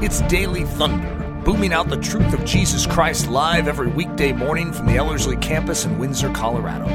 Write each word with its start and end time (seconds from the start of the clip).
It's 0.00 0.20
Daily 0.22 0.62
Thunder, 0.62 1.42
booming 1.44 1.72
out 1.72 1.88
the 1.88 1.96
truth 1.96 2.32
of 2.32 2.44
Jesus 2.44 2.86
Christ 2.86 3.28
live 3.28 3.66
every 3.66 3.88
weekday 3.88 4.30
morning 4.30 4.72
from 4.72 4.86
the 4.86 4.94
Ellerslie 4.94 5.36
campus 5.38 5.84
in 5.86 5.98
Windsor, 5.98 6.30
Colorado. 6.30 6.86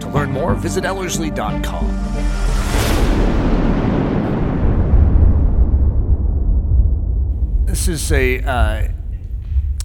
To 0.00 0.08
learn 0.10 0.30
more, 0.30 0.54
visit 0.54 0.84
Ellerslie.com. 0.84 1.86
This 7.64 7.88
is 7.88 8.12
a, 8.12 8.42
uh, 8.42 8.88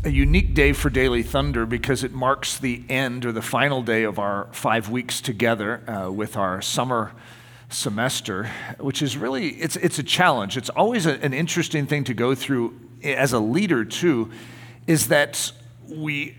a 0.04 0.10
unique 0.10 0.54
day 0.54 0.73
for 0.73 0.89
Daily 0.89 1.23
Thunder 1.23 1.66
because 1.66 2.04
it 2.04 2.12
marks 2.12 2.57
the 2.57 2.84
end 2.89 3.26
or 3.26 3.32
the 3.32 3.42
final 3.42 3.84
day 3.84 4.04
of 4.04 4.20
our 4.20 4.50
five 4.52 4.89
weeks 4.89 5.21
together 5.21 5.82
uh, 5.89 6.12
with 6.12 6.36
our 6.36 6.62
summer 6.62 7.14
semester, 7.76 8.50
which 8.80 9.02
is 9.02 9.18
really 9.18 9.50
it's 9.50 9.76
it's 9.76 10.00
a 10.00 10.04
challenge. 10.04 10.58
It's 10.58 10.70
always 10.70 11.05
a, 11.05 11.21
an 11.21 11.34
interesting 11.34 11.86
thing 11.86 12.05
to 12.05 12.13
go 12.13 12.34
through 12.34 12.80
as 13.04 13.34
a 13.34 13.40
leader 13.40 13.84
too, 13.84 14.32
is 14.88 15.09
that 15.09 15.52
we 15.88 16.38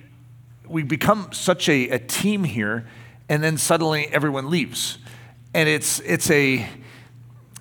we 0.66 0.82
become 0.82 1.28
such 1.32 1.68
a, 1.68 1.90
a 1.90 1.98
team 1.98 2.44
here, 2.44 2.86
and 3.28 3.42
then 3.44 3.58
suddenly 3.58 4.08
everyone 4.08 4.50
leaves, 4.50 4.98
and 5.52 5.68
it's 5.68 6.00
it's 6.00 6.30
a 6.30 6.66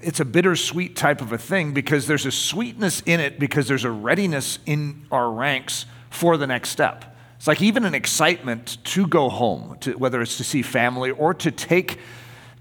it's 0.01 0.19
a 0.19 0.25
bittersweet 0.25 0.95
type 0.95 1.21
of 1.21 1.33
a 1.33 1.37
thing 1.37 1.73
because 1.73 2.07
there's 2.07 2.25
a 2.25 2.31
sweetness 2.31 3.01
in 3.05 3.19
it 3.19 3.39
because 3.39 3.67
there's 3.67 3.85
a 3.85 3.91
readiness 3.91 4.59
in 4.65 5.05
our 5.11 5.31
ranks 5.31 5.85
for 6.09 6.37
the 6.37 6.47
next 6.47 6.69
step. 6.69 7.15
It's 7.35 7.47
like 7.47 7.61
even 7.61 7.83
an 7.83 7.93
excitement 7.93 8.77
to 8.85 9.05
go 9.05 9.29
home, 9.29 9.77
to, 9.81 9.97
whether 9.97 10.21
it's 10.21 10.37
to 10.37 10.43
see 10.43 10.61
family 10.61 11.11
or 11.11 11.33
to 11.33 11.51
take 11.51 11.99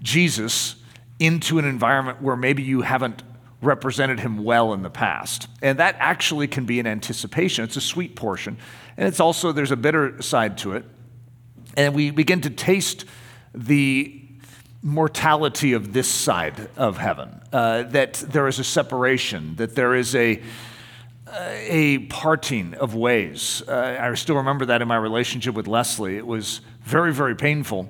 Jesus 0.01 0.75
into 1.19 1.59
an 1.59 1.65
environment 1.65 2.21
where 2.21 2.35
maybe 2.35 2.63
you 2.63 2.81
haven't 2.81 3.23
represented 3.61 4.19
him 4.19 4.43
well 4.43 4.73
in 4.73 4.81
the 4.81 4.89
past. 4.89 5.47
And 5.61 5.79
that 5.79 5.95
actually 5.99 6.47
can 6.47 6.65
be 6.65 6.79
an 6.79 6.87
anticipation. 6.87 7.63
It's 7.63 7.77
a 7.77 7.81
sweet 7.81 8.15
portion. 8.15 8.57
And 8.97 9.07
it's 9.07 9.19
also, 9.19 9.51
there's 9.51 9.71
a 9.71 9.77
bitter 9.77 10.21
side 10.21 10.57
to 10.59 10.73
it. 10.73 10.85
And 11.75 11.93
we 11.95 12.11
begin 12.11 12.41
to 12.41 12.49
taste 12.49 13.05
the 13.53 14.21
mortality 14.81 15.73
of 15.73 15.93
this 15.93 16.07
side 16.07 16.69
of 16.77 16.97
heaven, 16.97 17.41
uh, 17.51 17.83
that 17.83 18.13
there 18.13 18.47
is 18.47 18.59
a 18.59 18.63
separation, 18.63 19.55
that 19.55 19.75
there 19.75 19.95
is 19.95 20.13
a, 20.13 20.41
a 21.33 21.99
parting 22.09 22.75
of 22.75 22.93
ways. 22.93 23.63
Uh, 23.67 23.97
I 23.99 24.13
still 24.13 24.35
remember 24.35 24.65
that 24.67 24.81
in 24.81 24.87
my 24.87 24.97
relationship 24.97 25.55
with 25.55 25.67
Leslie. 25.67 26.17
It 26.17 26.27
was 26.27 26.61
very, 26.83 27.11
very 27.11 27.35
painful 27.35 27.89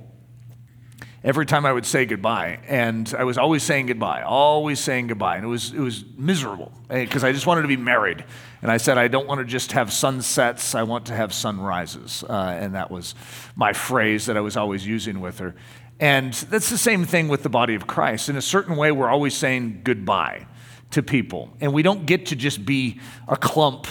every 1.26 1.48
time 1.48 1.66
I 1.66 1.74
would 1.74 1.88
say 1.88 2.06
goodbye. 2.06 2.60
And 2.68 3.12
I 3.18 3.24
was 3.24 3.40
always 3.40 3.64
saying 3.64 3.88
goodbye, 3.88 4.22
always 4.22 4.80
saying 4.80 5.08
goodbye. 5.08 5.38
And 5.38 5.44
it 5.44 5.48
was, 5.48 5.74
it 5.74 5.80
was 5.80 6.06
miserable 6.16 6.72
because 6.88 7.24
eh, 7.24 7.30
I 7.30 7.32
just 7.32 7.48
wanted 7.48 7.64
to 7.64 7.68
be 7.68 7.78
married. 7.78 8.24
And 8.62 8.72
I 8.72 8.78
said, 8.78 9.00
I 9.00 9.08
don't 9.08 9.28
want 9.28 9.40
to 9.40 9.46
just 9.46 9.72
have 9.72 9.92
sunsets, 9.92 10.76
I 10.76 10.84
want 10.84 11.08
to 11.08 11.14
have 11.14 11.34
sunrises. 11.34 12.24
Uh, 12.24 12.56
and 12.60 12.76
that 12.76 12.92
was 12.92 13.16
my 13.56 13.74
phrase 13.74 14.28
that 14.28 14.38
I 14.38 14.42
was 14.42 14.56
always 14.56 14.86
using 14.86 15.20
with 15.20 15.40
her. 15.40 15.56
And 16.00 16.32
that's 16.34 16.70
the 16.70 16.78
same 16.78 17.06
thing 17.06 17.28
with 17.28 17.42
the 17.42 17.50
body 17.50 17.74
of 17.74 17.88
Christ. 17.88 18.30
In 18.30 18.36
a 18.36 18.42
certain 18.42 18.76
way, 18.76 18.92
we're 18.92 19.10
always 19.10 19.36
saying 19.36 19.82
goodbye 19.84 20.46
to 20.92 21.02
people. 21.02 21.52
And 21.60 21.74
we 21.74 21.82
don't 21.82 22.06
get 22.06 22.28
to 22.28 22.36
just 22.36 22.66
be 22.66 23.00
a 23.28 23.36
clump, 23.36 23.88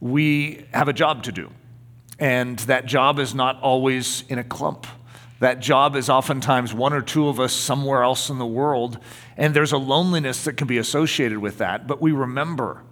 we 0.00 0.64
have 0.72 0.88
a 0.88 0.92
job 0.92 1.24
to 1.24 1.32
do. 1.32 1.50
And 2.18 2.58
that 2.60 2.86
job 2.86 3.18
is 3.18 3.34
not 3.34 3.60
always 3.60 4.24
in 4.28 4.38
a 4.38 4.44
clump. 4.44 4.86
That 5.42 5.58
job 5.58 5.96
is 5.96 6.08
oftentimes 6.08 6.72
one 6.72 6.92
or 6.92 7.02
two 7.02 7.26
of 7.26 7.40
us 7.40 7.52
somewhere 7.52 8.04
else 8.04 8.30
in 8.30 8.38
the 8.38 8.46
world, 8.46 9.00
and 9.36 9.52
there's 9.52 9.72
a 9.72 9.76
loneliness 9.76 10.44
that 10.44 10.52
can 10.52 10.68
be 10.68 10.78
associated 10.78 11.38
with 11.38 11.58
that, 11.58 11.88
but 11.88 12.00
we 12.00 12.12
remember 12.12 12.84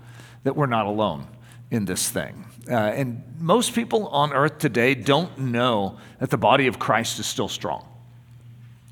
that 0.42 0.56
we're 0.56 0.66
not 0.66 0.86
alone 0.86 1.28
in 1.70 1.84
this 1.84 2.08
thing. 2.08 2.44
Uh, 2.68 2.74
and 2.74 3.22
most 3.38 3.72
people 3.72 4.08
on 4.08 4.32
earth 4.32 4.58
today 4.58 4.96
don't 4.96 5.38
know 5.38 5.96
that 6.18 6.30
the 6.30 6.36
body 6.36 6.66
of 6.66 6.80
Christ 6.80 7.20
is 7.20 7.26
still 7.26 7.46
strong. 7.46 7.86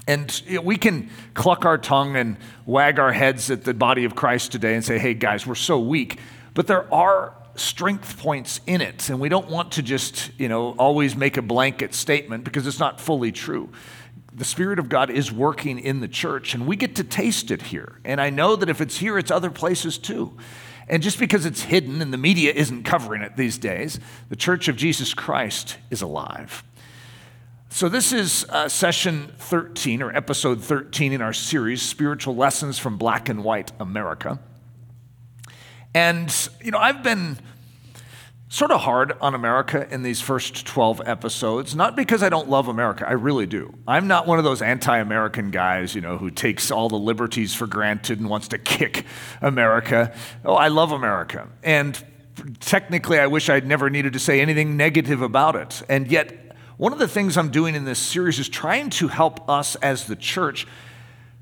And 0.06 0.40
we 0.62 0.76
can 0.76 1.10
cluck 1.34 1.64
our 1.64 1.78
tongue 1.78 2.14
and 2.14 2.36
wag 2.64 3.00
our 3.00 3.12
heads 3.12 3.50
at 3.50 3.64
the 3.64 3.74
body 3.74 4.04
of 4.04 4.14
Christ 4.14 4.52
today 4.52 4.76
and 4.76 4.84
say, 4.84 5.00
hey, 5.00 5.14
guys, 5.14 5.48
we're 5.48 5.56
so 5.56 5.80
weak. 5.80 6.20
But 6.54 6.68
there 6.68 6.94
are 6.94 7.34
strength 7.60 8.18
points 8.18 8.60
in 8.66 8.80
it. 8.80 9.08
And 9.10 9.20
we 9.20 9.28
don't 9.28 9.48
want 9.48 9.72
to 9.72 9.82
just, 9.82 10.30
you 10.38 10.48
know, 10.48 10.72
always 10.78 11.16
make 11.16 11.36
a 11.36 11.42
blanket 11.42 11.94
statement 11.94 12.44
because 12.44 12.66
it's 12.66 12.78
not 12.78 13.00
fully 13.00 13.32
true. 13.32 13.70
The 14.32 14.44
Spirit 14.44 14.78
of 14.78 14.88
God 14.88 15.10
is 15.10 15.32
working 15.32 15.78
in 15.78 16.00
the 16.00 16.08
church, 16.08 16.54
and 16.54 16.66
we 16.66 16.76
get 16.76 16.96
to 16.96 17.04
taste 17.04 17.50
it 17.50 17.62
here. 17.62 18.00
And 18.04 18.20
I 18.20 18.30
know 18.30 18.56
that 18.56 18.68
if 18.68 18.80
it's 18.80 18.98
here, 18.98 19.18
it's 19.18 19.30
other 19.30 19.50
places 19.50 19.98
too. 19.98 20.36
And 20.88 21.02
just 21.02 21.18
because 21.18 21.44
it's 21.44 21.62
hidden 21.62 22.00
and 22.00 22.12
the 22.12 22.18
media 22.18 22.52
isn't 22.52 22.84
covering 22.84 23.22
it 23.22 23.36
these 23.36 23.58
days, 23.58 24.00
the 24.28 24.36
Church 24.36 24.68
of 24.68 24.76
Jesus 24.76 25.12
Christ 25.12 25.76
is 25.90 26.02
alive. 26.02 26.64
So, 27.70 27.90
this 27.90 28.12
is 28.14 28.46
uh, 28.48 28.68
session 28.68 29.30
13 29.38 30.00
or 30.00 30.16
episode 30.16 30.62
13 30.62 31.12
in 31.12 31.20
our 31.20 31.34
series, 31.34 31.82
Spiritual 31.82 32.34
Lessons 32.34 32.78
from 32.78 32.96
Black 32.96 33.28
and 33.28 33.44
White 33.44 33.72
America. 33.78 34.38
And, 35.98 36.48
you 36.62 36.70
know, 36.70 36.78
I've 36.78 37.02
been 37.02 37.38
sort 38.48 38.70
of 38.70 38.82
hard 38.82 39.14
on 39.20 39.34
America 39.34 39.88
in 39.90 40.04
these 40.04 40.20
first 40.20 40.64
12 40.64 41.02
episodes, 41.04 41.74
not 41.74 41.96
because 41.96 42.22
I 42.22 42.28
don't 42.28 42.48
love 42.48 42.68
America, 42.68 43.04
I 43.06 43.14
really 43.14 43.46
do. 43.46 43.74
I'm 43.84 44.06
not 44.06 44.24
one 44.24 44.38
of 44.38 44.44
those 44.44 44.62
anti 44.62 44.96
American 44.96 45.50
guys, 45.50 45.96
you 45.96 46.00
know, 46.00 46.16
who 46.16 46.30
takes 46.30 46.70
all 46.70 46.88
the 46.88 46.96
liberties 46.96 47.52
for 47.52 47.66
granted 47.66 48.20
and 48.20 48.30
wants 48.30 48.46
to 48.48 48.58
kick 48.58 49.06
America. 49.42 50.14
Oh, 50.44 50.54
I 50.54 50.68
love 50.68 50.92
America. 50.92 51.48
And 51.64 52.00
technically, 52.60 53.18
I 53.18 53.26
wish 53.26 53.48
I'd 53.48 53.66
never 53.66 53.90
needed 53.90 54.12
to 54.12 54.20
say 54.20 54.40
anything 54.40 54.76
negative 54.76 55.20
about 55.20 55.56
it. 55.56 55.82
And 55.88 56.06
yet, 56.06 56.54
one 56.76 56.92
of 56.92 57.00
the 57.00 57.08
things 57.08 57.36
I'm 57.36 57.50
doing 57.50 57.74
in 57.74 57.84
this 57.84 57.98
series 57.98 58.38
is 58.38 58.48
trying 58.48 58.90
to 58.90 59.08
help 59.08 59.50
us 59.50 59.74
as 59.74 60.06
the 60.06 60.14
church 60.14 60.64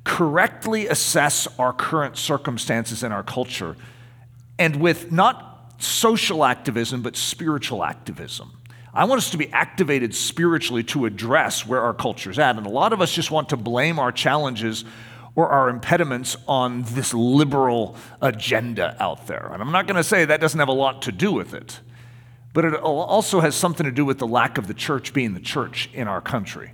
correctly 0.04 0.86
assess 0.86 1.46
our 1.58 1.74
current 1.74 2.16
circumstances 2.16 3.02
in 3.02 3.12
our 3.12 3.22
culture 3.22 3.76
and 4.58 4.76
with 4.76 5.12
not 5.12 5.74
social 5.78 6.44
activism, 6.44 7.02
but 7.02 7.16
spiritual 7.16 7.84
activism. 7.84 8.52
I 8.94 9.04
want 9.04 9.18
us 9.18 9.30
to 9.30 9.36
be 9.36 9.52
activated 9.52 10.14
spiritually 10.14 10.82
to 10.84 11.04
address 11.04 11.66
where 11.66 11.82
our 11.82 11.92
culture's 11.92 12.38
at. 12.38 12.56
And 12.56 12.66
a 12.66 12.70
lot 12.70 12.94
of 12.94 13.02
us 13.02 13.12
just 13.12 13.30
want 13.30 13.50
to 13.50 13.56
blame 13.56 13.98
our 13.98 14.10
challenges 14.10 14.86
or 15.34 15.50
our 15.50 15.68
impediments 15.68 16.34
on 16.48 16.82
this 16.84 17.12
liberal 17.12 17.96
agenda 18.22 18.96
out 18.98 19.26
there. 19.26 19.50
And 19.52 19.62
I'm 19.62 19.70
not 19.70 19.86
going 19.86 19.96
to 19.96 20.04
say 20.04 20.24
that 20.24 20.40
doesn't 20.40 20.58
have 20.58 20.68
a 20.68 20.72
lot 20.72 21.02
to 21.02 21.12
do 21.12 21.30
with 21.30 21.52
it, 21.52 21.78
but 22.54 22.64
it 22.64 22.74
also 22.74 23.40
has 23.40 23.54
something 23.54 23.84
to 23.84 23.92
do 23.92 24.06
with 24.06 24.18
the 24.18 24.26
lack 24.26 24.56
of 24.56 24.66
the 24.66 24.72
church 24.72 25.12
being 25.12 25.34
the 25.34 25.40
church 25.40 25.90
in 25.92 26.08
our 26.08 26.22
country. 26.22 26.72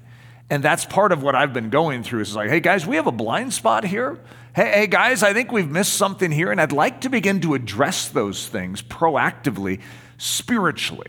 And 0.52 0.62
that's 0.62 0.84
part 0.84 1.12
of 1.12 1.22
what 1.22 1.34
I've 1.34 1.54
been 1.54 1.70
going 1.70 2.02
through 2.02 2.20
is 2.20 2.36
like, 2.36 2.50
hey 2.50 2.60
guys, 2.60 2.86
we 2.86 2.96
have 2.96 3.06
a 3.06 3.12
blind 3.12 3.52
spot 3.52 3.84
here 3.84 4.20
hey, 4.54 4.70
hey, 4.72 4.86
guys, 4.86 5.22
I 5.22 5.32
think 5.32 5.52
we've 5.52 5.70
missed 5.70 5.94
something 5.94 6.30
here, 6.30 6.50
and 6.50 6.60
I'd 6.60 6.72
like 6.72 7.00
to 7.02 7.08
begin 7.08 7.40
to 7.40 7.54
address 7.54 8.08
those 8.08 8.46
things 8.46 8.82
proactively, 8.82 9.80
spiritually. 10.18 11.08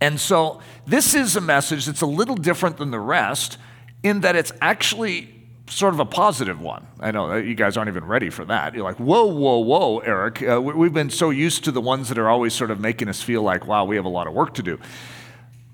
And 0.00 0.20
so, 0.20 0.60
this 0.86 1.14
is 1.14 1.36
a 1.36 1.40
message 1.40 1.86
that's 1.86 2.02
a 2.02 2.06
little 2.06 2.36
different 2.36 2.76
than 2.76 2.90
the 2.90 3.00
rest 3.00 3.58
in 4.02 4.20
that 4.20 4.36
it's 4.36 4.52
actually 4.60 5.34
sort 5.68 5.92
of 5.92 6.00
a 6.00 6.04
positive 6.04 6.60
one. 6.60 6.86
I 7.00 7.10
know 7.10 7.34
you 7.36 7.54
guys 7.54 7.76
aren't 7.76 7.88
even 7.88 8.04
ready 8.04 8.30
for 8.30 8.44
that. 8.44 8.74
You're 8.74 8.84
like, 8.84 8.96
whoa, 8.96 9.26
whoa, 9.26 9.58
whoa, 9.58 9.98
Eric. 9.98 10.42
Uh, 10.42 10.62
we've 10.62 10.94
been 10.94 11.10
so 11.10 11.30
used 11.30 11.64
to 11.64 11.72
the 11.72 11.80
ones 11.80 12.08
that 12.08 12.18
are 12.18 12.28
always 12.28 12.54
sort 12.54 12.70
of 12.70 12.80
making 12.80 13.08
us 13.08 13.20
feel 13.20 13.42
like, 13.42 13.66
wow, 13.66 13.84
we 13.84 13.96
have 13.96 14.04
a 14.04 14.10
lot 14.10 14.26
of 14.26 14.32
work 14.32 14.54
to 14.54 14.62
do. 14.62 14.78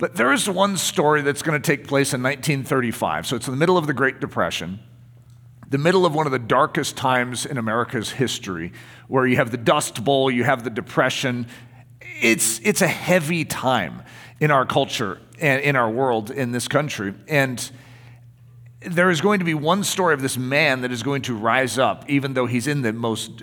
But 0.04 0.16
there 0.16 0.34
is 0.34 0.46
one 0.50 0.76
story 0.76 1.22
that's 1.22 1.40
going 1.40 1.58
to 1.58 1.66
take 1.66 1.88
place 1.88 2.12
in 2.12 2.22
1935. 2.22 3.26
So 3.26 3.36
it's 3.36 3.48
in 3.48 3.52
the 3.52 3.56
middle 3.56 3.78
of 3.78 3.86
the 3.86 3.94
Great 3.94 4.20
Depression 4.20 4.80
the 5.70 5.78
middle 5.78 6.04
of 6.04 6.14
one 6.14 6.26
of 6.26 6.30
the 6.30 6.38
darkest 6.38 6.94
times 6.94 7.46
in 7.46 7.56
America's 7.56 8.10
history, 8.10 8.70
where 9.08 9.26
you 9.26 9.36
have 9.36 9.50
the 9.50 9.56
Dust 9.56 10.04
Bowl, 10.04 10.30
you 10.30 10.44
have 10.44 10.62
the 10.62 10.68
Depression. 10.68 11.46
It's, 12.20 12.60
it's 12.62 12.82
a 12.82 12.86
heavy 12.86 13.46
time 13.46 14.02
in 14.40 14.50
our 14.50 14.66
culture 14.66 15.22
and 15.40 15.62
in 15.62 15.74
our 15.74 15.90
world, 15.90 16.30
in 16.30 16.52
this 16.52 16.68
country. 16.68 17.14
And 17.26 17.70
there 18.82 19.08
is 19.08 19.22
going 19.22 19.38
to 19.38 19.46
be 19.46 19.54
one 19.54 19.84
story 19.84 20.12
of 20.12 20.20
this 20.20 20.36
man 20.36 20.82
that 20.82 20.92
is 20.92 21.02
going 21.02 21.22
to 21.22 21.34
rise 21.34 21.78
up, 21.78 22.04
even 22.10 22.34
though 22.34 22.44
he's 22.44 22.66
in 22.66 22.82
the 22.82 22.92
most 22.92 23.42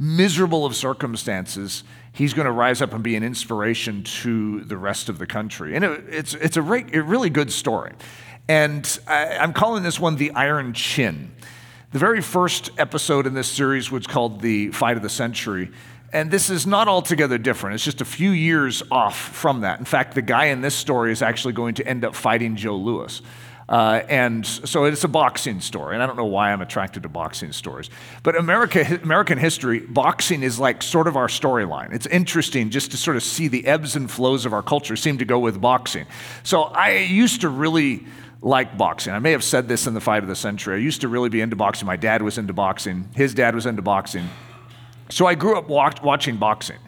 miserable 0.00 0.66
of 0.66 0.74
circumstances. 0.74 1.84
He's 2.18 2.34
going 2.34 2.46
to 2.46 2.52
rise 2.52 2.82
up 2.82 2.92
and 2.92 3.04
be 3.04 3.14
an 3.14 3.22
inspiration 3.22 4.02
to 4.02 4.64
the 4.64 4.76
rest 4.76 5.08
of 5.08 5.18
the 5.18 5.26
country. 5.26 5.76
And 5.76 5.84
it, 5.84 6.04
it's, 6.08 6.34
it's 6.34 6.56
a, 6.56 6.62
re- 6.62 6.84
a 6.92 7.00
really 7.00 7.30
good 7.30 7.52
story. 7.52 7.92
And 8.48 8.98
I, 9.06 9.36
am 9.36 9.52
calling 9.52 9.84
this 9.84 10.00
one 10.00 10.16
the 10.16 10.32
Iron 10.32 10.72
Chin. 10.72 11.30
The 11.92 12.00
very 12.00 12.20
first 12.20 12.70
episode 12.76 13.28
in 13.28 13.34
this 13.34 13.46
series 13.46 13.92
was 13.92 14.08
called 14.08 14.40
The 14.40 14.72
Fight 14.72 14.96
of 14.96 15.04
the 15.04 15.08
Century. 15.08 15.70
And 16.12 16.28
this 16.28 16.50
is 16.50 16.66
not 16.66 16.88
altogether 16.88 17.38
different. 17.38 17.74
It's 17.76 17.84
just 17.84 18.00
a 18.00 18.04
few 18.04 18.30
years 18.30 18.82
off 18.90 19.16
from 19.16 19.60
that. 19.60 19.78
In 19.78 19.84
fact, 19.84 20.16
the 20.16 20.22
guy 20.22 20.46
in 20.46 20.60
this 20.60 20.74
story 20.74 21.12
is 21.12 21.22
actually 21.22 21.54
going 21.54 21.74
to 21.74 21.86
end 21.86 22.04
up 22.04 22.16
fighting 22.16 22.56
Joe 22.56 22.74
Louis. 22.74 23.22
Uh, 23.68 24.02
and 24.08 24.46
so 24.46 24.84
it's 24.84 25.04
a 25.04 25.08
boxing 25.08 25.60
story. 25.60 25.94
And 25.94 26.02
I 26.02 26.06
don't 26.06 26.16
know 26.16 26.24
why 26.24 26.52
I'm 26.52 26.62
attracted 26.62 27.02
to 27.02 27.08
boxing 27.08 27.52
stories. 27.52 27.90
But 28.22 28.36
America, 28.36 28.98
American 29.02 29.36
history, 29.36 29.80
boxing 29.80 30.42
is 30.42 30.58
like 30.58 30.82
sort 30.82 31.06
of 31.06 31.16
our 31.16 31.28
storyline. 31.28 31.92
It's 31.92 32.06
interesting 32.06 32.70
just 32.70 32.92
to 32.92 32.96
sort 32.96 33.16
of 33.16 33.22
see 33.22 33.48
the 33.48 33.66
ebbs 33.66 33.94
and 33.94 34.10
flows 34.10 34.46
of 34.46 34.54
our 34.54 34.62
culture 34.62 34.96
seem 34.96 35.18
to 35.18 35.26
go 35.26 35.38
with 35.38 35.60
boxing. 35.60 36.06
So 36.44 36.62
I 36.62 36.98
used 36.98 37.42
to 37.42 37.48
really 37.50 38.06
like 38.40 38.78
boxing. 38.78 39.12
I 39.12 39.18
may 39.18 39.32
have 39.32 39.44
said 39.44 39.68
this 39.68 39.86
in 39.86 39.94
the 39.94 40.00
fight 40.00 40.22
of 40.22 40.28
the 40.28 40.36
century. 40.36 40.76
I 40.76 40.78
used 40.78 41.00
to 41.02 41.08
really 41.08 41.28
be 41.28 41.40
into 41.40 41.56
boxing. 41.56 41.86
My 41.86 41.96
dad 41.96 42.22
was 42.22 42.38
into 42.38 42.52
boxing, 42.52 43.08
his 43.14 43.34
dad 43.34 43.54
was 43.54 43.66
into 43.66 43.82
boxing. 43.82 44.28
So 45.10 45.26
I 45.26 45.34
grew 45.34 45.58
up 45.58 45.68
watching 45.68 46.36
boxing. 46.36 46.78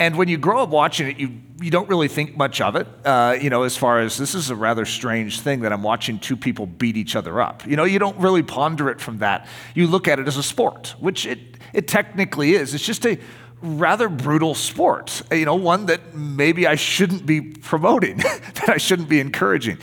And 0.00 0.16
when 0.16 0.28
you 0.28 0.38
grow 0.38 0.62
up 0.62 0.70
watching 0.70 1.08
it, 1.08 1.18
you, 1.18 1.30
you 1.60 1.70
don't 1.70 1.86
really 1.90 2.08
think 2.08 2.34
much 2.34 2.62
of 2.62 2.74
it, 2.74 2.86
uh, 3.04 3.36
you 3.38 3.50
know, 3.50 3.64
as 3.64 3.76
far 3.76 4.00
as 4.00 4.16
this 4.16 4.34
is 4.34 4.48
a 4.48 4.56
rather 4.56 4.86
strange 4.86 5.40
thing 5.40 5.60
that 5.60 5.74
I'm 5.74 5.82
watching 5.82 6.18
two 6.18 6.38
people 6.38 6.66
beat 6.66 6.96
each 6.96 7.14
other 7.14 7.38
up. 7.38 7.66
You 7.66 7.76
know, 7.76 7.84
you 7.84 7.98
don't 7.98 8.16
really 8.16 8.42
ponder 8.42 8.88
it 8.88 8.98
from 8.98 9.18
that. 9.18 9.46
You 9.74 9.86
look 9.86 10.08
at 10.08 10.18
it 10.18 10.26
as 10.26 10.38
a 10.38 10.42
sport, 10.42 10.94
which 11.00 11.26
it, 11.26 11.38
it 11.74 11.86
technically 11.86 12.54
is. 12.54 12.72
It's 12.72 12.84
just 12.84 13.04
a 13.04 13.18
rather 13.60 14.08
brutal 14.08 14.54
sport, 14.54 15.20
you 15.30 15.44
know, 15.44 15.54
one 15.54 15.84
that 15.86 16.14
maybe 16.14 16.66
I 16.66 16.76
shouldn't 16.76 17.26
be 17.26 17.42
promoting, 17.42 18.16
that 18.16 18.70
I 18.70 18.78
shouldn't 18.78 19.10
be 19.10 19.20
encouraging. 19.20 19.76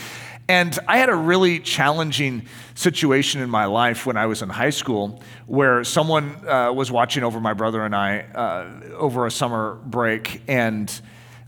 And 0.50 0.78
I 0.88 0.98
had 0.98 1.10
a 1.10 1.16
really 1.16 1.60
challenging 1.60 2.48
situation 2.74 3.42
in 3.42 3.50
my 3.50 3.66
life 3.66 4.06
when 4.06 4.16
I 4.16 4.28
was 4.28 4.42
in 4.42 4.48
high 4.48 4.70
school 4.70 5.22
where 5.46 5.84
someone 5.84 6.48
uh, 6.48 6.72
was 6.72 6.90
watching 6.90 7.24
over 7.24 7.42
my 7.42 7.54
brother 7.54 7.84
and 7.84 7.94
I 7.94 8.20
uh, 8.20 8.96
over 8.96 9.26
a 9.26 9.32
summer 9.32 9.76
break. 9.86 10.42
And 10.48 10.90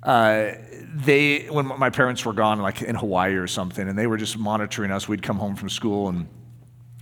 uh, 0.04 0.52
they, 0.94 1.46
when 1.46 1.66
my 1.68 1.90
parents 1.90 2.26
were 2.26 2.34
gone, 2.34 2.60
like 2.60 2.82
in 2.82 2.96
Hawaii 2.96 3.36
or 3.36 3.48
something, 3.48 3.88
and 3.88 3.98
they 3.98 4.08
were 4.08 4.18
just 4.18 4.38
monitoring 4.38 4.92
us, 4.92 5.08
we'd 5.08 5.24
come 5.24 5.38
home 5.38 5.56
from 5.56 5.70
school 5.70 6.10
and 6.10 6.28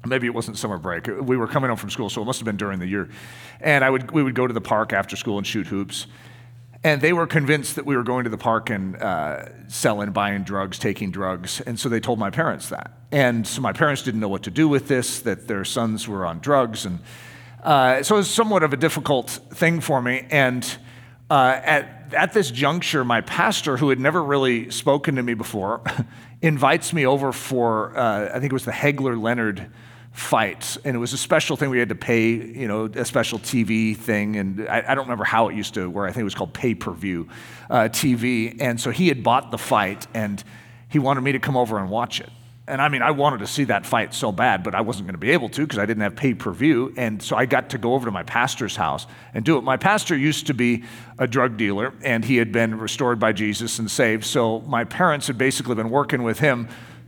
maybe 0.06 0.28
it 0.28 0.34
wasn't 0.36 0.58
summer 0.58 0.78
break. 0.78 1.08
We 1.08 1.36
were 1.36 1.48
coming 1.48 1.70
home 1.70 1.78
from 1.78 1.90
school, 1.90 2.12
so 2.12 2.22
it 2.22 2.26
must 2.26 2.40
have 2.40 2.46
been 2.46 2.58
during 2.58 2.78
the 2.78 2.88
year. 2.88 3.10
And 3.60 3.84
I 3.84 3.90
would, 3.90 4.12
we 4.12 4.22
would 4.22 4.36
go 4.36 4.46
to 4.46 4.54
the 4.54 4.62
park 4.62 4.94
after 4.94 5.16
school 5.16 5.40
and 5.40 5.48
shoot 5.48 5.66
hoops. 5.66 6.06
And 6.84 7.02
they 7.02 7.14
were 7.14 7.28
convinced 7.28 7.76
that 7.76 7.86
we 7.86 7.96
were 7.96 8.04
going 8.04 8.24
to 8.24 8.30
the 8.30 8.38
park 8.38 8.70
and 8.70 8.96
uh, 8.96 9.46
selling, 9.68 10.12
buying 10.12 10.44
drugs, 10.44 10.78
taking 10.78 11.12
drugs. 11.12 11.62
And 11.62 11.80
so 11.80 11.90
they 11.90 12.00
told 12.00 12.20
my 12.20 12.30
parents 12.30 12.70
that. 12.70 12.92
And 13.12 13.48
so 13.48 13.62
my 13.62 13.74
parents 13.74 14.04
didn't 14.04 14.20
know 14.20 14.30
what 14.30 14.44
to 14.44 14.52
do 14.52 14.68
with 14.68 14.88
this, 14.88 15.22
that 15.22 15.48
their 15.48 15.66
sons 15.66 16.08
were 16.08 16.26
on 16.26 16.40
drugs. 16.40 16.86
And 16.86 17.00
uh, 17.64 18.04
so 18.04 18.16
it 18.16 18.20
was 18.20 18.30
somewhat 18.30 18.64
of 18.64 18.74
a 18.74 18.78
difficult 18.78 19.30
thing 19.30 19.82
for 19.82 20.02
me. 20.02 20.28
And 20.30 20.64
uh, 21.30 21.60
at, 21.64 22.14
at 22.14 22.34
this 22.34 22.52
juncture, 22.52 23.04
my 23.04 23.22
pastor, 23.22 23.78
who 23.78 23.90
had 23.90 24.00
never 24.00 24.24
really 24.24 24.70
spoken 24.70 25.16
to 25.16 25.24
me 25.24 25.34
before, 25.34 25.82
invites 26.42 26.94
me 26.94 27.06
over 27.06 27.32
for, 27.32 27.98
uh, 27.98 28.30
I 28.30 28.40
think 28.40 28.46
it 28.46 28.54
was 28.54 28.66
the 28.66 28.72
Hagler 28.72 29.22
Leonard 29.22 29.70
fights, 30.18 30.80
and 30.84 30.96
it 30.96 31.00
was 31.00 31.14
a 31.14 31.18
special 31.18 31.56
thing 31.56 31.70
we 31.70 31.78
had 31.78 31.90
to 31.90 31.96
pay, 31.96 32.32
you 32.32 32.68
know, 32.68 32.86
a 32.86 33.06
special 33.06 33.38
TV 33.38 33.96
thing, 33.96 34.36
and 34.36 34.68
I, 34.68 34.84
I 34.88 34.96
don't 34.96 35.06
remember 35.06 35.24
how 35.24 35.48
it 35.48 35.56
used 35.56 35.76
to 35.76 35.88
work. 35.88 36.10
I 36.10 36.12
think 36.12 36.22
it 36.22 36.24
was 36.24 36.34
called 36.34 36.56
pay 36.56 36.74
per 36.74 36.92
view 36.92 37.30
uh, 37.70 37.84
TV, 37.84 38.60
and 38.60 38.82
so 38.82 38.90
he 38.90 39.10
had 39.10 39.24
bought 39.24 39.52
the 39.52 39.60
fight, 39.60 40.08
and 40.16 40.44
he 40.90 40.98
wanted 40.98 41.22
me 41.22 41.34
to 41.34 41.40
come 41.40 41.56
over 41.56 41.78
and 41.78 41.92
watch 41.92 42.20
it. 42.20 42.32
And 42.68 42.82
I 42.82 42.90
mean, 42.90 43.04
I 43.04 43.12
wanted 43.12 43.40
to 43.40 43.48
see 43.48 43.66
that 43.66 43.86
fight 43.86 44.14
so 44.14 44.32
bad, 44.32 44.64
but 44.64 44.74
I 44.74 44.82
wasn't 44.82 45.06
going 45.06 45.14
to 45.14 45.20
be 45.20 45.32
able 45.32 45.50
to 45.50 45.62
because 45.62 45.78
I 45.78 45.86
didn't 45.86 46.02
have 46.02 46.16
pay 46.16 46.34
per 46.34 46.52
view. 46.52 46.94
And 46.98 47.22
so 47.22 47.38
I 47.38 47.46
got 47.46 47.70
to 47.70 47.78
go 47.78 47.94
over 47.94 48.06
to 48.06 48.12
my 48.12 48.24
pastor's 48.24 48.76
house 48.76 49.06
and 49.36 49.46
do 49.46 49.58
it. 49.58 49.64
My 49.64 49.78
pastor 49.78 50.18
used 50.18 50.48
to 50.48 50.54
be 50.54 50.84
a 51.20 51.28
drug 51.28 51.58
dealer, 51.58 51.94
and 52.04 52.26
he 52.26 52.38
had 52.38 52.52
been 52.52 52.78
restored 52.80 53.20
by 53.20 53.34
Jesus 53.34 53.78
and 53.80 53.90
saved. 53.90 54.26
So 54.26 54.62
my 54.62 54.84
parents 54.84 55.28
had 55.28 55.38
basically 55.38 55.76
been 55.76 55.92
working 55.92 56.24
with 56.24 56.40
him 56.40 56.68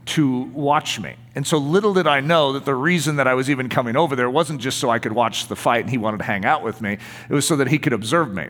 to 0.09 0.41
watch 0.53 0.99
me. 0.99 1.15
And 1.35 1.45
so 1.45 1.57
little 1.57 1.93
did 1.93 2.07
I 2.07 2.19
know 2.19 2.53
that 2.53 2.65
the 2.65 2.75
reason 2.75 3.17
that 3.17 3.27
I 3.27 3.33
was 3.33 3.49
even 3.49 3.69
coming 3.69 3.95
over 3.95 4.15
there 4.15 4.29
wasn't 4.29 4.61
just 4.61 4.79
so 4.79 4.89
I 4.89 4.99
could 4.99 5.13
watch 5.13 5.47
the 5.47 5.55
fight 5.55 5.81
and 5.81 5.89
he 5.89 5.97
wanted 5.97 6.17
to 6.17 6.23
hang 6.23 6.45
out 6.45 6.63
with 6.63 6.81
me, 6.81 6.97
it 7.29 7.33
was 7.33 7.47
so 7.47 7.55
that 7.55 7.67
he 7.67 7.79
could 7.79 7.93
observe 7.93 8.33
me. 8.33 8.47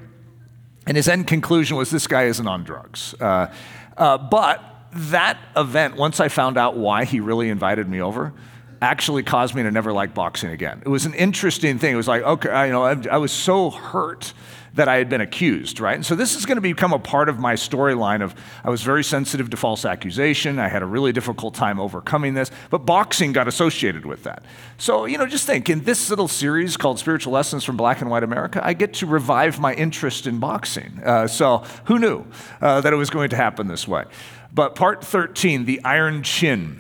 And 0.88 0.98
his 0.98 1.08
end 1.08 1.28
conclusion 1.28 1.78
was 1.78 1.92
this 1.92 2.08
guy 2.08 2.24
isn't 2.24 2.48
on 2.48 2.64
drugs. 2.64 3.14
Uh, 3.20 3.54
uh, 3.98 4.18
but 4.18 4.64
that 4.94 5.38
event, 5.56 5.98
once 5.98 6.20
I 6.20 6.30
found 6.30 6.58
out 6.58 6.78
why 6.78 7.06
he 7.06 7.20
really 7.20 7.50
invited 7.50 7.88
me 7.88 8.02
over, 8.02 8.34
actually 8.82 9.24
caused 9.24 9.54
me 9.54 9.64
to 9.64 9.72
never 9.72 9.92
like 9.92 10.14
boxing 10.14 10.52
again. 10.52 10.82
It 10.86 10.90
was 10.90 11.06
an 11.06 11.14
interesting 11.14 11.78
thing. 11.78 11.94
It 11.94 11.98
was 11.98 12.08
like, 12.08 12.24
okay, 12.24 12.50
I, 12.50 12.66
you 12.68 12.72
know, 12.72 12.84
I, 12.84 12.96
I 13.12 13.18
was 13.18 13.32
so 13.32 13.70
hurt 13.70 14.34
that 14.74 14.88
I 14.88 14.98
had 14.98 15.10
been 15.10 15.22
accused, 15.22 15.80
right? 15.80 15.96
And 15.96 16.06
so 16.06 16.16
this 16.16 16.36
is 16.36 16.46
going 16.46 16.58
to 16.58 16.62
become 16.62 16.94
a 16.94 17.00
part 17.00 17.30
of 17.30 17.40
my 17.40 17.56
storyline 17.56 18.22
of 18.22 18.36
I 18.64 18.70
was 18.70 18.82
very 18.82 19.04
sensitive 19.04 19.50
to 19.50 19.58
false 19.58 19.86
accusation. 19.86 20.60
I 20.60 20.68
had 20.68 20.82
a 20.82 20.86
really 20.86 21.12
difficult 21.12 21.56
time 21.56 21.80
overcoming 21.80 22.34
this, 22.34 22.52
but 22.70 22.86
boxing 22.86 23.32
got 23.32 23.48
associated 23.48 24.06
with 24.06 24.24
that. 24.24 24.44
So, 24.78 25.06
you 25.06 25.18
know, 25.18 25.26
just 25.26 25.46
think 25.46 25.70
in 25.70 25.84
this 25.84 26.10
little 26.10 26.28
series 26.28 26.78
called 26.78 27.00
Spiritual 27.00 27.34
Lessons 27.34 27.64
from 27.64 27.78
Black 27.78 28.02
and 28.02 28.10
White 28.10 28.24
America, 28.24 28.62
I 28.64 28.74
get 28.74 28.94
to 28.96 29.06
revive 29.06 29.60
my 29.60 29.74
interest 29.74 30.28
in 30.28 30.40
boxing. 30.40 31.02
Uh, 31.04 31.28
so 31.28 31.64
who 31.86 32.00
knew 32.00 32.26
uh, 32.62 32.82
that 32.82 32.94
it 32.94 32.98
was 32.98 33.10
going 33.10 33.30
to 33.30 33.36
happen 33.36 33.68
this 33.68 33.88
way? 33.88 34.06
But 34.54 34.76
part 34.76 35.04
13, 35.04 35.66
the 35.66 35.84
iron 35.84 36.24
chin. 36.24 36.80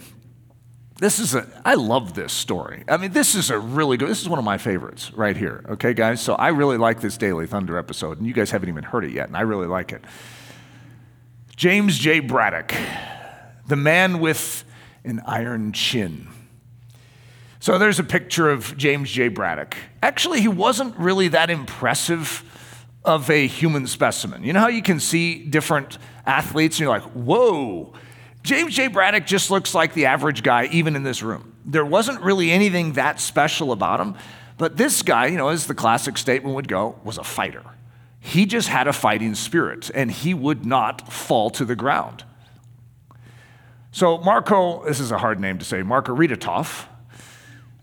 This 0.99 1.19
is 1.19 1.33
a, 1.33 1.47
I 1.63 1.75
love 1.75 2.13
this 2.13 2.33
story. 2.33 2.83
I 2.89 2.97
mean, 2.97 3.11
this 3.11 3.33
is 3.33 3.49
a 3.49 3.57
really 3.57 3.95
good, 3.95 4.09
this 4.09 4.21
is 4.21 4.27
one 4.27 4.37
of 4.37 4.43
my 4.43 4.57
favorites 4.57 5.13
right 5.13 5.35
here, 5.35 5.63
okay, 5.69 5.93
guys? 5.93 6.19
So 6.19 6.35
I 6.35 6.49
really 6.49 6.77
like 6.77 6.99
this 6.99 7.15
Daily 7.17 7.47
Thunder 7.47 7.77
episode, 7.77 8.17
and 8.17 8.27
you 8.27 8.33
guys 8.33 8.51
haven't 8.51 8.67
even 8.67 8.83
heard 8.83 9.05
it 9.05 9.11
yet, 9.11 9.27
and 9.27 9.37
I 9.37 9.41
really 9.41 9.67
like 9.67 9.93
it. 9.93 10.03
James 11.55 11.97
J. 11.97 12.19
Braddock, 12.19 12.73
the 13.65 13.77
man 13.77 14.19
with 14.19 14.65
an 15.05 15.21
iron 15.25 15.71
chin. 15.71 16.27
So 17.61 17.77
there's 17.77 17.99
a 17.99 18.03
picture 18.03 18.49
of 18.49 18.75
James 18.75 19.09
J. 19.09 19.29
Braddock. 19.29 19.77
Actually, 20.03 20.41
he 20.41 20.47
wasn't 20.49 20.97
really 20.97 21.29
that 21.29 21.49
impressive 21.49 22.43
of 23.05 23.29
a 23.29 23.47
human 23.47 23.87
specimen. 23.87 24.43
You 24.43 24.51
know 24.51 24.59
how 24.59 24.67
you 24.67 24.81
can 24.81 24.99
see 24.99 25.45
different 25.45 25.97
athletes 26.25 26.75
and 26.75 26.81
you're 26.81 26.89
like, 26.89 27.03
whoa, 27.13 27.93
James 28.43 28.75
J. 28.75 28.87
Braddock 28.87 29.25
just 29.25 29.51
looks 29.51 29.75
like 29.75 29.93
the 29.93 30.05
average 30.05 30.43
guy, 30.43 30.65
even 30.71 30.95
in 30.95 31.03
this 31.03 31.21
room. 31.21 31.55
There 31.65 31.85
wasn't 31.85 32.21
really 32.21 32.51
anything 32.51 32.93
that 32.93 33.19
special 33.19 33.71
about 33.71 33.99
him, 33.99 34.15
but 34.57 34.77
this 34.77 35.01
guy, 35.01 35.27
you 35.27 35.37
know, 35.37 35.49
as 35.49 35.67
the 35.67 35.75
classic 35.75 36.17
statement 36.17 36.55
would 36.55 36.67
go, 36.67 36.99
was 37.03 37.17
a 37.17 37.23
fighter. 37.23 37.63
He 38.19 38.45
just 38.45 38.67
had 38.67 38.87
a 38.87 38.93
fighting 38.93 39.35
spirit, 39.35 39.89
and 39.93 40.11
he 40.11 40.33
would 40.33 40.65
not 40.65 41.11
fall 41.11 41.49
to 41.51 41.65
the 41.65 41.75
ground. 41.75 42.23
So, 43.91 44.17
Marco, 44.19 44.83
this 44.85 44.99
is 44.99 45.11
a 45.11 45.17
hard 45.17 45.39
name 45.39 45.57
to 45.59 45.65
say, 45.65 45.81
Marko 45.83 46.15
Riddertoft, 46.15 46.85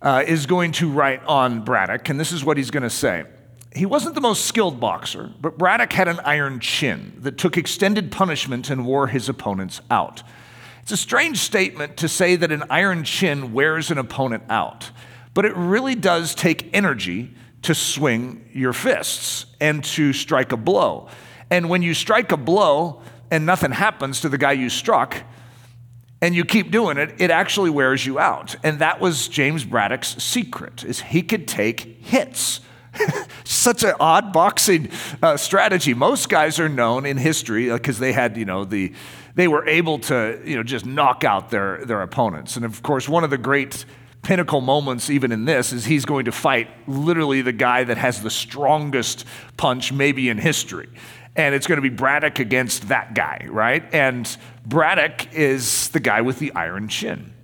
uh, 0.02 0.25
is 0.26 0.47
going 0.47 0.73
to 0.73 0.91
write 0.91 1.25
on 1.25 1.64
Braddock, 1.64 2.09
and 2.09 2.20
this 2.20 2.32
is 2.32 2.44
what 2.44 2.56
he's 2.56 2.70
going 2.70 2.82
to 2.82 2.91
say. 2.91 3.25
He 3.75 3.87
wasn't 3.87 4.14
the 4.14 4.21
most 4.21 4.47
skilled 4.47 4.78
boxer, 4.78 5.33
but 5.40 5.59
Braddock 5.59 5.92
had 5.92 6.09
an 6.09 6.21
iron 6.21 6.61
chin 6.61 7.16
that 7.19 7.38
took 7.38 7.57
extended 7.57 8.12
punishment 8.12 8.71
and 8.71 8.87
wore 8.87 9.09
his 9.09 9.28
opponents 9.28 9.80
out. 9.90 10.23
It's 10.87 10.93
a 10.93 10.97
strange 10.97 11.38
statement 11.38 11.97
to 11.97 12.09
say 12.09 12.37
that 12.37 12.52
an 12.52 12.62
iron 12.71 13.02
chin 13.02 13.52
wears 13.52 13.90
an 13.90 13.99
opponent 13.99 14.45
out, 14.49 14.93
but 15.35 15.45
it 15.45 15.52
really 15.57 15.97
does 15.97 16.33
take 16.33 16.73
energy 16.73 17.35
to 17.62 17.75
swing 17.75 18.49
your 18.52 18.73
fists 18.73 19.47
and 19.61 19.83
to 19.83 20.12
strike 20.12 20.52
a 20.52 20.57
blow. 20.57 21.09
And 21.50 21.69
when 21.69 21.83
you 21.83 21.93
strike 21.93 22.31
a 22.31 22.37
blow 22.37 23.02
and 23.33 23.45
nothing 23.45 23.73
happens 23.73 24.21
to 24.21 24.28
the 24.28 24.38
guy 24.38 24.52
you 24.52 24.71
struck, 24.71 25.25
and 26.23 26.37
you 26.37 26.45
keep 26.45 26.71
doing 26.71 26.99
it, 26.99 27.16
it 27.19 27.33
actually 27.33 27.71
wears 27.71 28.07
you 28.07 28.21
out. 28.21 28.55
And 28.62 28.78
that 28.78 29.00
was 29.00 29.26
James 29.26 29.64
Braddock's 29.64 30.23
secret, 30.23 30.85
is 30.85 31.00
he 31.00 31.21
could 31.21 31.49
take 31.49 31.81
hits. 32.05 32.61
Such 33.45 33.83
an 33.83 33.95
odd 33.99 34.33
boxing 34.33 34.90
uh, 35.21 35.37
strategy. 35.37 35.95
Most 35.95 36.28
guys 36.28 36.61
are 36.61 36.69
known 36.69 37.07
in 37.07 37.16
history 37.16 37.71
because 37.71 37.99
uh, 37.99 38.02
they 38.02 38.12
had, 38.12 38.37
you 38.37 38.45
know, 38.45 38.64
the 38.64 38.93
they 39.37 39.47
were 39.47 39.69
able 39.69 39.99
to, 39.99 40.40
you 40.45 40.57
know, 40.57 40.62
just 40.62 40.87
knock 40.87 41.23
out 41.23 41.50
their, 41.50 41.85
their 41.85 42.00
opponents. 42.00 42.57
And 42.57 42.64
of 42.64 42.83
course, 42.83 43.07
one 43.09 43.23
of 43.23 43.31
the 43.31 43.38
great 43.38 43.85
pinnacle 44.23 44.62
moments, 44.62 45.11
even 45.11 45.31
in 45.31 45.45
this, 45.45 45.73
is 45.75 45.85
he's 45.85 46.07
going 46.07 46.25
to 46.25 46.33
fight 46.33 46.69
literally 46.88 47.43
the 47.43 47.52
guy 47.52 47.85
that 47.85 47.99
has 47.99 48.23
the 48.23 48.31
strongest 48.31 49.26
punch, 49.59 49.93
maybe 49.93 50.31
in 50.31 50.38
history. 50.38 50.88
And 51.37 51.55
it's 51.55 51.66
going 51.66 51.76
to 51.76 51.83
be 51.83 51.90
Braddock 51.90 52.38
against 52.38 52.88
that 52.88 53.14
guy, 53.14 53.47
right? 53.50 53.85
And 53.95 54.37
Braddock 54.64 55.35
is 55.35 55.90
the 55.90 56.00
guy 56.00 56.23
with 56.23 56.38
the 56.38 56.52
iron 56.52 56.88
chin. 56.88 57.35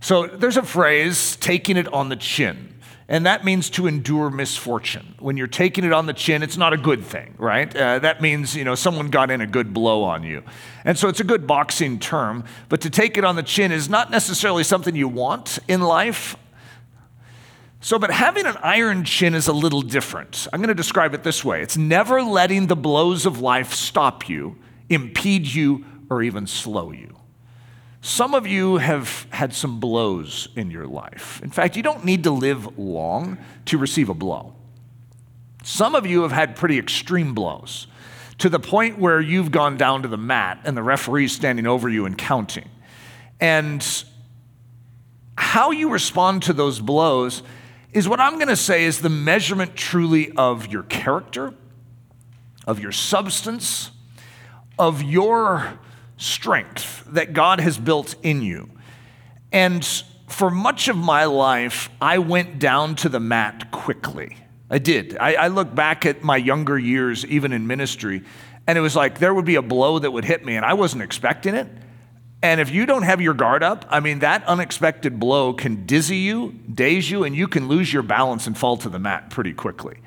So 0.00 0.26
there's 0.26 0.56
a 0.56 0.62
phrase, 0.62 1.36
taking 1.36 1.76
it 1.76 1.92
on 1.92 2.08
the 2.08 2.16
chin 2.16 2.77
and 3.08 3.24
that 3.24 3.42
means 3.42 3.70
to 3.70 3.86
endure 3.86 4.28
misfortune. 4.28 5.14
When 5.18 5.38
you're 5.38 5.46
taking 5.46 5.84
it 5.84 5.92
on 5.94 6.04
the 6.04 6.12
chin, 6.12 6.42
it's 6.42 6.58
not 6.58 6.74
a 6.74 6.76
good 6.76 7.02
thing, 7.02 7.34
right? 7.38 7.74
Uh, 7.74 7.98
that 8.00 8.20
means, 8.20 8.54
you 8.54 8.64
know, 8.64 8.74
someone 8.74 9.08
got 9.08 9.30
in 9.30 9.40
a 9.40 9.46
good 9.46 9.72
blow 9.72 10.04
on 10.04 10.22
you. 10.22 10.42
And 10.84 10.98
so 10.98 11.08
it's 11.08 11.20
a 11.20 11.24
good 11.24 11.46
boxing 11.46 11.98
term, 11.98 12.44
but 12.68 12.82
to 12.82 12.90
take 12.90 13.16
it 13.16 13.24
on 13.24 13.34
the 13.34 13.42
chin 13.42 13.72
is 13.72 13.88
not 13.88 14.10
necessarily 14.10 14.62
something 14.62 14.94
you 14.94 15.08
want 15.08 15.58
in 15.68 15.80
life. 15.80 16.36
So, 17.80 17.98
but 17.98 18.10
having 18.10 18.44
an 18.44 18.56
iron 18.62 19.04
chin 19.04 19.34
is 19.34 19.48
a 19.48 19.52
little 19.54 19.82
different. 19.82 20.46
I'm 20.52 20.60
going 20.60 20.68
to 20.68 20.74
describe 20.74 21.14
it 21.14 21.22
this 21.22 21.42
way 21.42 21.62
it's 21.62 21.78
never 21.78 22.22
letting 22.22 22.66
the 22.66 22.76
blows 22.76 23.24
of 23.24 23.40
life 23.40 23.72
stop 23.72 24.28
you, 24.28 24.58
impede 24.90 25.46
you, 25.46 25.86
or 26.10 26.22
even 26.22 26.46
slow 26.46 26.92
you. 26.92 27.16
Some 28.00 28.34
of 28.34 28.46
you 28.46 28.76
have 28.76 29.26
had 29.30 29.52
some 29.52 29.80
blows 29.80 30.48
in 30.54 30.70
your 30.70 30.86
life. 30.86 31.40
In 31.42 31.50
fact, 31.50 31.76
you 31.76 31.82
don't 31.82 32.04
need 32.04 32.24
to 32.24 32.30
live 32.30 32.78
long 32.78 33.38
to 33.66 33.78
receive 33.78 34.08
a 34.08 34.14
blow. 34.14 34.54
Some 35.64 35.94
of 35.94 36.06
you 36.06 36.22
have 36.22 36.32
had 36.32 36.56
pretty 36.56 36.78
extreme 36.78 37.34
blows 37.34 37.88
to 38.38 38.48
the 38.48 38.60
point 38.60 38.98
where 38.98 39.20
you've 39.20 39.50
gone 39.50 39.76
down 39.76 40.02
to 40.02 40.08
the 40.08 40.16
mat 40.16 40.60
and 40.64 40.76
the 40.76 40.82
referee's 40.82 41.32
standing 41.32 41.66
over 41.66 41.88
you 41.88 42.06
and 42.06 42.16
counting. 42.16 42.68
And 43.40 43.84
how 45.36 45.72
you 45.72 45.90
respond 45.90 46.44
to 46.44 46.52
those 46.52 46.80
blows 46.80 47.42
is 47.92 48.08
what 48.08 48.20
I'm 48.20 48.34
going 48.34 48.48
to 48.48 48.56
say 48.56 48.84
is 48.84 49.00
the 49.00 49.08
measurement 49.08 49.74
truly 49.74 50.30
of 50.32 50.68
your 50.68 50.84
character, 50.84 51.52
of 52.66 52.80
your 52.80 52.92
substance, 52.92 53.90
of 54.78 55.02
your 55.02 55.78
strength 56.18 57.04
that 57.06 57.32
God 57.32 57.60
has 57.60 57.78
built 57.78 58.14
in 58.22 58.42
you. 58.42 58.68
And 59.50 59.84
for 60.28 60.50
much 60.50 60.88
of 60.88 60.96
my 60.96 61.24
life, 61.24 61.88
I 62.00 62.18
went 62.18 62.58
down 62.58 62.96
to 62.96 63.08
the 63.08 63.20
mat 63.20 63.70
quickly. 63.70 64.36
I 64.70 64.78
did. 64.78 65.16
I, 65.18 65.34
I, 65.34 65.48
look 65.48 65.74
back 65.74 66.04
at 66.04 66.22
my 66.22 66.36
younger 66.36 66.78
years, 66.78 67.24
even 67.24 67.52
in 67.52 67.66
ministry, 67.66 68.22
and 68.66 68.76
it 68.76 68.82
was 68.82 68.94
like 68.94 69.18
there 69.18 69.32
would 69.32 69.46
be 69.46 69.54
a 69.54 69.62
blow 69.62 69.98
that 69.98 70.10
would 70.10 70.26
hit 70.26 70.44
me, 70.44 70.56
and 70.56 70.66
I 70.66 70.74
wasn't 70.74 71.02
expecting 71.02 71.54
it. 71.54 71.68
And 72.42 72.60
if 72.60 72.70
you 72.70 72.84
don't 72.84 73.02
have 73.02 73.20
your 73.20 73.32
guard 73.32 73.62
up, 73.62 73.86
I 73.88 74.00
mean, 74.00 74.18
that 74.18 74.44
unexpected 74.44 75.18
blow 75.18 75.54
can 75.54 75.86
dizzy 75.86 76.18
you, 76.18 76.54
daze 76.72 77.10
you, 77.10 77.24
and 77.24 77.34
you 77.34 77.48
can 77.48 77.66
lose 77.66 77.90
your 77.90 78.02
balance 78.02 78.46
and 78.46 78.56
fall 78.56 78.76
to 78.78 78.90
the 78.90 78.98
mat 78.98 79.30
pretty 79.30 79.54
quickly. 79.54 79.98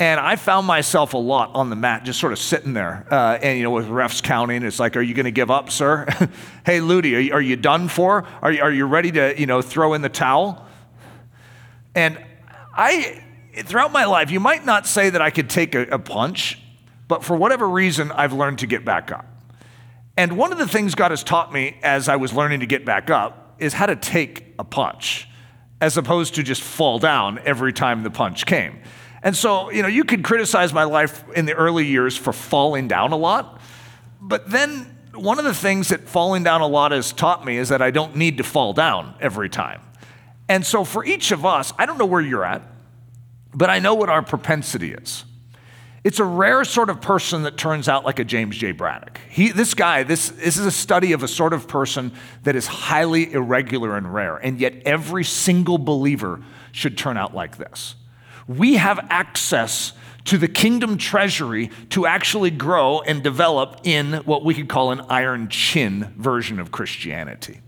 And 0.00 0.18
I 0.18 0.34
found 0.34 0.66
myself 0.66 1.14
a 1.14 1.18
lot 1.18 1.54
on 1.54 1.70
the 1.70 1.76
mat, 1.76 2.04
just 2.04 2.18
sort 2.18 2.32
of 2.32 2.40
sitting 2.40 2.72
there. 2.72 3.06
Uh, 3.10 3.38
and, 3.40 3.56
you 3.56 3.62
know, 3.62 3.70
with 3.70 3.86
refs 3.86 4.20
counting, 4.20 4.64
it's 4.64 4.80
like, 4.80 4.96
are 4.96 5.02
you 5.02 5.14
going 5.14 5.24
to 5.24 5.30
give 5.30 5.52
up, 5.52 5.70
sir? 5.70 6.04
hey, 6.66 6.80
Ludy, 6.80 7.14
are 7.16 7.20
you, 7.20 7.32
are 7.32 7.40
you, 7.40 7.54
done 7.54 7.86
for? 7.86 8.26
Are 8.42 8.50
you, 8.50 8.60
are 8.60 8.72
you 8.72 8.86
ready 8.86 9.12
to, 9.12 9.38
you 9.38 9.46
know, 9.46 9.62
throw 9.62 9.94
in 9.94 10.02
the 10.02 10.08
towel? 10.08 10.66
And 11.94 12.18
I, 12.74 13.22
throughout 13.54 13.92
my 13.92 14.04
life, 14.04 14.32
you 14.32 14.40
might 14.40 14.64
not 14.64 14.88
say 14.88 15.10
that 15.10 15.22
I 15.22 15.30
could 15.30 15.48
take 15.48 15.76
a, 15.76 15.82
a 15.82 15.98
punch, 16.00 16.58
but 17.06 17.22
for 17.22 17.36
whatever 17.36 17.68
reason, 17.68 18.10
I've 18.10 18.32
learned 18.32 18.58
to 18.60 18.66
get 18.66 18.84
back 18.84 19.12
up. 19.12 19.26
And 20.16 20.36
one 20.36 20.50
of 20.50 20.58
the 20.58 20.68
things 20.68 20.96
God 20.96 21.12
has 21.12 21.22
taught 21.22 21.52
me 21.52 21.78
as 21.84 22.08
I 22.08 22.16
was 22.16 22.32
learning 22.32 22.60
to 22.60 22.66
get 22.66 22.84
back 22.84 23.10
up 23.10 23.56
is 23.60 23.72
how 23.72 23.86
to 23.86 23.96
take 23.96 24.54
a 24.58 24.64
punch, 24.64 25.28
as 25.80 25.96
opposed 25.96 26.34
to 26.34 26.42
just 26.42 26.62
fall 26.62 26.98
down 26.98 27.38
every 27.44 27.72
time 27.72 28.02
the 28.02 28.10
punch 28.10 28.44
came. 28.44 28.80
And 29.24 29.34
so, 29.34 29.70
you 29.70 29.80
know, 29.80 29.88
you 29.88 30.04
could 30.04 30.22
criticize 30.22 30.74
my 30.74 30.84
life 30.84 31.24
in 31.34 31.46
the 31.46 31.54
early 31.54 31.86
years 31.86 32.14
for 32.14 32.32
falling 32.32 32.88
down 32.88 33.10
a 33.12 33.16
lot, 33.16 33.58
but 34.20 34.50
then 34.50 34.94
one 35.14 35.38
of 35.38 35.44
the 35.44 35.54
things 35.54 35.88
that 35.88 36.08
falling 36.08 36.42
down 36.42 36.60
a 36.60 36.66
lot 36.66 36.92
has 36.92 37.12
taught 37.12 37.44
me 37.44 37.56
is 37.56 37.70
that 37.70 37.80
I 37.80 37.90
don't 37.90 38.16
need 38.16 38.36
to 38.38 38.44
fall 38.44 38.74
down 38.74 39.14
every 39.20 39.48
time. 39.48 39.80
And 40.48 40.64
so, 40.66 40.84
for 40.84 41.04
each 41.04 41.32
of 41.32 41.46
us, 41.46 41.72
I 41.78 41.86
don't 41.86 41.96
know 41.96 42.04
where 42.04 42.20
you're 42.20 42.44
at, 42.44 42.62
but 43.54 43.70
I 43.70 43.78
know 43.78 43.94
what 43.94 44.10
our 44.10 44.22
propensity 44.22 44.92
is. 44.92 45.24
It's 46.02 46.18
a 46.18 46.24
rare 46.24 46.64
sort 46.64 46.90
of 46.90 47.00
person 47.00 47.44
that 47.44 47.56
turns 47.56 47.88
out 47.88 48.04
like 48.04 48.18
a 48.18 48.24
James 48.24 48.58
J. 48.58 48.72
Braddock. 48.72 49.18
He, 49.30 49.52
this 49.52 49.72
guy, 49.72 50.02
this, 50.02 50.28
this 50.28 50.58
is 50.58 50.66
a 50.66 50.70
study 50.70 51.12
of 51.12 51.22
a 51.22 51.28
sort 51.28 51.54
of 51.54 51.66
person 51.66 52.12
that 52.42 52.56
is 52.56 52.66
highly 52.66 53.32
irregular 53.32 53.96
and 53.96 54.12
rare, 54.12 54.36
and 54.36 54.60
yet 54.60 54.74
every 54.84 55.24
single 55.24 55.78
believer 55.78 56.42
should 56.72 56.98
turn 56.98 57.16
out 57.16 57.34
like 57.34 57.56
this. 57.56 57.94
We 58.46 58.74
have 58.74 59.06
access 59.10 59.92
to 60.24 60.38
the 60.38 60.48
kingdom 60.48 60.96
treasury 60.96 61.70
to 61.90 62.06
actually 62.06 62.50
grow 62.50 63.00
and 63.00 63.22
develop 63.22 63.80
in 63.84 64.14
what 64.24 64.44
we 64.44 64.54
could 64.54 64.68
call 64.68 64.90
an 64.90 65.02
iron 65.08 65.48
chin 65.48 66.14
version 66.16 66.58
of 66.58 66.72
Christianity. 66.72 67.60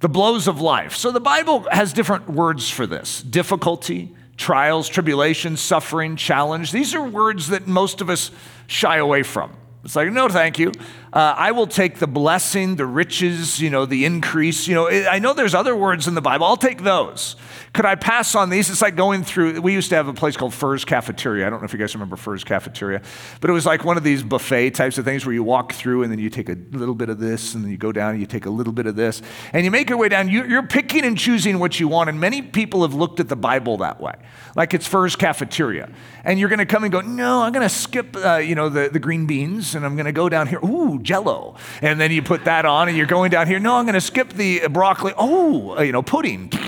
The 0.00 0.08
blows 0.08 0.46
of 0.46 0.60
life. 0.60 0.94
So 0.94 1.10
the 1.10 1.20
Bible 1.20 1.66
has 1.70 1.92
different 1.92 2.28
words 2.28 2.68
for 2.68 2.86
this 2.86 3.22
difficulty, 3.22 4.14
trials, 4.36 4.88
tribulations, 4.88 5.60
suffering, 5.60 6.16
challenge. 6.16 6.72
These 6.72 6.94
are 6.94 7.02
words 7.02 7.48
that 7.48 7.66
most 7.66 8.00
of 8.00 8.10
us 8.10 8.30
shy 8.66 8.98
away 8.98 9.22
from. 9.22 9.52
It's 9.84 9.96
like, 9.96 10.12
no, 10.12 10.28
thank 10.28 10.58
you. 10.58 10.72
Uh, 11.12 11.34
I 11.36 11.52
will 11.52 11.66
take 11.66 11.98
the 11.98 12.06
blessing, 12.06 12.76
the 12.76 12.84
riches, 12.84 13.60
you 13.60 13.70
know, 13.70 13.86
the 13.86 14.04
increase. 14.04 14.68
You 14.68 14.74
know, 14.74 14.88
I 14.88 15.18
know 15.18 15.32
there's 15.32 15.54
other 15.54 15.74
words 15.74 16.06
in 16.06 16.14
the 16.14 16.20
Bible. 16.20 16.46
I'll 16.46 16.56
take 16.56 16.82
those. 16.82 17.36
Could 17.78 17.86
I 17.86 17.94
pass 17.94 18.34
on 18.34 18.50
these? 18.50 18.70
It's 18.70 18.82
like 18.82 18.96
going 18.96 19.22
through, 19.22 19.60
we 19.60 19.72
used 19.72 19.90
to 19.90 19.94
have 19.94 20.08
a 20.08 20.12
place 20.12 20.36
called 20.36 20.52
Furr's 20.52 20.84
Cafeteria. 20.84 21.46
I 21.46 21.50
don't 21.50 21.60
know 21.60 21.64
if 21.64 21.72
you 21.72 21.78
guys 21.78 21.94
remember 21.94 22.16
Furr's 22.16 22.42
Cafeteria, 22.42 23.00
but 23.40 23.50
it 23.50 23.52
was 23.52 23.66
like 23.66 23.84
one 23.84 23.96
of 23.96 24.02
these 24.02 24.20
buffet 24.24 24.70
types 24.70 24.98
of 24.98 25.04
things 25.04 25.24
where 25.24 25.32
you 25.32 25.44
walk 25.44 25.72
through 25.74 26.02
and 26.02 26.10
then 26.10 26.18
you 26.18 26.28
take 26.28 26.48
a 26.48 26.58
little 26.72 26.96
bit 26.96 27.08
of 27.08 27.20
this 27.20 27.54
and 27.54 27.62
then 27.62 27.70
you 27.70 27.76
go 27.76 27.92
down 27.92 28.10
and 28.10 28.20
you 28.20 28.26
take 28.26 28.46
a 28.46 28.50
little 28.50 28.72
bit 28.72 28.86
of 28.86 28.96
this 28.96 29.22
and 29.52 29.64
you 29.64 29.70
make 29.70 29.88
your 29.88 29.96
way 29.96 30.08
down. 30.08 30.28
You're 30.28 30.66
picking 30.66 31.04
and 31.04 31.16
choosing 31.16 31.60
what 31.60 31.78
you 31.78 31.86
want. 31.86 32.10
And 32.10 32.18
many 32.18 32.42
people 32.42 32.82
have 32.82 32.94
looked 32.94 33.20
at 33.20 33.28
the 33.28 33.36
Bible 33.36 33.76
that 33.76 34.00
way, 34.00 34.14
like 34.56 34.74
it's 34.74 34.88
Furr's 34.88 35.14
Cafeteria. 35.14 35.88
And 36.24 36.40
you're 36.40 36.48
going 36.48 36.58
to 36.58 36.66
come 36.66 36.82
and 36.82 36.90
go, 36.90 37.00
no, 37.00 37.42
I'm 37.42 37.52
going 37.52 37.62
to 37.62 37.72
skip, 37.72 38.16
uh, 38.16 38.38
you 38.38 38.56
know, 38.56 38.68
the, 38.68 38.88
the 38.88 38.98
green 38.98 39.24
beans 39.24 39.76
and 39.76 39.86
I'm 39.86 39.94
going 39.94 40.06
to 40.06 40.12
go 40.12 40.28
down 40.28 40.48
here. 40.48 40.58
Ooh, 40.64 40.98
jello. 41.00 41.54
And 41.80 42.00
then 42.00 42.10
you 42.10 42.22
put 42.22 42.44
that 42.46 42.64
on 42.64 42.88
and 42.88 42.96
you're 42.96 43.06
going 43.06 43.30
down 43.30 43.46
here. 43.46 43.60
No, 43.60 43.76
I'm 43.76 43.84
going 43.84 43.94
to 43.94 44.00
skip 44.00 44.32
the 44.32 44.66
broccoli. 44.66 45.12
Oh, 45.16 45.80
you 45.80 45.92
know, 45.92 46.02
pudding. 46.02 46.50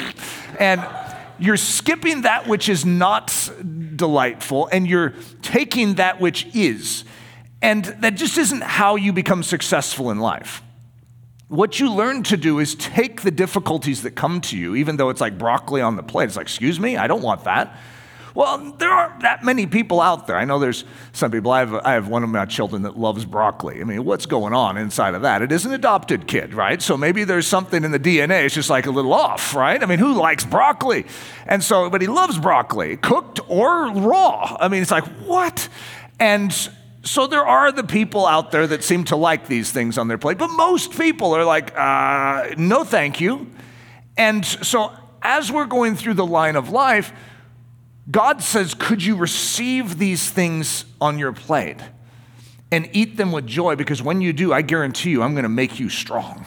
And 0.60 0.86
you're 1.38 1.56
skipping 1.56 2.22
that 2.22 2.46
which 2.46 2.68
is 2.68 2.84
not 2.84 3.50
delightful 3.96 4.68
and 4.70 4.86
you're 4.86 5.14
taking 5.42 5.94
that 5.94 6.20
which 6.20 6.46
is. 6.54 7.04
And 7.62 7.84
that 7.84 8.14
just 8.14 8.38
isn't 8.38 8.62
how 8.62 8.96
you 8.96 9.12
become 9.12 9.42
successful 9.42 10.10
in 10.10 10.18
life. 10.18 10.62
What 11.48 11.80
you 11.80 11.92
learn 11.92 12.22
to 12.24 12.36
do 12.36 12.58
is 12.58 12.74
take 12.76 13.22
the 13.22 13.30
difficulties 13.30 14.02
that 14.02 14.12
come 14.12 14.40
to 14.42 14.56
you, 14.56 14.76
even 14.76 14.96
though 14.98 15.08
it's 15.08 15.20
like 15.20 15.36
broccoli 15.36 15.80
on 15.80 15.96
the 15.96 16.02
plate. 16.02 16.26
It's 16.26 16.36
like, 16.36 16.46
excuse 16.46 16.78
me, 16.78 16.96
I 16.96 17.06
don't 17.06 17.22
want 17.22 17.44
that. 17.44 17.76
Well, 18.34 18.72
there 18.78 18.90
aren't 18.90 19.20
that 19.20 19.44
many 19.44 19.66
people 19.66 20.00
out 20.00 20.26
there. 20.26 20.36
I 20.36 20.44
know 20.44 20.58
there's 20.58 20.84
some 21.12 21.30
people. 21.30 21.50
I 21.50 21.60
have, 21.60 21.74
I 21.74 21.92
have 21.94 22.08
one 22.08 22.22
of 22.22 22.30
my 22.30 22.44
children 22.44 22.82
that 22.82 22.98
loves 22.98 23.24
broccoli. 23.24 23.80
I 23.80 23.84
mean, 23.84 24.04
what's 24.04 24.26
going 24.26 24.52
on 24.52 24.76
inside 24.76 25.14
of 25.14 25.22
that? 25.22 25.42
It 25.42 25.52
is 25.52 25.66
an 25.66 25.72
adopted 25.72 26.26
kid, 26.26 26.54
right? 26.54 26.80
So 26.80 26.96
maybe 26.96 27.24
there's 27.24 27.46
something 27.46 27.84
in 27.84 27.90
the 27.90 27.98
DNA. 27.98 28.44
It's 28.44 28.54
just 28.54 28.70
like 28.70 28.86
a 28.86 28.90
little 28.90 29.12
off, 29.12 29.54
right? 29.54 29.82
I 29.82 29.86
mean, 29.86 29.98
who 29.98 30.14
likes 30.14 30.44
broccoli? 30.44 31.06
And 31.46 31.62
so, 31.62 31.90
but 31.90 32.00
he 32.00 32.06
loves 32.06 32.38
broccoli, 32.38 32.96
cooked 32.96 33.40
or 33.48 33.90
raw. 33.92 34.56
I 34.60 34.68
mean, 34.68 34.82
it's 34.82 34.90
like, 34.90 35.04
what? 35.26 35.68
And 36.18 36.52
so 37.02 37.26
there 37.26 37.46
are 37.46 37.72
the 37.72 37.84
people 37.84 38.26
out 38.26 38.50
there 38.50 38.66
that 38.66 38.84
seem 38.84 39.04
to 39.04 39.16
like 39.16 39.46
these 39.46 39.72
things 39.72 39.96
on 39.96 40.08
their 40.08 40.18
plate, 40.18 40.38
but 40.38 40.48
most 40.48 40.96
people 40.96 41.34
are 41.34 41.44
like, 41.44 41.76
uh, 41.76 42.54
no, 42.58 42.84
thank 42.84 43.20
you. 43.20 43.50
And 44.16 44.44
so 44.44 44.92
as 45.22 45.50
we're 45.50 45.66
going 45.66 45.96
through 45.96 46.14
the 46.14 46.26
line 46.26 46.56
of 46.56 46.70
life, 46.70 47.12
God 48.10 48.42
says, 48.42 48.74
Could 48.74 49.02
you 49.02 49.16
receive 49.16 49.98
these 49.98 50.30
things 50.30 50.84
on 51.00 51.18
your 51.18 51.32
plate 51.32 51.78
and 52.72 52.88
eat 52.92 53.16
them 53.16 53.32
with 53.32 53.46
joy? 53.46 53.76
Because 53.76 54.02
when 54.02 54.20
you 54.20 54.32
do, 54.32 54.52
I 54.52 54.62
guarantee 54.62 55.10
you, 55.10 55.22
I'm 55.22 55.32
going 55.32 55.44
to 55.44 55.48
make 55.48 55.78
you 55.78 55.88
strong. 55.88 56.44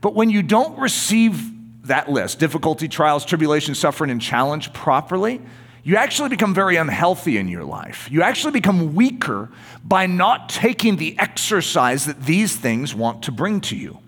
But 0.00 0.14
when 0.14 0.30
you 0.30 0.42
don't 0.42 0.78
receive 0.78 1.86
that 1.86 2.10
list 2.10 2.38
difficulty, 2.38 2.88
trials, 2.88 3.24
tribulation, 3.24 3.74
suffering, 3.74 4.10
and 4.10 4.20
challenge 4.20 4.72
properly 4.72 5.40
you 5.82 5.96
actually 5.96 6.28
become 6.28 6.54
very 6.54 6.76
unhealthy 6.76 7.38
in 7.38 7.48
your 7.48 7.64
life. 7.64 8.10
You 8.10 8.22
actually 8.22 8.52
become 8.52 8.94
weaker 8.94 9.48
by 9.82 10.06
not 10.06 10.48
taking 10.48 10.96
the 10.96 11.18
exercise 11.18 12.04
that 12.04 12.22
these 12.24 12.54
things 12.56 12.94
want 12.94 13.22
to 13.24 13.32
bring 13.32 13.60
to 13.62 13.76
you. 13.76 13.98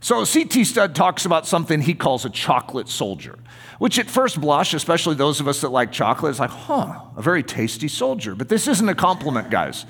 So, 0.00 0.24
C.T. 0.24 0.64
Studd 0.64 0.94
talks 0.94 1.26
about 1.26 1.46
something 1.46 1.80
he 1.80 1.94
calls 1.94 2.24
a 2.24 2.30
chocolate 2.30 2.88
soldier 2.88 3.38
which 3.78 3.98
at 3.98 4.06
first 4.06 4.40
blush, 4.40 4.74
especially 4.74 5.14
those 5.14 5.40
of 5.40 5.48
us 5.48 5.60
that 5.60 5.70
like 5.70 5.92
chocolate, 5.92 6.30
is 6.30 6.40
like, 6.40 6.50
huh, 6.50 7.00
a 7.16 7.22
very 7.22 7.42
tasty 7.42 7.88
soldier. 7.88 8.34
But 8.34 8.48
this 8.48 8.68
isn't 8.68 8.88
a 8.88 8.94
compliment, 8.94 9.50
guys. 9.50 9.86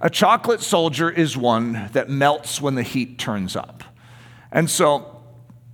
A 0.00 0.10
chocolate 0.10 0.60
soldier 0.60 1.10
is 1.10 1.36
one 1.36 1.88
that 1.92 2.08
melts 2.10 2.60
when 2.60 2.74
the 2.74 2.82
heat 2.82 3.18
turns 3.18 3.56
up. 3.56 3.82
And 4.52 4.68
so, 4.68 5.22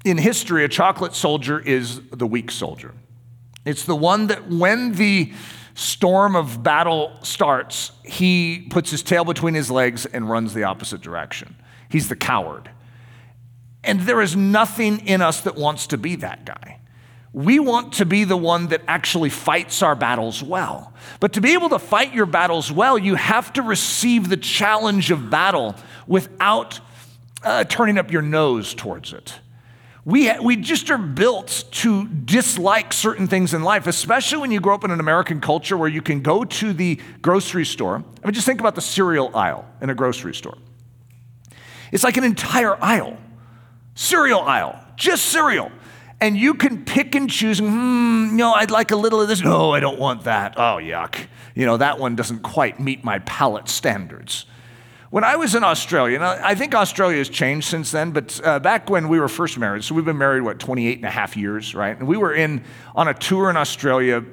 in 0.04 0.18
history, 0.18 0.64
a 0.64 0.68
chocolate 0.68 1.14
soldier 1.14 1.58
is 1.58 2.00
the 2.10 2.26
weak 2.26 2.50
soldier. 2.50 2.94
It's 3.64 3.84
the 3.84 3.96
one 3.96 4.28
that 4.28 4.48
when 4.48 4.92
the 4.92 5.32
storm 5.74 6.36
of 6.36 6.62
battle 6.62 7.16
starts, 7.22 7.92
he 8.04 8.66
puts 8.70 8.90
his 8.90 9.02
tail 9.02 9.24
between 9.24 9.54
his 9.54 9.70
legs 9.70 10.06
and 10.06 10.28
runs 10.28 10.54
the 10.54 10.64
opposite 10.64 11.00
direction. 11.00 11.56
He's 11.88 12.08
the 12.08 12.16
coward. 12.16 12.70
And 13.82 14.00
there 14.00 14.20
is 14.20 14.36
nothing 14.36 15.06
in 15.06 15.22
us 15.22 15.40
that 15.42 15.56
wants 15.56 15.86
to 15.88 15.98
be 15.98 16.16
that 16.16 16.44
guy. 16.44 16.79
We 17.32 17.60
want 17.60 17.94
to 17.94 18.04
be 18.04 18.24
the 18.24 18.36
one 18.36 18.68
that 18.68 18.82
actually 18.88 19.30
fights 19.30 19.82
our 19.82 19.94
battles 19.94 20.42
well. 20.42 20.92
But 21.20 21.34
to 21.34 21.40
be 21.40 21.52
able 21.52 21.68
to 21.68 21.78
fight 21.78 22.12
your 22.12 22.26
battles 22.26 22.72
well, 22.72 22.98
you 22.98 23.14
have 23.14 23.52
to 23.52 23.62
receive 23.62 24.28
the 24.28 24.36
challenge 24.36 25.12
of 25.12 25.30
battle 25.30 25.76
without 26.08 26.80
uh, 27.44 27.64
turning 27.64 27.98
up 27.98 28.10
your 28.10 28.22
nose 28.22 28.74
towards 28.74 29.12
it. 29.12 29.38
We, 30.04 30.36
we 30.40 30.56
just 30.56 30.90
are 30.90 30.98
built 30.98 31.64
to 31.72 32.08
dislike 32.08 32.92
certain 32.92 33.28
things 33.28 33.54
in 33.54 33.62
life, 33.62 33.86
especially 33.86 34.38
when 34.38 34.50
you 34.50 34.58
grow 34.58 34.74
up 34.74 34.82
in 34.82 34.90
an 34.90 34.98
American 34.98 35.40
culture 35.40 35.76
where 35.76 35.88
you 35.88 36.02
can 36.02 36.22
go 36.22 36.44
to 36.44 36.72
the 36.72 36.98
grocery 37.20 37.66
store. 37.66 38.02
I 38.22 38.26
mean, 38.26 38.34
just 38.34 38.46
think 38.46 38.60
about 38.60 38.74
the 38.74 38.80
cereal 38.80 39.30
aisle 39.36 39.66
in 39.80 39.90
a 39.90 39.94
grocery 39.94 40.34
store. 40.34 40.56
It's 41.92 42.02
like 42.02 42.16
an 42.16 42.24
entire 42.24 42.82
aisle, 42.82 43.18
cereal 43.94 44.40
aisle, 44.40 44.82
just 44.96 45.26
cereal. 45.26 45.70
And 46.20 46.36
you 46.36 46.54
can 46.54 46.84
pick 46.84 47.14
and 47.14 47.30
choose, 47.30 47.58
hmm, 47.58 48.36
no, 48.36 48.52
I'd 48.52 48.70
like 48.70 48.90
a 48.90 48.96
little 48.96 49.20
of 49.20 49.28
this. 49.28 49.40
No, 49.40 49.72
I 49.72 49.80
don't 49.80 49.98
want 49.98 50.24
that. 50.24 50.54
Oh, 50.58 50.76
yuck. 50.76 51.26
You 51.54 51.64
know, 51.64 51.78
that 51.78 51.98
one 51.98 52.14
doesn't 52.14 52.40
quite 52.40 52.78
meet 52.78 53.02
my 53.02 53.20
palate 53.20 53.68
standards. 53.68 54.44
When 55.10 55.24
I 55.24 55.34
was 55.36 55.56
in 55.56 55.64
Australia, 55.64 56.14
and 56.14 56.24
I 56.24 56.54
think 56.54 56.72
Australia 56.72 57.18
has 57.18 57.28
changed 57.28 57.66
since 57.66 57.90
then, 57.90 58.12
but 58.12 58.40
uh, 58.44 58.60
back 58.60 58.88
when 58.88 59.08
we 59.08 59.18
were 59.18 59.28
first 59.28 59.58
married, 59.58 59.82
so 59.82 59.94
we've 59.94 60.04
been 60.04 60.18
married, 60.18 60.42
what, 60.42 60.60
28 60.60 60.98
and 60.98 61.04
a 61.04 61.10
half 61.10 61.36
years, 61.36 61.74
right? 61.74 61.98
And 61.98 62.06
we 62.06 62.16
were 62.16 62.32
in 62.32 62.62
on 62.94 63.08
a 63.08 63.14
tour 63.14 63.50
in 63.50 63.56
Australia 63.56 64.24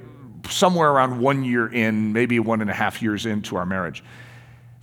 somewhere 0.47 0.91
around 0.91 1.19
one 1.19 1.43
year 1.43 1.67
in, 1.67 2.13
maybe 2.13 2.39
one 2.39 2.61
and 2.61 2.69
a 2.69 2.73
half 2.73 3.01
years 3.01 3.25
into 3.25 3.55
our 3.55 3.65
marriage. 3.65 4.03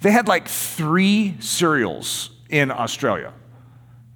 They 0.00 0.10
had 0.10 0.26
like 0.26 0.48
three 0.48 1.36
cereals 1.38 2.30
in 2.50 2.72
Australia. 2.72 3.32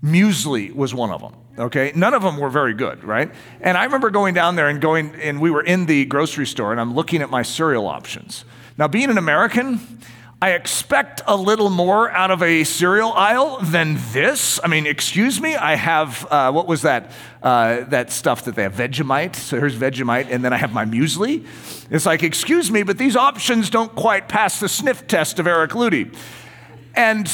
Muesli 0.02 0.74
was 0.74 0.92
one 0.92 1.10
of 1.10 1.20
them. 1.20 1.34
Okay, 1.58 1.90
none 1.96 2.14
of 2.14 2.22
them 2.22 2.36
were 2.36 2.50
very 2.50 2.72
good, 2.72 3.02
right? 3.02 3.30
And 3.60 3.76
I 3.76 3.84
remember 3.84 4.10
going 4.10 4.32
down 4.32 4.54
there 4.54 4.68
and 4.68 4.80
going, 4.80 5.14
and 5.16 5.40
we 5.40 5.50
were 5.50 5.62
in 5.62 5.86
the 5.86 6.04
grocery 6.04 6.46
store, 6.46 6.70
and 6.70 6.80
I'm 6.80 6.94
looking 6.94 7.20
at 7.20 7.30
my 7.30 7.42
cereal 7.42 7.86
options. 7.88 8.44
Now, 8.76 8.86
being 8.86 9.10
an 9.10 9.18
American, 9.18 9.80
I 10.40 10.52
expect 10.52 11.20
a 11.26 11.36
little 11.36 11.68
more 11.68 12.12
out 12.12 12.30
of 12.30 12.44
a 12.44 12.62
cereal 12.62 13.12
aisle 13.12 13.58
than 13.60 13.98
this. 14.12 14.60
I 14.62 14.68
mean, 14.68 14.86
excuse 14.86 15.40
me, 15.40 15.56
I 15.56 15.74
have, 15.74 16.24
uh, 16.30 16.52
what 16.52 16.68
was 16.68 16.82
that? 16.82 17.10
Uh, 17.42 17.80
that 17.86 18.12
stuff 18.12 18.44
that 18.44 18.54
they 18.54 18.62
have, 18.62 18.74
Vegemite. 18.74 19.34
So 19.34 19.58
here's 19.58 19.74
Vegemite, 19.74 20.28
and 20.30 20.44
then 20.44 20.52
I 20.52 20.56
have 20.56 20.72
my 20.72 20.84
muesli. 20.84 21.44
It's 21.90 22.06
like, 22.06 22.22
excuse 22.22 22.70
me, 22.70 22.84
but 22.84 22.98
these 22.98 23.16
options 23.16 23.68
don't 23.68 23.92
quite 23.96 24.28
pass 24.28 24.60
the 24.60 24.68
sniff 24.68 25.08
test 25.08 25.40
of 25.40 25.48
Eric 25.48 25.72
Ludy. 25.72 26.16
And, 26.94 27.28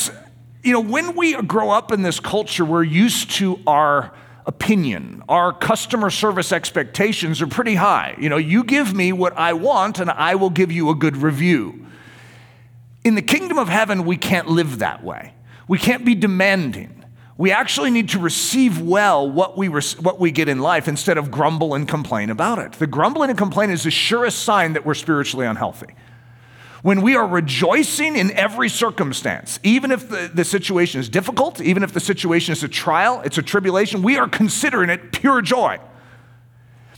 you 0.64 0.72
know, 0.72 0.80
when 0.80 1.14
we 1.14 1.34
grow 1.42 1.70
up 1.70 1.92
in 1.92 2.02
this 2.02 2.18
culture, 2.18 2.64
we're 2.64 2.82
used 2.82 3.30
to 3.32 3.60
our 3.66 4.14
opinion. 4.46 5.22
Our 5.28 5.52
customer 5.52 6.08
service 6.08 6.52
expectations 6.52 7.42
are 7.42 7.46
pretty 7.46 7.74
high. 7.74 8.16
You 8.18 8.30
know, 8.30 8.38
you 8.38 8.64
give 8.64 8.94
me 8.94 9.12
what 9.12 9.36
I 9.36 9.52
want, 9.52 10.00
and 10.00 10.10
I 10.10 10.34
will 10.36 10.50
give 10.50 10.72
you 10.72 10.88
a 10.88 10.94
good 10.94 11.18
review. 11.18 11.86
In 13.04 13.14
the 13.14 13.22
kingdom 13.22 13.58
of 13.58 13.68
heaven, 13.68 14.06
we 14.06 14.16
can't 14.16 14.48
live 14.48 14.78
that 14.78 15.04
way. 15.04 15.34
We 15.68 15.78
can't 15.78 16.04
be 16.04 16.14
demanding. 16.14 17.04
We 17.36 17.52
actually 17.52 17.90
need 17.90 18.10
to 18.10 18.18
receive 18.18 18.80
well 18.80 19.30
what 19.30 19.58
we, 19.58 19.68
what 19.68 20.18
we 20.18 20.30
get 20.30 20.48
in 20.48 20.60
life 20.60 20.88
instead 20.88 21.18
of 21.18 21.30
grumble 21.30 21.74
and 21.74 21.86
complain 21.86 22.30
about 22.30 22.58
it. 22.58 22.72
The 22.72 22.86
grumbling 22.86 23.28
and 23.28 23.38
complain 23.38 23.68
is 23.68 23.82
the 23.82 23.90
surest 23.90 24.38
sign 24.44 24.72
that 24.74 24.86
we're 24.86 24.94
spiritually 24.94 25.46
unhealthy. 25.46 25.94
When 26.84 27.00
we 27.00 27.16
are 27.16 27.26
rejoicing 27.26 28.14
in 28.14 28.30
every 28.32 28.68
circumstance, 28.68 29.58
even 29.62 29.90
if 29.90 30.06
the, 30.06 30.30
the 30.34 30.44
situation 30.44 31.00
is 31.00 31.08
difficult, 31.08 31.58
even 31.62 31.82
if 31.82 31.94
the 31.94 31.98
situation 31.98 32.52
is 32.52 32.62
a 32.62 32.68
trial, 32.68 33.22
it's 33.24 33.38
a 33.38 33.42
tribulation, 33.42 34.02
we 34.02 34.18
are 34.18 34.28
considering 34.28 34.90
it 34.90 35.10
pure 35.10 35.40
joy. 35.40 35.80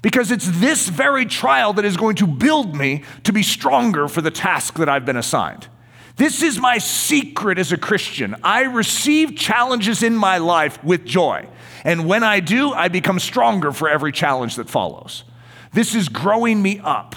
Because 0.02 0.32
it's 0.32 0.48
this 0.58 0.88
very 0.88 1.24
trial 1.24 1.72
that 1.74 1.84
is 1.84 1.96
going 1.96 2.16
to 2.16 2.26
build 2.26 2.74
me 2.74 3.04
to 3.22 3.32
be 3.32 3.44
stronger 3.44 4.08
for 4.08 4.20
the 4.20 4.30
task 4.32 4.74
that 4.78 4.88
I've 4.88 5.04
been 5.04 5.16
assigned. 5.16 5.68
This 6.16 6.42
is 6.42 6.58
my 6.58 6.78
secret 6.78 7.56
as 7.56 7.70
a 7.70 7.76
Christian. 7.78 8.34
I 8.42 8.62
receive 8.62 9.36
challenges 9.36 10.02
in 10.02 10.16
my 10.16 10.38
life 10.38 10.82
with 10.82 11.04
joy. 11.04 11.48
And 11.84 12.08
when 12.08 12.24
I 12.24 12.40
do, 12.40 12.72
I 12.72 12.88
become 12.88 13.20
stronger 13.20 13.70
for 13.70 13.88
every 13.88 14.10
challenge 14.10 14.56
that 14.56 14.68
follows. 14.68 15.22
This 15.72 15.94
is 15.94 16.08
growing 16.08 16.60
me 16.60 16.80
up. 16.82 17.14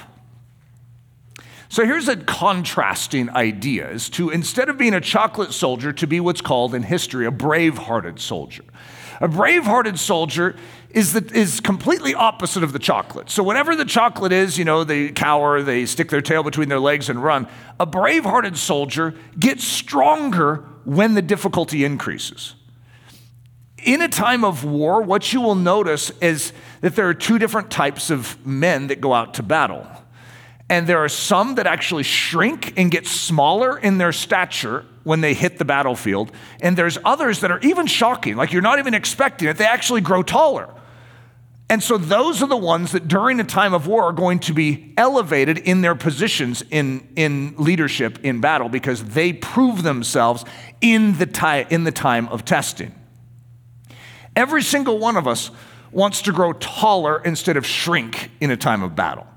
So 1.71 1.85
here's 1.85 2.07
a 2.07 2.17
contrasting 2.17 3.29
idea 3.29 3.91
is 3.91 4.09
to 4.11 4.31
instead 4.31 4.69
of 4.69 4.79
being 4.79 4.95
a 4.95 5.01
chocolate 5.01 5.53
soldier 5.53 5.93
to 5.93 6.07
be 6.07 6.19
what's 6.19 6.41
called 6.41 6.73
in 6.73 6.81
history 6.81 7.27
a 7.27 7.31
brave-hearted 7.31 8.19
soldier. 8.19 8.63
A 9.21 9.27
brave-hearted 9.27 9.99
soldier 9.99 10.55
is, 10.89 11.13
the, 11.13 11.23
is 11.37 11.59
completely 11.59 12.15
opposite 12.15 12.63
of 12.63 12.73
the 12.73 12.79
chocolate. 12.79 13.29
So, 13.29 13.43
whatever 13.43 13.75
the 13.75 13.85
chocolate 13.85 14.31
is, 14.31 14.57
you 14.57 14.65
know, 14.65 14.83
they 14.83 15.09
cower, 15.09 15.61
they 15.61 15.85
stick 15.85 16.09
their 16.09 16.21
tail 16.21 16.41
between 16.41 16.69
their 16.69 16.79
legs 16.79 17.09
and 17.09 17.21
run. 17.21 17.47
A 17.79 17.85
brave 17.85 18.23
hearted 18.23 18.57
soldier 18.57 19.13
gets 19.37 19.63
stronger 19.63 20.65
when 20.85 21.13
the 21.13 21.21
difficulty 21.21 21.83
increases. 21.83 22.55
In 23.83 24.01
a 24.01 24.07
time 24.07 24.43
of 24.43 24.63
war, 24.63 25.01
what 25.01 25.31
you 25.31 25.41
will 25.41 25.55
notice 25.55 26.11
is 26.21 26.51
that 26.81 26.95
there 26.95 27.07
are 27.07 27.13
two 27.13 27.37
different 27.37 27.69
types 27.69 28.09
of 28.09 28.43
men 28.45 28.87
that 28.87 28.99
go 29.01 29.13
out 29.13 29.35
to 29.35 29.43
battle. 29.43 29.85
And 30.69 30.85
there 30.85 30.99
are 30.99 31.09
some 31.09 31.55
that 31.55 31.65
actually 31.65 32.03
shrink 32.03 32.73
and 32.77 32.91
get 32.91 33.07
smaller 33.07 33.77
in 33.77 33.97
their 33.97 34.11
stature 34.11 34.85
when 35.03 35.21
they 35.21 35.33
hit 35.33 35.57
the 35.57 35.65
battlefield. 35.65 36.31
And 36.61 36.77
there's 36.77 36.99
others 37.03 37.41
that 37.41 37.49
are 37.49 37.59
even 37.61 37.87
shocking, 37.87 38.35
like 38.35 38.53
you're 38.53 38.61
not 38.61 38.77
even 38.77 38.93
expecting 38.93 39.47
it, 39.47 39.57
they 39.57 39.65
actually 39.65 40.01
grow 40.01 40.21
taller. 40.21 40.69
And 41.71 41.83
so 41.83 41.99
those 41.99 42.41
are 42.41 42.47
the 42.47 42.57
ones 42.57 42.93
that 42.93 43.07
during 43.07 43.39
a 43.39 43.43
time 43.43 43.75
of 43.75 43.85
war 43.85 44.03
are 44.05 44.11
going 44.11 44.39
to 44.39 44.53
be 44.53 44.91
elevated 44.97 45.59
in 45.59 45.81
their 45.81 45.93
positions 45.93 46.63
in, 46.71 47.07
in 47.15 47.53
leadership 47.57 48.19
in 48.23 48.41
battle 48.41 48.69
because 48.69 49.03
they 49.03 49.33
prove 49.33 49.83
themselves 49.83 50.45
in 50.81 51.17
the, 51.19 51.27
time, 51.27 51.67
in 51.69 51.83
the 51.83 51.91
time 51.91 52.27
of 52.29 52.43
testing. 52.43 52.93
Every 54.35 54.63
single 54.63 54.97
one 54.97 55.15
of 55.15 55.27
us 55.27 55.51
wants 55.91 56.23
to 56.23 56.31
grow 56.31 56.53
taller 56.53 57.21
instead 57.23 57.55
of 57.55 57.67
shrink 57.67 58.31
in 58.39 58.49
a 58.49 58.57
time 58.57 58.81
of 58.81 58.95
battle. 58.95 59.27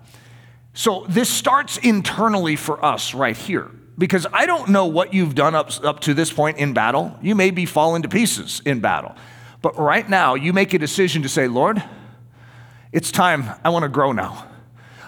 So 0.75 1.05
this 1.09 1.29
starts 1.29 1.77
internally 1.79 2.57
for 2.57 2.83
us 2.85 3.15
right 3.15 3.37
here 3.37 3.71
because 3.99 4.27
I 4.33 4.47
don't 4.47 4.71
know 4.71 4.87
what 4.87 5.13
you've 5.13 5.35
done 5.35 5.55
up, 5.55 5.71
up 5.85 6.01
to 6.01 6.15
this 6.15 6.33
point 6.33 6.59
in 6.59 6.73
battle. 6.73 7.17
You 7.21 7.35
may 7.35 7.51
be 7.51 7.67
falling 7.67 8.03
to 8.03 8.09
pieces 8.09 8.63
in 8.65 8.81
battle. 8.81 9.15
But 9.61 9.79
right 9.79 10.09
now, 10.09 10.35
you 10.35 10.53
make 10.53 10.75
a 10.75 10.79
decision 10.79 11.23
to 11.23 11.29
say, 11.29 11.47
Lord, 11.47 11.83
it's 12.91 13.13
time. 13.13 13.45
I 13.65 13.69
want 13.69 13.85
to 13.85 13.89
grow 13.89 14.13
now. 14.13 14.49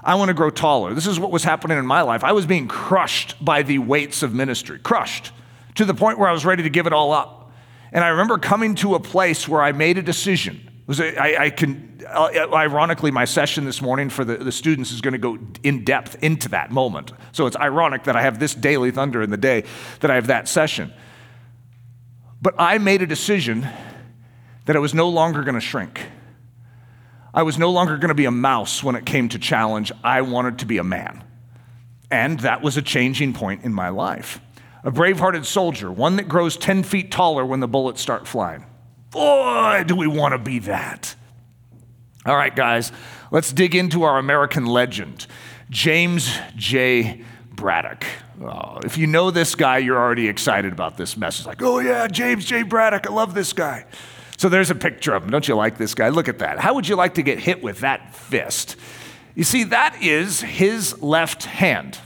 I 0.02 0.16
want 0.16 0.28
to 0.28 0.34
grow 0.34 0.50
taller. 0.50 0.92
This 0.92 1.06
is 1.06 1.18
what 1.18 1.30
was 1.30 1.44
happening 1.44 1.78
in 1.78 1.86
my 1.86 2.02
life. 2.02 2.24
I 2.24 2.32
was 2.32 2.44
being 2.44 2.68
crushed 2.68 3.42
by 3.42 3.62
the 3.62 3.78
weights 3.78 4.22
of 4.22 4.34
ministry, 4.34 4.78
crushed 4.78 5.32
to 5.76 5.84
the 5.84 5.94
point 5.94 6.18
where 6.18 6.28
I 6.28 6.32
was 6.32 6.44
ready 6.44 6.62
to 6.62 6.70
give 6.70 6.86
it 6.86 6.92
all 6.92 7.10
up. 7.10 7.52
And 7.90 8.04
I 8.04 8.08
remember 8.08 8.36
coming 8.38 8.74
to 8.76 8.96
a 8.96 9.00
place 9.00 9.48
where 9.48 9.62
I 9.62 9.72
made 9.72 9.96
a 9.96 10.02
decision. 10.02 10.68
Was 10.86 11.00
I 11.00 11.48
can, 11.48 12.02
uh, 12.06 12.28
ironically, 12.52 13.10
my 13.10 13.24
session 13.24 13.64
this 13.64 13.80
morning 13.80 14.10
for 14.10 14.22
the, 14.22 14.36
the 14.36 14.52
students 14.52 14.92
is 14.92 15.00
going 15.00 15.12
to 15.12 15.18
go 15.18 15.38
in 15.62 15.82
depth 15.82 16.22
into 16.22 16.50
that 16.50 16.70
moment. 16.70 17.12
So 17.32 17.46
it's 17.46 17.56
ironic 17.56 18.04
that 18.04 18.16
I 18.16 18.22
have 18.22 18.38
this 18.38 18.54
daily 18.54 18.90
thunder 18.90 19.22
in 19.22 19.30
the 19.30 19.38
day 19.38 19.64
that 20.00 20.10
I 20.10 20.16
have 20.16 20.26
that 20.26 20.46
session. 20.46 20.92
But 22.42 22.54
I 22.58 22.76
made 22.76 23.00
a 23.00 23.06
decision 23.06 23.66
that 24.66 24.76
I 24.76 24.78
was 24.78 24.92
no 24.92 25.08
longer 25.08 25.42
going 25.42 25.54
to 25.54 25.60
shrink. 25.60 26.02
I 27.32 27.42
was 27.42 27.58
no 27.58 27.70
longer 27.70 27.96
going 27.96 28.08
to 28.08 28.14
be 28.14 28.26
a 28.26 28.30
mouse 28.30 28.84
when 28.84 28.94
it 28.94 29.06
came 29.06 29.30
to 29.30 29.38
challenge. 29.38 29.90
I 30.04 30.20
wanted 30.20 30.58
to 30.58 30.66
be 30.66 30.76
a 30.76 30.84
man. 30.84 31.24
And 32.10 32.38
that 32.40 32.60
was 32.60 32.76
a 32.76 32.82
changing 32.82 33.32
point 33.32 33.64
in 33.64 33.72
my 33.72 33.88
life. 33.88 34.38
A 34.84 34.90
brave 34.90 35.18
hearted 35.18 35.46
soldier, 35.46 35.90
one 35.90 36.16
that 36.16 36.28
grows 36.28 36.58
10 36.58 36.82
feet 36.82 37.10
taller 37.10 37.44
when 37.44 37.60
the 37.60 37.66
bullets 37.66 38.02
start 38.02 38.28
flying. 38.28 38.66
Boy, 39.14 39.84
do 39.86 39.94
we 39.94 40.08
want 40.08 40.32
to 40.32 40.38
be 40.38 40.58
that. 40.58 41.14
All 42.26 42.34
right, 42.34 42.54
guys, 42.54 42.90
let's 43.30 43.52
dig 43.52 43.76
into 43.76 44.02
our 44.02 44.18
American 44.18 44.66
legend, 44.66 45.28
James 45.70 46.36
J. 46.56 47.22
Braddock. 47.52 48.04
Oh, 48.42 48.80
if 48.84 48.98
you 48.98 49.06
know 49.06 49.30
this 49.30 49.54
guy, 49.54 49.78
you're 49.78 49.96
already 49.96 50.28
excited 50.28 50.72
about 50.72 50.96
this 50.96 51.16
message. 51.16 51.46
Like, 51.46 51.62
oh, 51.62 51.78
yeah, 51.78 52.08
James 52.08 52.44
J. 52.44 52.64
Braddock, 52.64 53.06
I 53.08 53.12
love 53.12 53.34
this 53.34 53.52
guy. 53.52 53.86
So 54.36 54.48
there's 54.48 54.70
a 54.70 54.74
picture 54.74 55.14
of 55.14 55.22
him. 55.22 55.30
Don't 55.30 55.46
you 55.46 55.54
like 55.54 55.78
this 55.78 55.94
guy? 55.94 56.08
Look 56.08 56.26
at 56.26 56.40
that. 56.40 56.58
How 56.58 56.74
would 56.74 56.88
you 56.88 56.96
like 56.96 57.14
to 57.14 57.22
get 57.22 57.38
hit 57.38 57.62
with 57.62 57.80
that 57.80 58.16
fist? 58.16 58.74
You 59.36 59.44
see, 59.44 59.62
that 59.62 60.02
is 60.02 60.40
his 60.40 61.00
left 61.00 61.44
hand. 61.44 61.98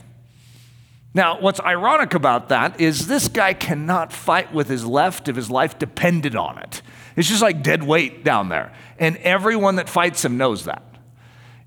Now, 1.15 1.41
what's 1.41 1.59
ironic 1.59 2.13
about 2.13 2.49
that 2.49 2.79
is 2.79 3.07
this 3.07 3.29
guy 3.29 3.55
cannot 3.55 4.13
fight 4.13 4.53
with 4.53 4.67
his 4.67 4.85
left 4.85 5.27
if 5.27 5.35
his 5.35 5.49
life 5.49 5.79
depended 5.79 6.35
on 6.35 6.59
it. 6.59 6.83
It's 7.19 7.27
just 7.27 7.41
like 7.41 7.61
dead 7.61 7.83
weight 7.83 8.23
down 8.23 8.47
there. 8.47 8.71
And 8.97 9.17
everyone 9.17 9.75
that 9.75 9.89
fights 9.89 10.23
him 10.23 10.37
knows 10.37 10.63
that. 10.65 10.83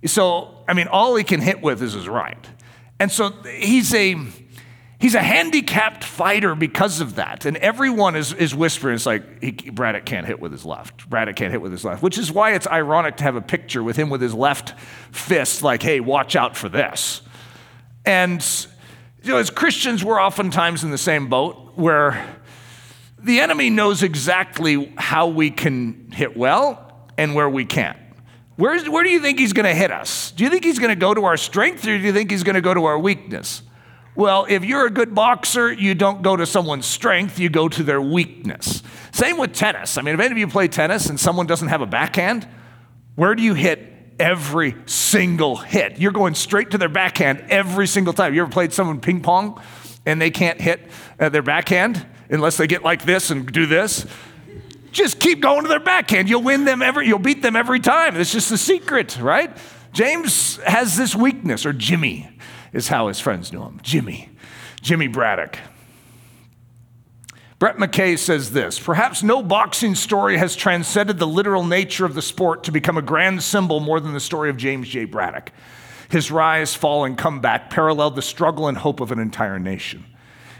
So, 0.06 0.64
I 0.66 0.72
mean, 0.72 0.88
all 0.88 1.14
he 1.14 1.24
can 1.24 1.42
hit 1.42 1.60
with 1.60 1.82
is 1.82 1.92
his 1.92 2.08
right. 2.08 2.48
And 2.98 3.12
so 3.12 3.30
he's 3.42 3.92
a 3.94 4.16
He's 4.98 5.16
a 5.16 5.20
handicapped 5.20 6.04
fighter 6.04 6.54
because 6.54 7.00
of 7.00 7.16
that. 7.16 7.44
And 7.44 7.56
everyone 7.56 8.14
is, 8.14 8.32
is 8.32 8.54
whispering, 8.54 8.94
it's 8.94 9.04
like, 9.04 9.42
he, 9.42 9.50
Braddock 9.50 10.04
can't 10.04 10.24
hit 10.24 10.38
with 10.38 10.52
his 10.52 10.64
left. 10.64 11.10
Braddock 11.10 11.34
can't 11.34 11.50
hit 11.50 11.60
with 11.60 11.72
his 11.72 11.84
left, 11.84 12.04
which 12.04 12.16
is 12.18 12.30
why 12.30 12.52
it's 12.52 12.68
ironic 12.68 13.16
to 13.16 13.24
have 13.24 13.34
a 13.34 13.40
picture 13.40 13.82
with 13.82 13.96
him 13.96 14.10
with 14.10 14.20
his 14.20 14.32
left 14.32 14.78
fist, 15.10 15.64
like, 15.64 15.82
hey, 15.82 15.98
watch 15.98 16.36
out 16.36 16.56
for 16.56 16.68
this. 16.68 17.20
And, 18.04 18.46
you 19.24 19.32
know, 19.32 19.38
as 19.38 19.50
Christians, 19.50 20.04
we're 20.04 20.22
oftentimes 20.22 20.84
in 20.84 20.92
the 20.92 20.98
same 20.98 21.28
boat 21.28 21.72
where 21.74 22.24
the 23.22 23.40
enemy 23.40 23.70
knows 23.70 24.02
exactly 24.02 24.92
how 24.96 25.28
we 25.28 25.50
can 25.50 26.10
hit 26.12 26.36
well 26.36 27.08
and 27.16 27.34
where 27.34 27.48
we 27.48 27.64
can't. 27.64 27.98
Where's, 28.56 28.88
where 28.88 29.02
do 29.02 29.10
you 29.10 29.20
think 29.20 29.38
he's 29.38 29.52
going 29.52 29.66
to 29.66 29.74
hit 29.74 29.90
us? 29.90 30.32
Do 30.32 30.44
you 30.44 30.50
think 30.50 30.64
he's 30.64 30.78
going 30.78 30.90
to 30.90 30.96
go 30.96 31.14
to 31.14 31.24
our 31.24 31.36
strength 31.36 31.84
or 31.84 31.96
do 31.98 32.04
you 32.04 32.12
think 32.12 32.30
he's 32.30 32.42
going 32.42 32.54
to 32.54 32.60
go 32.60 32.74
to 32.74 32.84
our 32.84 32.98
weakness? 32.98 33.62
Well, 34.14 34.46
if 34.48 34.64
you're 34.64 34.86
a 34.86 34.90
good 34.90 35.14
boxer, 35.14 35.72
you 35.72 35.94
don't 35.94 36.22
go 36.22 36.36
to 36.36 36.44
someone's 36.44 36.84
strength, 36.84 37.38
you 37.38 37.48
go 37.48 37.68
to 37.68 37.82
their 37.82 38.02
weakness. 38.02 38.82
Same 39.12 39.38
with 39.38 39.54
tennis. 39.54 39.96
I 39.96 40.02
mean, 40.02 40.14
if 40.14 40.20
any 40.20 40.32
of 40.32 40.38
you 40.38 40.48
play 40.48 40.68
tennis 40.68 41.08
and 41.08 41.18
someone 41.18 41.46
doesn't 41.46 41.68
have 41.68 41.80
a 41.80 41.86
backhand, 41.86 42.46
where 43.14 43.34
do 43.34 43.42
you 43.42 43.54
hit 43.54 43.80
every 44.18 44.76
single 44.84 45.56
hit? 45.56 45.98
You're 45.98 46.12
going 46.12 46.34
straight 46.34 46.72
to 46.72 46.78
their 46.78 46.90
backhand 46.90 47.46
every 47.48 47.86
single 47.86 48.12
time. 48.12 48.34
You 48.34 48.42
ever 48.42 48.50
played 48.50 48.74
someone 48.74 49.00
ping 49.00 49.22
pong 49.22 49.62
and 50.04 50.20
they 50.20 50.30
can't 50.30 50.60
hit 50.60 50.90
uh, 51.18 51.30
their 51.30 51.42
backhand 51.42 52.06
unless 52.32 52.56
they 52.56 52.66
get 52.66 52.82
like 52.82 53.04
this 53.04 53.30
and 53.30 53.46
do 53.50 53.66
this? 53.66 54.06
Just 54.90 55.20
keep 55.20 55.40
going 55.40 55.62
to 55.62 55.68
their 55.68 55.80
backhand. 55.80 56.28
You'll 56.28 56.42
win 56.42 56.64
them 56.64 56.82
every, 56.82 57.06
you'll 57.06 57.18
beat 57.18 57.42
them 57.42 57.56
every 57.56 57.80
time. 57.80 58.16
It's 58.16 58.32
just 58.32 58.50
the 58.50 58.58
secret, 58.58 59.18
right? 59.20 59.56
James 59.92 60.56
has 60.64 60.96
this 60.96 61.14
weakness, 61.14 61.64
or 61.64 61.72
Jimmy 61.72 62.28
is 62.72 62.88
how 62.88 63.08
his 63.08 63.20
friends 63.20 63.52
knew 63.52 63.62
him. 63.62 63.80
Jimmy. 63.82 64.30
Jimmy 64.80 65.06
Braddock. 65.06 65.58
Brett 67.58 67.76
McKay 67.76 68.18
says 68.18 68.50
this 68.50 68.80
Perhaps 68.80 69.22
no 69.22 69.40
boxing 69.40 69.94
story 69.94 70.36
has 70.36 70.56
transcended 70.56 71.18
the 71.18 71.26
literal 71.28 71.64
nature 71.64 72.04
of 72.04 72.14
the 72.14 72.22
sport 72.22 72.64
to 72.64 72.72
become 72.72 72.98
a 72.98 73.02
grand 73.02 73.42
symbol 73.42 73.78
more 73.78 74.00
than 74.00 74.12
the 74.12 74.20
story 74.20 74.50
of 74.50 74.56
James 74.56 74.88
J. 74.88 75.04
Braddock. 75.04 75.52
His 76.08 76.30
rise, 76.30 76.74
fall, 76.74 77.04
and 77.04 77.16
comeback 77.16 77.70
paralleled 77.70 78.16
the 78.16 78.22
struggle 78.22 78.66
and 78.66 78.76
hope 78.76 79.00
of 79.00 79.12
an 79.12 79.18
entire 79.18 79.58
nation. 79.58 80.04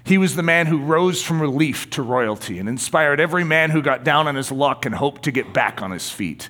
He 0.05 0.19
was 0.19 0.35
the 0.35 0.43
man 0.43 0.67
who 0.67 0.79
rose 0.79 1.23
from 1.23 1.41
relief 1.41 1.89
to 1.91 2.03
royalty 2.03 2.59
and 2.59 2.69
inspired 2.69 3.21
every 3.21 3.45
man 3.45 3.71
who 3.71 3.83
got 3.83 4.05
down 4.05 4.27
on 4.27 4.35
his 4.35 4.51
luck 4.51 4.85
and 4.85 4.95
hoped 4.95 5.23
to 5.25 5.31
get 5.31 5.53
back 5.53 5.81
on 5.81 5.93
his 5.93 6.11
feet. 6.11 6.49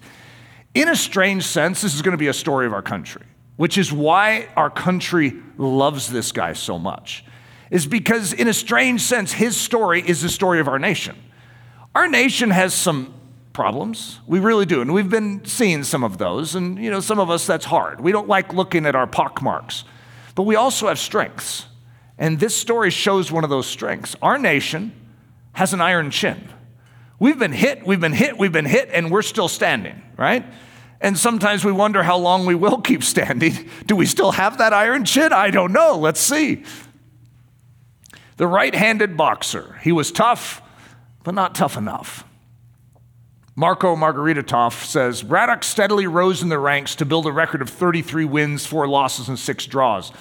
In 0.75 0.89
a 0.89 0.97
strange 0.97 1.45
sense, 1.45 1.83
this 1.83 1.95
is 1.95 2.01
going 2.01 2.13
to 2.13 2.19
be 2.19 2.29
a 2.29 2.35
story 2.35 2.67
of 2.67 2.73
our 2.73 2.83
country, 2.83 3.27
which 3.57 3.77
is 3.77 3.93
why 3.93 4.49
our 4.57 4.71
country 4.71 5.35
loves 5.59 6.09
this 6.09 6.33
guy 6.33 6.55
so 6.55 6.79
much. 6.79 7.25
Is 7.71 7.87
because, 7.87 8.35
in 8.35 8.49
a 8.49 8.55
strange 8.55 9.01
sense, 9.01 9.33
his 9.33 9.57
story 9.57 10.03
is 10.07 10.21
the 10.21 10.29
story 10.29 10.61
of 10.61 10.69
our 10.69 10.79
nation. 10.79 11.17
Our 11.95 12.07
nation 12.07 12.51
has 12.51 12.75
some 12.75 13.15
problems. 13.53 14.21
We 14.27 14.41
really 14.41 14.67
do. 14.67 14.81
And 14.81 14.93
we've 14.93 15.09
been 15.09 15.45
seeing 15.45 15.83
some 15.85 16.05
of 16.05 16.19
those. 16.19 16.55
And, 16.55 16.79
you 16.79 16.91
know, 16.91 17.01
some 17.01 17.19
of 17.19 17.31
us, 17.31 17.47
that's 17.47 17.65
hard. 17.65 18.01
We 18.01 18.13
don't 18.13 18.29
like 18.29 18.53
looking 18.53 18.85
at 18.87 18.95
our 18.95 19.07
pockmarks. 19.07 19.85
But 20.35 20.43
we 20.43 20.57
also 20.57 20.89
have 20.89 20.99
strengths. 20.99 21.67
And 22.23 22.39
this 22.39 22.55
story 22.55 22.91
shows 22.91 23.33
one 23.33 23.43
of 23.43 23.51
those 23.51 23.67
strengths. 23.67 24.15
Our 24.23 24.39
nation 24.39 24.93
has 25.55 25.73
an 25.73 25.81
iron 25.81 26.13
chin. 26.13 26.49
We've 27.19 27.37
been 27.37 27.51
hit, 27.51 27.85
we've 27.85 27.99
been 27.99 28.13
hit, 28.13 28.39
we've 28.39 28.53
been 28.53 28.65
hit, 28.65 28.91
and 28.93 29.11
we're 29.11 29.23
still 29.23 29.49
standing, 29.49 30.01
right? 30.17 30.45
And 31.01 31.19
sometimes 31.19 31.65
we 31.65 31.73
wonder 31.73 32.05
how 32.05 32.17
long 32.17 32.47
we 32.47 32.55
will 32.55 32.81
keep 32.81 33.03
standing. 33.03 33.69
Do 33.87 33.97
we 33.97 34.07
still 34.07 34.31
have 34.31 34.59
that 34.59 34.73
iron 34.73 35.05
chin? 35.05 35.33
I 35.33 35.51
don't 35.51 35.73
know. 35.73 35.97
Let's 35.99 36.21
see. 36.21 36.63
The 38.37 38.47
right 38.47 38.73
handed 38.73 39.17
boxer. 39.17 39.81
He 39.83 39.91
was 39.91 40.13
tough, 40.13 40.63
but 41.25 41.35
not 41.35 41.57
tough 41.57 41.77
enough. 41.77 42.25
Marco 43.57 43.97
Margaritatoff 43.97 44.85
says 44.85 45.25
Braddock 45.25 45.65
steadily 45.65 46.07
rose 46.07 46.41
in 46.41 46.51
the 46.51 46.59
ranks 46.61 46.95
to 46.95 47.05
build 47.05 47.27
a 47.27 47.33
record 47.33 47.63
of 47.63 47.69
33 47.69 48.25
wins, 48.27 48.65
four 48.65 48.87
losses, 48.87 49.29
and 49.29 49.37
six 49.37 49.67
draws 49.67 50.13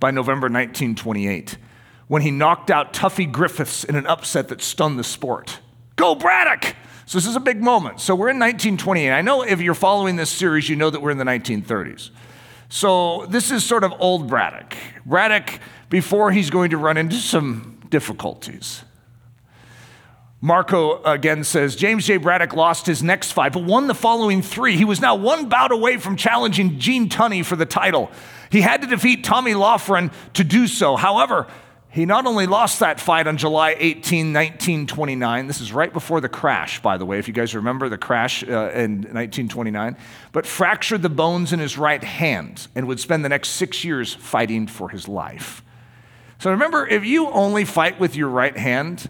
by 0.00 0.10
November 0.10 0.46
1928, 0.46 1.58
when 2.06 2.22
he 2.22 2.30
knocked 2.30 2.70
out 2.70 2.92
Tuffy 2.92 3.30
Griffiths 3.30 3.84
in 3.84 3.96
an 3.96 4.06
upset 4.06 4.48
that 4.48 4.62
stunned 4.62 4.98
the 4.98 5.04
sport. 5.04 5.60
Go 5.96 6.14
Braddock! 6.14 6.76
So 7.06 7.16
this 7.16 7.26
is 7.26 7.36
a 7.36 7.40
big 7.40 7.62
moment. 7.62 8.00
So 8.00 8.14
we're 8.14 8.28
in 8.28 8.38
1928. 8.38 9.10
I 9.10 9.22
know 9.22 9.42
if 9.42 9.60
you're 9.60 9.74
following 9.74 10.16
this 10.16 10.30
series, 10.30 10.68
you 10.68 10.76
know 10.76 10.90
that 10.90 11.00
we're 11.00 11.10
in 11.10 11.18
the 11.18 11.24
1930s. 11.24 12.10
So 12.68 13.24
this 13.26 13.50
is 13.50 13.64
sort 13.64 13.82
of 13.82 13.94
old 13.98 14.28
Braddock. 14.28 14.76
Braddock, 15.06 15.58
before 15.88 16.32
he's 16.32 16.50
going 16.50 16.70
to 16.70 16.76
run 16.76 16.98
into 16.98 17.16
some 17.16 17.80
difficulties. 17.88 18.84
Marco 20.40 21.02
again 21.02 21.42
says 21.42 21.74
James 21.74 22.06
J. 22.06 22.18
Braddock 22.18 22.54
lost 22.54 22.86
his 22.86 23.02
next 23.02 23.32
fight, 23.32 23.52
but 23.52 23.64
won 23.64 23.88
the 23.88 23.94
following 23.94 24.40
three. 24.40 24.76
He 24.76 24.84
was 24.84 25.00
now 25.00 25.16
one 25.16 25.48
bout 25.48 25.72
away 25.72 25.96
from 25.96 26.14
challenging 26.14 26.78
Gene 26.78 27.08
Tunney 27.08 27.44
for 27.44 27.56
the 27.56 27.66
title. 27.66 28.10
He 28.50 28.60
had 28.60 28.82
to 28.82 28.86
defeat 28.86 29.24
Tommy 29.24 29.54
Loughran 29.54 30.10
to 30.34 30.44
do 30.44 30.66
so. 30.66 30.96
However, 30.96 31.46
he 31.90 32.04
not 32.04 32.26
only 32.26 32.46
lost 32.46 32.80
that 32.80 33.00
fight 33.00 33.26
on 33.26 33.38
July 33.38 33.74
18, 33.78 34.32
1929, 34.32 35.46
this 35.46 35.60
is 35.60 35.72
right 35.72 35.92
before 35.92 36.20
the 36.20 36.28
crash, 36.28 36.82
by 36.82 36.98
the 36.98 37.06
way, 37.06 37.18
if 37.18 37.26
you 37.26 37.34
guys 37.34 37.54
remember 37.54 37.88
the 37.88 37.96
crash 37.96 38.42
uh, 38.42 38.70
in 38.74 39.02
1929, 39.02 39.96
but 40.32 40.44
fractured 40.44 41.00
the 41.00 41.08
bones 41.08 41.52
in 41.52 41.58
his 41.58 41.78
right 41.78 42.04
hand 42.04 42.68
and 42.74 42.86
would 42.86 43.00
spend 43.00 43.24
the 43.24 43.28
next 43.28 43.50
six 43.50 43.84
years 43.84 44.12
fighting 44.12 44.66
for 44.66 44.90
his 44.90 45.08
life. 45.08 45.62
So 46.38 46.50
remember, 46.50 46.86
if 46.86 47.04
you 47.04 47.30
only 47.30 47.64
fight 47.64 47.98
with 47.98 48.14
your 48.14 48.28
right 48.28 48.56
hand, 48.56 49.08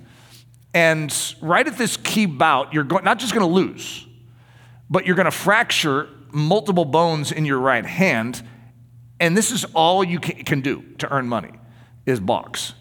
and 0.72 1.12
right 1.42 1.66
at 1.66 1.76
this 1.76 1.96
key 1.96 2.26
bout, 2.26 2.72
you're 2.72 2.84
go- 2.84 2.98
not 2.98 3.18
just 3.18 3.34
going 3.34 3.46
to 3.46 3.52
lose, 3.52 4.06
but 4.88 5.04
you're 5.04 5.16
going 5.16 5.26
to 5.26 5.30
fracture 5.30 6.08
multiple 6.30 6.84
bones 6.84 7.32
in 7.32 7.44
your 7.44 7.58
right 7.58 7.84
hand 7.84 8.42
and 9.20 9.36
this 9.36 9.50
is 9.50 9.64
all 9.74 10.04
you 10.04 10.18
can 10.20 10.60
do 10.60 10.82
to 10.98 11.12
earn 11.12 11.28
money 11.28 11.52
is 12.06 12.20
box. 12.20 12.74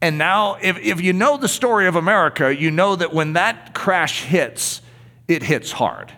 And 0.00 0.18
now, 0.18 0.56
if, 0.60 0.78
if 0.78 1.00
you 1.00 1.12
know 1.12 1.36
the 1.36 1.48
story 1.48 1.86
of 1.86 1.96
America, 1.96 2.54
you 2.54 2.70
know 2.70 2.96
that 2.96 3.14
when 3.14 3.32
that 3.32 3.74
crash 3.74 4.24
hits, 4.24 4.82
it 5.26 5.42
hits 5.42 5.72
hard. 5.72 6.12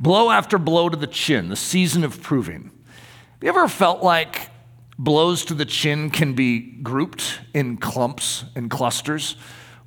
Blow 0.00 0.30
after 0.30 0.58
blow 0.58 0.88
to 0.88 0.96
the 0.96 1.08
chin, 1.08 1.48
the 1.48 1.56
season 1.56 2.04
of 2.04 2.22
proving. 2.22 2.70
Have 2.84 3.42
you 3.42 3.48
ever 3.48 3.68
felt 3.68 4.02
like 4.02 4.50
blows 4.98 5.44
to 5.46 5.54
the 5.54 5.64
chin 5.64 6.10
can 6.10 6.34
be 6.34 6.60
grouped 6.60 7.40
in 7.52 7.76
clumps 7.76 8.44
and 8.54 8.70
clusters? 8.70 9.36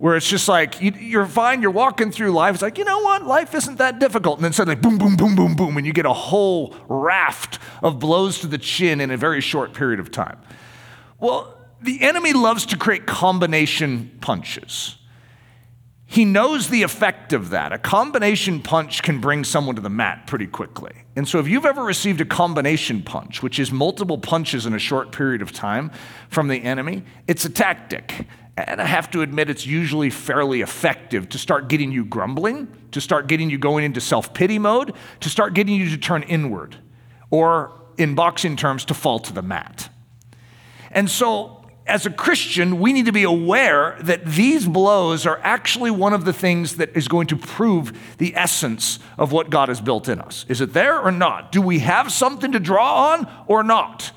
Where 0.01 0.15
it's 0.15 0.27
just 0.27 0.47
like 0.47 0.81
you, 0.81 1.19
are 1.19 1.27
fine, 1.27 1.61
you're 1.61 1.69
walking 1.69 2.11
through 2.11 2.31
life. 2.31 2.55
It's 2.55 2.63
like, 2.63 2.79
you 2.79 2.83
know 2.83 3.01
what? 3.01 3.23
Life 3.23 3.53
isn't 3.53 3.77
that 3.77 3.99
difficult. 3.99 4.39
And 4.39 4.43
then 4.43 4.51
suddenly, 4.51 4.73
boom, 4.75 4.97
boom, 4.97 5.15
boom, 5.15 5.35
boom, 5.35 5.55
boom, 5.55 5.77
and 5.77 5.85
you 5.85 5.93
get 5.93 6.07
a 6.07 6.13
whole 6.13 6.75
raft 6.89 7.59
of 7.83 7.99
blows 7.99 8.39
to 8.39 8.47
the 8.47 8.57
chin 8.57 8.99
in 8.99 9.11
a 9.11 9.15
very 9.17 9.41
short 9.41 9.75
period 9.75 9.99
of 9.99 10.09
time. 10.09 10.39
Well, 11.19 11.55
the 11.83 12.01
enemy 12.01 12.33
loves 12.33 12.65
to 12.67 12.77
create 12.77 13.05
combination 13.05 14.17
punches. 14.21 14.95
He 16.07 16.25
knows 16.25 16.69
the 16.69 16.81
effect 16.81 17.31
of 17.31 17.51
that. 17.51 17.71
A 17.71 17.77
combination 17.77 18.59
punch 18.59 19.03
can 19.03 19.21
bring 19.21 19.43
someone 19.43 19.75
to 19.75 19.81
the 19.81 19.89
mat 19.89 20.25
pretty 20.25 20.47
quickly. 20.47 20.91
And 21.15 21.27
so, 21.27 21.39
if 21.39 21.47
you've 21.47 21.65
ever 21.65 21.83
received 21.83 22.19
a 22.21 22.25
combination 22.25 23.03
punch, 23.03 23.43
which 23.43 23.59
is 23.59 23.71
multiple 23.71 24.17
punches 24.17 24.65
in 24.65 24.73
a 24.73 24.79
short 24.79 25.11
period 25.11 25.43
of 25.43 25.53
time 25.53 25.91
from 26.27 26.47
the 26.47 26.57
enemy, 26.57 27.03
it's 27.27 27.45
a 27.45 27.49
tactic. 27.49 28.25
And 28.57 28.81
I 28.81 28.85
have 28.85 29.09
to 29.11 29.21
admit, 29.21 29.49
it's 29.49 29.65
usually 29.65 30.09
fairly 30.09 30.61
effective 30.61 31.29
to 31.29 31.37
start 31.37 31.69
getting 31.69 31.91
you 31.91 32.03
grumbling, 32.03 32.67
to 32.91 32.99
start 32.99 33.27
getting 33.27 33.49
you 33.49 33.57
going 33.57 33.85
into 33.85 34.01
self 34.01 34.33
pity 34.33 34.59
mode, 34.59 34.93
to 35.21 35.29
start 35.29 35.53
getting 35.53 35.75
you 35.75 35.89
to 35.89 35.97
turn 35.97 36.23
inward, 36.23 36.75
or 37.29 37.71
in 37.97 38.13
boxing 38.13 38.57
terms, 38.57 38.83
to 38.85 38.93
fall 38.93 39.19
to 39.19 39.31
the 39.31 39.41
mat. 39.41 39.89
And 40.91 41.09
so, 41.09 41.65
as 41.87 42.05
a 42.05 42.09
Christian, 42.09 42.79
we 42.79 42.93
need 42.93 43.05
to 43.05 43.11
be 43.11 43.23
aware 43.23 43.97
that 44.01 44.25
these 44.25 44.67
blows 44.67 45.25
are 45.25 45.39
actually 45.43 45.91
one 45.91 46.13
of 46.13 46.25
the 46.25 46.33
things 46.33 46.75
that 46.75 46.95
is 46.95 47.07
going 47.07 47.27
to 47.27 47.37
prove 47.37 48.15
the 48.17 48.35
essence 48.35 48.99
of 49.17 49.31
what 49.31 49.49
God 49.49 49.69
has 49.69 49.81
built 49.81 50.07
in 50.07 50.19
us. 50.19 50.45
Is 50.49 50.61
it 50.61 50.73
there 50.73 50.99
or 50.99 51.11
not? 51.11 51.51
Do 51.51 51.61
we 51.61 51.79
have 51.79 52.11
something 52.11 52.51
to 52.51 52.59
draw 52.59 53.13
on 53.13 53.29
or 53.47 53.63
not? 53.63 54.11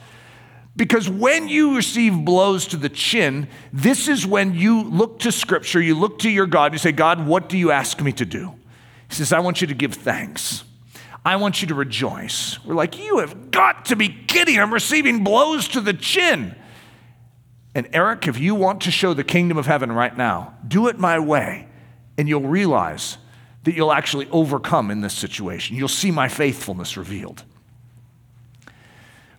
Because 0.76 1.08
when 1.08 1.48
you 1.48 1.76
receive 1.76 2.24
blows 2.24 2.66
to 2.68 2.76
the 2.76 2.88
chin, 2.88 3.48
this 3.72 4.08
is 4.08 4.26
when 4.26 4.54
you 4.54 4.82
look 4.82 5.20
to 5.20 5.30
Scripture, 5.30 5.80
you 5.80 5.94
look 5.94 6.18
to 6.20 6.30
your 6.30 6.46
God, 6.46 6.72
you 6.72 6.78
say, 6.78 6.90
God, 6.90 7.26
what 7.26 7.48
do 7.48 7.56
you 7.56 7.70
ask 7.70 8.00
me 8.00 8.12
to 8.12 8.24
do? 8.24 8.54
He 9.08 9.14
says, 9.14 9.32
I 9.32 9.38
want 9.38 9.60
you 9.60 9.68
to 9.68 9.74
give 9.74 9.94
thanks. 9.94 10.64
I 11.24 11.36
want 11.36 11.62
you 11.62 11.68
to 11.68 11.74
rejoice. 11.74 12.62
We're 12.64 12.74
like, 12.74 12.98
You 12.98 13.18
have 13.18 13.50
got 13.50 13.86
to 13.86 13.96
be 13.96 14.08
kidding. 14.08 14.58
I'm 14.58 14.74
receiving 14.74 15.24
blows 15.24 15.68
to 15.68 15.80
the 15.80 15.94
chin. 15.94 16.54
And 17.74 17.88
Eric, 17.92 18.28
if 18.28 18.38
you 18.38 18.54
want 18.54 18.82
to 18.82 18.90
show 18.90 19.14
the 19.14 19.24
kingdom 19.24 19.56
of 19.56 19.66
heaven 19.66 19.90
right 19.90 20.16
now, 20.16 20.54
do 20.66 20.88
it 20.88 20.98
my 20.98 21.18
way, 21.18 21.66
and 22.18 22.28
you'll 22.28 22.42
realize 22.42 23.18
that 23.64 23.74
you'll 23.74 23.92
actually 23.92 24.28
overcome 24.30 24.90
in 24.90 25.00
this 25.00 25.14
situation. 25.14 25.76
You'll 25.76 25.88
see 25.88 26.10
my 26.10 26.28
faithfulness 26.28 26.96
revealed. 26.96 27.44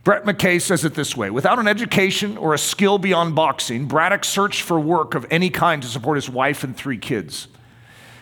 Brett 0.05 0.23
McKay 0.23 0.61
says 0.61 0.85
it 0.85 0.93
this 0.93 1.17
way 1.17 1.29
Without 1.29 1.59
an 1.59 1.67
education 1.67 2.37
or 2.37 2.53
a 2.53 2.57
skill 2.57 2.97
beyond 2.97 3.35
boxing, 3.35 3.87
Braddock 3.87 4.23
searched 4.23 4.61
for 4.61 4.79
work 4.79 5.15
of 5.15 5.25
any 5.29 5.49
kind 5.49 5.81
to 5.81 5.89
support 5.89 6.15
his 6.15 6.29
wife 6.29 6.63
and 6.63 6.77
three 6.77 6.99
kids. 6.99 7.49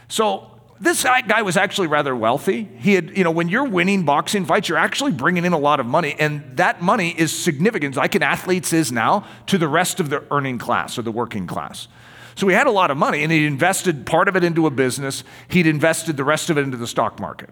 So, 0.08 0.50
this 0.80 1.04
guy 1.04 1.44
was 1.44 1.56
actually 1.56 1.88
rather 1.88 2.16
wealthy. 2.16 2.68
He 2.80 2.94
had, 2.94 3.16
you 3.18 3.24
know, 3.24 3.32
when 3.32 3.48
you're 3.48 3.64
winning 3.64 4.04
boxing 4.04 4.44
fights, 4.46 4.68
you're 4.68 4.78
actually 4.78 5.12
bringing 5.12 5.46
in 5.46 5.54
a 5.54 5.58
lot 5.58 5.80
of 5.80 5.86
money, 5.86 6.16
and 6.20 6.58
that 6.58 6.82
money 6.82 7.10
is 7.18 7.32
significant, 7.32 7.96
like 7.96 8.16
an 8.16 8.24
athlete's 8.24 8.74
is 8.74 8.92
now, 8.92 9.26
to 9.48 9.58
the 9.58 9.68
rest 9.68 10.00
of 10.00 10.10
the 10.10 10.24
earning 10.32 10.58
class 10.58 10.98
or 10.98 11.04
the 11.04 11.12
working 11.12 11.48
class. 11.48 11.88
So 12.36 12.48
he 12.48 12.56
had 12.56 12.68
a 12.68 12.72
lot 12.72 12.92
of 12.92 12.98
money, 12.98 13.24
and 13.24 13.32
he 13.32 13.46
invested 13.46 14.06
part 14.06 14.28
of 14.28 14.36
it 14.36 14.44
into 14.44 14.68
a 14.68 14.72
business. 14.72 15.24
He'd 15.48 15.68
invested 15.68 16.18
the 16.18 16.24
rest 16.24 16.50
of 16.50 16.58
it 16.58 16.62
into 16.62 16.78
the 16.78 16.88
stock 16.88 17.20
market. 17.20 17.50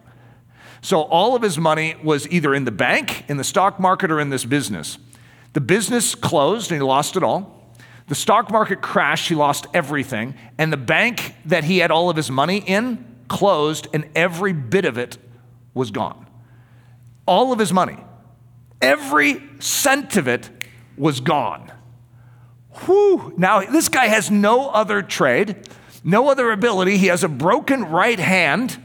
So 0.82 1.04
all 1.04 1.36
of 1.36 1.41
his 1.41 1.58
money 1.58 1.96
was 2.04 2.28
either 2.30 2.54
in 2.54 2.65
the 2.65 2.72
bank, 2.72 3.24
in 3.28 3.38
the 3.38 3.44
stock 3.44 3.80
market, 3.80 4.12
or 4.12 4.20
in 4.20 4.30
this 4.30 4.46
business. 4.46 4.98
The 5.54 5.62
business 5.62 6.15
closed 6.15 6.72
and 6.72 6.82
he 6.82 6.86
lost 6.86 7.15
it 7.15 7.24
all. 7.24 7.74
The 8.08 8.15
stock 8.15 8.52
market 8.52 8.82
crashed, 8.82 9.30
he 9.30 9.36
lost 9.36 9.67
everything. 9.74 10.36
And 10.58 10.74
the 10.74 10.78
bank 10.78 11.36
that 11.46 11.63
he 11.63 11.78
had 11.78 11.91
all 11.91 12.10
of 12.10 12.17
his 12.17 12.30
money 12.30 12.58
in 12.58 13.06
closed, 13.28 13.88
and 13.94 14.10
every 14.15 14.52
bit 14.52 14.84
of 14.84 14.98
it 14.98 15.17
was 15.74 15.91
gone. 15.91 16.28
All 17.26 17.54
of 17.54 17.60
his 17.60 17.72
money, 17.72 17.98
every 18.82 19.41
cent 19.60 20.17
of 20.17 20.28
it 20.28 20.50
was 20.98 21.22
gone. 21.22 21.72
Whew. 22.86 23.34
Now, 23.38 23.62
this 23.62 23.88
guy 23.88 24.08
has 24.08 24.30
no 24.30 24.70
other 24.70 25.02
trade, 25.02 25.70
no 26.04 26.30
other 26.30 26.52
ability. 26.52 26.98
He 26.98 27.08
has 27.08 27.24
a 27.24 27.30
broken 27.30 27.86
right 27.86 28.20
hand, 28.20 28.78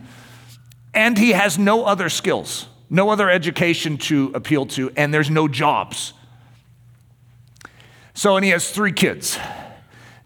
and 0.96 1.18
he 1.18 1.32
has 1.32 1.58
no 1.58 1.84
other 1.84 2.08
skills, 2.08 2.66
no 2.88 3.10
other 3.10 3.30
education 3.30 3.98
to 3.98 4.32
appeal 4.34 4.66
to, 4.66 4.90
and 4.96 5.12
there's 5.12 5.30
no 5.30 5.46
jobs. 5.46 6.14
So, 8.14 8.36
and 8.36 8.44
he 8.44 8.50
has 8.50 8.70
three 8.70 8.92
kids. 8.92 9.38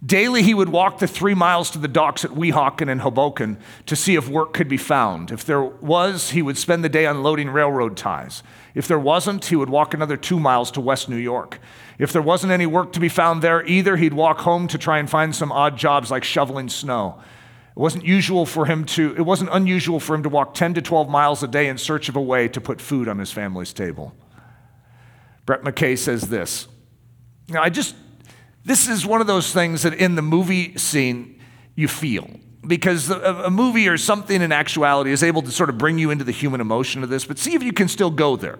Daily, 0.05 0.43
he 0.43 0.55
would 0.55 0.71
walk 0.71 1.01
the 1.01 1.07
three 1.07 1.35
miles 1.35 1.71
to 1.73 1.79
the 1.79 1.89
docks 1.89 2.25
at 2.25 2.31
Weehawken 2.31 2.91
and 2.91 3.03
Hoboken 3.03 3.59
to 3.85 3.97
see 3.97 4.15
if 4.15 4.29
work 4.29 4.55
could 4.55 4.69
be 4.69 4.79
found. 4.79 5.31
If 5.31 5.45
there 5.45 5.63
was, 5.63 6.31
he 6.31 6.41
would 6.41 6.57
spend 6.57 6.83
the 6.83 6.89
day 6.89 7.05
unloading 7.05 7.51
railroad 7.51 7.99
ties. 7.99 8.43
If 8.75 8.87
there 8.89 8.99
wasn't, 8.99 9.45
he 9.47 9.57
would 9.57 9.69
walk 9.69 9.93
another 9.93 10.17
two 10.17 10.41
miles 10.41 10.71
to 10.71 10.81
West 10.81 11.09
New 11.09 11.17
York. 11.17 11.59
If 11.99 12.13
there 12.13 12.23
wasn't 12.23 12.53
any 12.53 12.65
work 12.65 12.93
to 12.93 13.01
be 13.01 13.11
found 13.11 13.43
there 13.43 13.67
either, 13.67 13.97
he'd 13.97 14.15
walk 14.15 14.39
home 14.39 14.69
to 14.69 14.79
try 14.79 14.99
and 14.99 15.11
find 15.11 15.35
some 15.35 15.53
odd 15.53 15.77
jobs 15.77 16.11
like 16.11 16.25
shoveling 16.25 16.71
snow. 16.71 17.21
It 17.77 17.79
wasn't 17.79 18.05
usual 18.05 18.47
for 18.47 18.67
him 18.67 18.85
to, 18.87 19.15
it 19.17 19.23
wasn't 19.23 19.51
unusual 19.53 20.01
for 20.01 20.15
him 20.15 20.23
to 20.25 20.29
walk 20.29 20.55
10 20.55 20.75
to 20.75 20.83
12 20.83 21.09
miles 21.09 21.43
a 21.43 21.49
day 21.49 21.69
in 21.69 21.79
search 21.79 22.09
of 22.09 22.17
a 22.17 22.21
way 22.21 22.49
to 22.49 22.61
put 22.61 22.81
food 22.81 23.09
on 23.09 23.19
his 23.19 23.33
family's 23.33 23.73
table. 23.73 24.15
Brett 25.47 25.63
McKay 25.63 25.97
says 25.97 26.29
this 26.29 26.69
now, 27.51 27.63
I 27.63 27.69
just, 27.69 27.95
this 28.65 28.89
is 28.89 29.05
one 29.05 29.21
of 29.21 29.27
those 29.27 29.53
things 29.53 29.83
that 29.83 29.95
in 29.95 30.15
the 30.15 30.23
movie 30.23 30.79
scene 30.79 31.41
you 31.75 31.89
feel. 31.89 32.31
Because 32.67 33.09
a 33.11 33.51
movie 33.51 33.89
or 33.89 33.97
something 33.97 34.43
in 34.43 34.53
actuality 34.53 35.13
is 35.13 35.23
able 35.23 35.41
to 35.43 35.51
sort 35.51 35.71
of 35.71 35.79
bring 35.79 35.99
you 35.99 36.11
into 36.11 36.25
the 36.25 36.33
human 36.33 36.61
emotion 36.61 37.03
of 37.03 37.09
this, 37.09 37.25
but 37.25 37.39
see 37.39 37.55
if 37.55 37.63
you 37.63 37.73
can 37.73 37.89
still 37.89 38.11
go 38.11 38.37
there. 38.37 38.59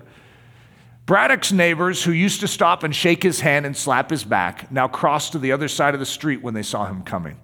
Braddock's 1.05 1.53
neighbors, 1.53 2.03
who 2.03 2.13
used 2.13 2.41
to 2.41 2.49
stop 2.49 2.83
and 2.83 2.97
shake 2.97 3.23
his 3.23 3.41
hand 3.41 3.67
and 3.67 3.77
slap 3.77 4.09
his 4.09 4.25
back, 4.25 4.73
now 4.73 4.89
crossed 4.89 5.33
to 5.33 5.39
the 5.39 5.53
other 5.53 5.69
side 5.69 5.93
of 5.93 6.01
the 6.01 6.07
street 6.07 6.43
when 6.43 6.55
they 6.55 6.63
saw 6.63 6.87
him 6.87 7.03
coming. 7.03 7.39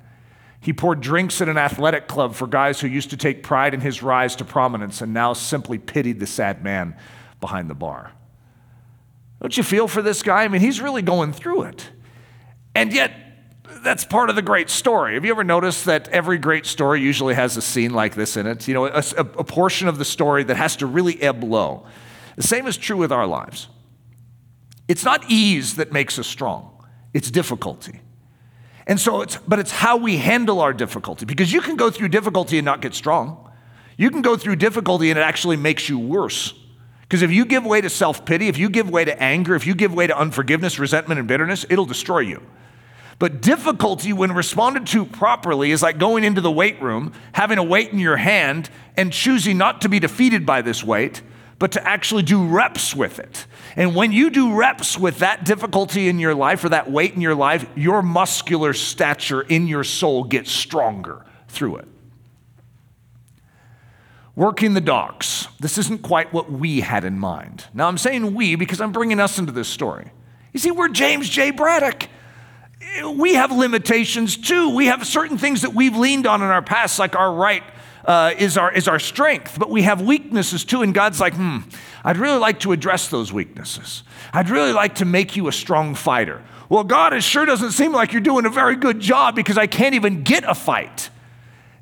He 0.66 0.72
poured 0.72 1.00
drinks 1.00 1.40
at 1.40 1.48
an 1.48 1.58
athletic 1.58 2.08
club 2.08 2.34
for 2.34 2.48
guys 2.48 2.80
who 2.80 2.88
used 2.88 3.10
to 3.10 3.16
take 3.16 3.44
pride 3.44 3.72
in 3.72 3.80
his 3.80 4.02
rise 4.02 4.34
to 4.34 4.44
prominence 4.44 5.00
and 5.00 5.14
now 5.14 5.32
simply 5.32 5.78
pitied 5.78 6.18
the 6.18 6.26
sad 6.26 6.64
man 6.64 6.96
behind 7.40 7.70
the 7.70 7.74
bar. 7.76 8.10
Don't 9.40 9.56
you 9.56 9.62
feel 9.62 9.86
for 9.86 10.02
this 10.02 10.24
guy? 10.24 10.42
I 10.42 10.48
mean, 10.48 10.60
he's 10.60 10.80
really 10.80 11.02
going 11.02 11.32
through 11.32 11.62
it. 11.62 11.88
And 12.74 12.92
yet, 12.92 13.12
that's 13.84 14.04
part 14.04 14.28
of 14.28 14.34
the 14.34 14.42
great 14.42 14.68
story. 14.68 15.14
Have 15.14 15.24
you 15.24 15.30
ever 15.30 15.44
noticed 15.44 15.84
that 15.84 16.08
every 16.08 16.36
great 16.36 16.66
story 16.66 17.00
usually 17.00 17.34
has 17.34 17.56
a 17.56 17.62
scene 17.62 17.94
like 17.94 18.16
this 18.16 18.36
in 18.36 18.48
it? 18.48 18.66
You 18.66 18.74
know, 18.74 18.86
a, 18.86 19.04
a, 19.18 19.44
portion 19.44 19.86
of 19.86 19.98
the 19.98 20.04
story 20.04 20.42
that 20.42 20.56
has 20.56 20.74
to 20.78 20.86
really 20.86 21.22
ebb 21.22 21.44
low. 21.44 21.86
The 22.34 22.42
same 22.42 22.66
is 22.66 22.76
true 22.76 22.96
with 22.96 23.12
our 23.12 23.28
lives. 23.28 23.68
It's 24.88 25.04
not 25.04 25.30
ease 25.30 25.76
that 25.76 25.92
makes 25.92 26.18
us 26.18 26.26
strong, 26.26 26.84
it's 27.14 27.30
difficulty. 27.30 28.00
And 28.86 29.00
so 29.00 29.20
it's, 29.20 29.36
but 29.48 29.58
it's 29.58 29.72
how 29.72 29.96
we 29.96 30.18
handle 30.18 30.60
our 30.60 30.72
difficulty 30.72 31.26
because 31.26 31.52
you 31.52 31.60
can 31.60 31.76
go 31.76 31.90
through 31.90 32.08
difficulty 32.08 32.58
and 32.58 32.64
not 32.64 32.80
get 32.80 32.94
strong. 32.94 33.50
You 33.96 34.10
can 34.10 34.22
go 34.22 34.36
through 34.36 34.56
difficulty 34.56 35.10
and 35.10 35.18
it 35.18 35.22
actually 35.22 35.56
makes 35.56 35.88
you 35.88 35.98
worse. 35.98 36.54
Because 37.02 37.22
if 37.22 37.30
you 37.30 37.44
give 37.44 37.64
way 37.64 37.80
to 37.80 37.88
self 37.88 38.24
pity, 38.24 38.48
if 38.48 38.58
you 38.58 38.68
give 38.68 38.90
way 38.90 39.04
to 39.04 39.22
anger, 39.22 39.54
if 39.54 39.66
you 39.66 39.74
give 39.74 39.94
way 39.94 40.06
to 40.06 40.16
unforgiveness, 40.16 40.78
resentment, 40.78 41.18
and 41.18 41.28
bitterness, 41.28 41.64
it'll 41.70 41.86
destroy 41.86 42.20
you. 42.20 42.42
But 43.18 43.40
difficulty, 43.40 44.12
when 44.12 44.32
responded 44.32 44.86
to 44.88 45.06
properly, 45.06 45.70
is 45.70 45.82
like 45.82 45.98
going 45.98 46.24
into 46.24 46.40
the 46.40 46.50
weight 46.50 46.82
room, 46.82 47.12
having 47.32 47.58
a 47.58 47.62
weight 47.62 47.92
in 47.92 47.98
your 47.98 48.18
hand, 48.18 48.68
and 48.96 49.12
choosing 49.12 49.56
not 49.56 49.80
to 49.82 49.88
be 49.88 49.98
defeated 49.98 50.44
by 50.44 50.62
this 50.62 50.84
weight, 50.84 51.22
but 51.58 51.72
to 51.72 51.86
actually 51.86 52.22
do 52.22 52.46
reps 52.46 52.94
with 52.94 53.18
it. 53.18 53.46
And 53.76 53.94
when 53.94 54.12
you 54.12 54.30
do 54.30 54.54
reps 54.54 54.98
with 54.98 55.18
that 55.18 55.44
difficulty 55.44 56.08
in 56.08 56.18
your 56.18 56.34
life 56.34 56.64
or 56.64 56.68
that 56.68 56.90
weight 56.90 57.14
in 57.14 57.20
your 57.20 57.34
life, 57.34 57.66
your 57.74 58.02
muscular 58.02 58.72
stature 58.72 59.42
in 59.42 59.66
your 59.66 59.84
soul 59.84 60.24
gets 60.24 60.50
stronger 60.50 61.24
through 61.48 61.76
it 61.76 61.88
working 64.36 64.74
the 64.74 64.80
docks. 64.80 65.48
This 65.58 65.78
isn't 65.78 66.02
quite 66.02 66.32
what 66.32 66.52
we 66.52 66.82
had 66.82 67.04
in 67.04 67.18
mind. 67.18 67.64
Now, 67.74 67.88
I'm 67.88 67.98
saying 67.98 68.34
we 68.34 68.54
because 68.54 68.80
I'm 68.80 68.92
bringing 68.92 69.18
us 69.18 69.38
into 69.38 69.50
this 69.50 69.66
story. 69.66 70.12
You 70.52 70.60
see, 70.60 70.70
we're 70.70 70.88
James 70.88 71.28
J. 71.28 71.50
Braddock. 71.50 72.08
We 73.14 73.34
have 73.34 73.50
limitations 73.50 74.36
too. 74.36 74.74
We 74.76 74.86
have 74.86 75.06
certain 75.06 75.38
things 75.38 75.62
that 75.62 75.74
we've 75.74 75.96
leaned 75.96 76.26
on 76.26 76.42
in 76.42 76.48
our 76.48 76.62
past, 76.62 76.98
like 76.98 77.16
our 77.16 77.32
right 77.32 77.62
uh, 78.06 78.32
is, 78.38 78.56
our, 78.56 78.72
is 78.72 78.86
our 78.88 78.98
strength, 78.98 79.58
but 79.58 79.68
we 79.68 79.82
have 79.82 80.00
weaknesses 80.00 80.64
too. 80.64 80.82
And 80.82 80.94
God's 80.94 81.20
like, 81.20 81.34
hmm, 81.34 81.58
I'd 82.04 82.16
really 82.16 82.38
like 82.38 82.60
to 82.60 82.72
address 82.72 83.08
those 83.08 83.32
weaknesses. 83.32 84.04
I'd 84.32 84.48
really 84.48 84.72
like 84.72 84.96
to 84.96 85.04
make 85.04 85.36
you 85.36 85.48
a 85.48 85.52
strong 85.52 85.94
fighter. 85.94 86.42
Well, 86.68 86.84
God, 86.84 87.12
it 87.12 87.22
sure 87.22 87.44
doesn't 87.44 87.72
seem 87.72 87.92
like 87.92 88.12
you're 88.12 88.20
doing 88.20 88.46
a 88.46 88.50
very 88.50 88.76
good 88.76 89.00
job 89.00 89.34
because 89.34 89.58
I 89.58 89.66
can't 89.66 89.94
even 89.94 90.22
get 90.22 90.44
a 90.44 90.54
fight. 90.54 91.10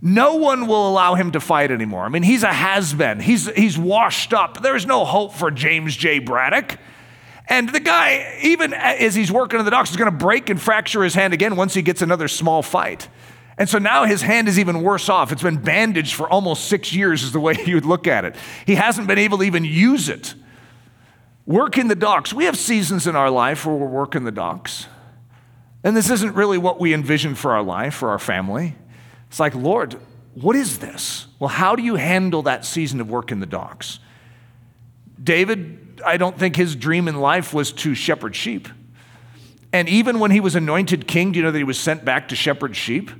No 0.00 0.36
one 0.36 0.66
will 0.66 0.88
allow 0.88 1.14
him 1.14 1.32
to 1.32 1.40
fight 1.40 1.70
anymore. 1.70 2.04
I 2.04 2.08
mean, 2.08 2.22
he's 2.22 2.42
a 2.42 2.52
has 2.52 2.92
been, 2.92 3.20
he's, 3.20 3.50
he's 3.54 3.78
washed 3.78 4.34
up. 4.34 4.62
There's 4.62 4.84
no 4.84 5.04
hope 5.04 5.32
for 5.34 5.50
James 5.50 5.96
J. 5.96 6.18
Braddock. 6.18 6.78
And 7.46 7.68
the 7.68 7.80
guy, 7.80 8.38
even 8.42 8.72
as 8.72 9.14
he's 9.14 9.30
working 9.30 9.58
in 9.58 9.64
the 9.64 9.70
docks, 9.70 9.90
is 9.90 9.96
going 9.96 10.10
to 10.10 10.16
break 10.16 10.48
and 10.48 10.60
fracture 10.60 11.02
his 11.02 11.14
hand 11.14 11.34
again 11.34 11.56
once 11.56 11.74
he 11.74 11.82
gets 11.82 12.00
another 12.00 12.28
small 12.28 12.62
fight. 12.62 13.08
And 13.56 13.68
so 13.68 13.78
now 13.78 14.04
his 14.04 14.22
hand 14.22 14.48
is 14.48 14.58
even 14.58 14.82
worse 14.82 15.08
off. 15.08 15.30
It's 15.30 15.42
been 15.42 15.62
bandaged 15.62 16.14
for 16.14 16.28
almost 16.28 16.64
six 16.64 16.92
years, 16.92 17.22
is 17.22 17.32
the 17.32 17.40
way 17.40 17.56
you 17.66 17.76
would 17.76 17.84
look 17.84 18.06
at 18.06 18.24
it. 18.24 18.36
He 18.66 18.74
hasn't 18.74 19.06
been 19.06 19.18
able 19.18 19.38
to 19.38 19.44
even 19.44 19.64
use 19.64 20.08
it. 20.08 20.34
Working 21.46 21.88
the 21.88 21.94
docks. 21.94 22.32
We 22.32 22.46
have 22.46 22.56
seasons 22.56 23.06
in 23.06 23.16
our 23.16 23.30
life 23.30 23.66
where 23.66 23.76
we're 23.76 23.86
working 23.86 24.24
the 24.24 24.32
docks. 24.32 24.86
And 25.84 25.96
this 25.96 26.10
isn't 26.10 26.34
really 26.34 26.56
what 26.56 26.80
we 26.80 26.94
envision 26.94 27.34
for 27.34 27.52
our 27.52 27.62
life, 27.62 27.94
for 27.94 28.08
our 28.08 28.18
family. 28.18 28.74
It's 29.28 29.38
like, 29.38 29.54
Lord, 29.54 29.96
what 30.34 30.56
is 30.56 30.78
this? 30.78 31.26
Well, 31.38 31.48
how 31.48 31.76
do 31.76 31.82
you 31.82 31.96
handle 31.96 32.42
that 32.42 32.64
season 32.64 33.00
of 33.00 33.10
work 33.10 33.30
in 33.30 33.40
the 33.40 33.46
docks? 33.46 33.98
David, 35.22 36.00
I 36.04 36.16
don't 36.16 36.38
think 36.38 36.56
his 36.56 36.74
dream 36.74 37.06
in 37.06 37.20
life 37.20 37.52
was 37.52 37.72
to 37.72 37.94
shepherd 37.94 38.34
sheep. 38.34 38.68
And 39.72 39.88
even 39.88 40.18
when 40.18 40.30
he 40.30 40.40
was 40.40 40.54
anointed 40.54 41.06
king, 41.06 41.32
do 41.32 41.38
you 41.38 41.42
know 41.44 41.50
that 41.50 41.58
he 41.58 41.64
was 41.64 41.78
sent 41.78 42.04
back 42.04 42.28
to 42.28 42.36
shepherd 42.36 42.74
sheep? 42.74 43.10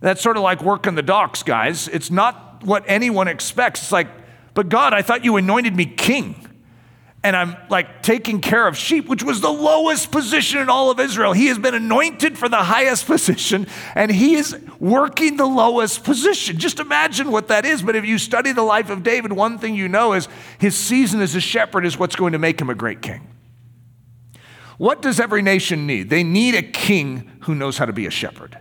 That's 0.00 0.20
sort 0.20 0.36
of 0.36 0.42
like 0.42 0.62
work 0.62 0.86
in 0.86 0.94
the 0.94 1.02
docks, 1.02 1.42
guys. 1.42 1.88
It's 1.88 2.10
not 2.10 2.62
what 2.64 2.84
anyone 2.86 3.28
expects. 3.28 3.82
It's 3.82 3.92
like, 3.92 4.08
but 4.54 4.68
God, 4.68 4.92
I 4.94 5.02
thought 5.02 5.24
you 5.24 5.36
anointed 5.36 5.74
me 5.74 5.86
king 5.86 6.46
and 7.26 7.34
I'm 7.36 7.56
like 7.70 8.04
taking 8.04 8.40
care 8.40 8.68
of 8.68 8.76
sheep, 8.76 9.08
which 9.08 9.24
was 9.24 9.40
the 9.40 9.50
lowest 9.50 10.12
position 10.12 10.60
in 10.60 10.70
all 10.70 10.92
of 10.92 11.00
Israel. 11.00 11.32
He 11.32 11.48
has 11.48 11.58
been 11.58 11.74
anointed 11.74 12.38
for 12.38 12.48
the 12.48 12.62
highest 12.62 13.04
position, 13.08 13.66
and 13.96 14.12
he 14.12 14.36
is 14.36 14.56
working 14.78 15.36
the 15.36 15.44
lowest 15.44 16.04
position. 16.04 16.56
Just 16.56 16.78
imagine 16.78 17.32
what 17.32 17.48
that 17.48 17.64
is. 17.66 17.82
But 17.82 17.96
if 17.96 18.04
you 18.04 18.18
study 18.18 18.52
the 18.52 18.62
life 18.62 18.90
of 18.90 19.02
David, 19.02 19.32
one 19.32 19.58
thing 19.58 19.74
you 19.74 19.88
know 19.88 20.12
is 20.12 20.28
his 20.58 20.76
season 20.76 21.20
as 21.20 21.34
a 21.34 21.40
shepherd 21.40 21.84
is 21.84 21.98
what's 21.98 22.14
going 22.14 22.32
to 22.32 22.38
make 22.38 22.60
him 22.60 22.70
a 22.70 22.76
great 22.76 23.02
king. 23.02 23.26
What 24.78 25.02
does 25.02 25.18
every 25.18 25.42
nation 25.42 25.84
need? 25.84 26.10
They 26.10 26.22
need 26.22 26.54
a 26.54 26.62
king 26.62 27.38
who 27.40 27.56
knows 27.56 27.76
how 27.76 27.86
to 27.86 27.92
be 27.92 28.06
a 28.06 28.10
shepherd. 28.10 28.56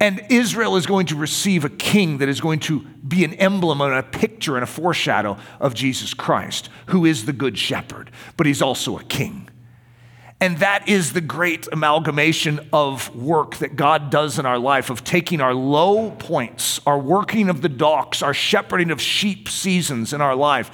And 0.00 0.24
Israel 0.30 0.76
is 0.76 0.86
going 0.86 1.06
to 1.06 1.14
receive 1.14 1.66
a 1.66 1.68
king 1.68 2.18
that 2.18 2.28
is 2.28 2.40
going 2.40 2.60
to 2.60 2.80
be 3.06 3.22
an 3.22 3.34
emblem 3.34 3.82
and 3.82 3.92
a 3.92 4.02
picture 4.02 4.56
and 4.56 4.64
a 4.64 4.66
foreshadow 4.66 5.36
of 5.60 5.74
Jesus 5.74 6.14
Christ, 6.14 6.70
who 6.86 7.04
is 7.04 7.26
the 7.26 7.34
good 7.34 7.58
shepherd, 7.58 8.10
but 8.38 8.46
he's 8.46 8.62
also 8.62 8.98
a 8.98 9.04
king. 9.04 9.50
And 10.40 10.56
that 10.58 10.88
is 10.88 11.12
the 11.12 11.20
great 11.20 11.68
amalgamation 11.70 12.66
of 12.72 13.14
work 13.14 13.56
that 13.56 13.76
God 13.76 14.08
does 14.08 14.38
in 14.38 14.46
our 14.46 14.58
life 14.58 14.88
of 14.88 15.04
taking 15.04 15.42
our 15.42 15.52
low 15.52 16.12
points, 16.12 16.80
our 16.86 16.98
working 16.98 17.50
of 17.50 17.60
the 17.60 17.68
docks, 17.68 18.22
our 18.22 18.32
shepherding 18.32 18.90
of 18.90 19.02
sheep 19.02 19.50
seasons 19.50 20.14
in 20.14 20.22
our 20.22 20.34
life, 20.34 20.70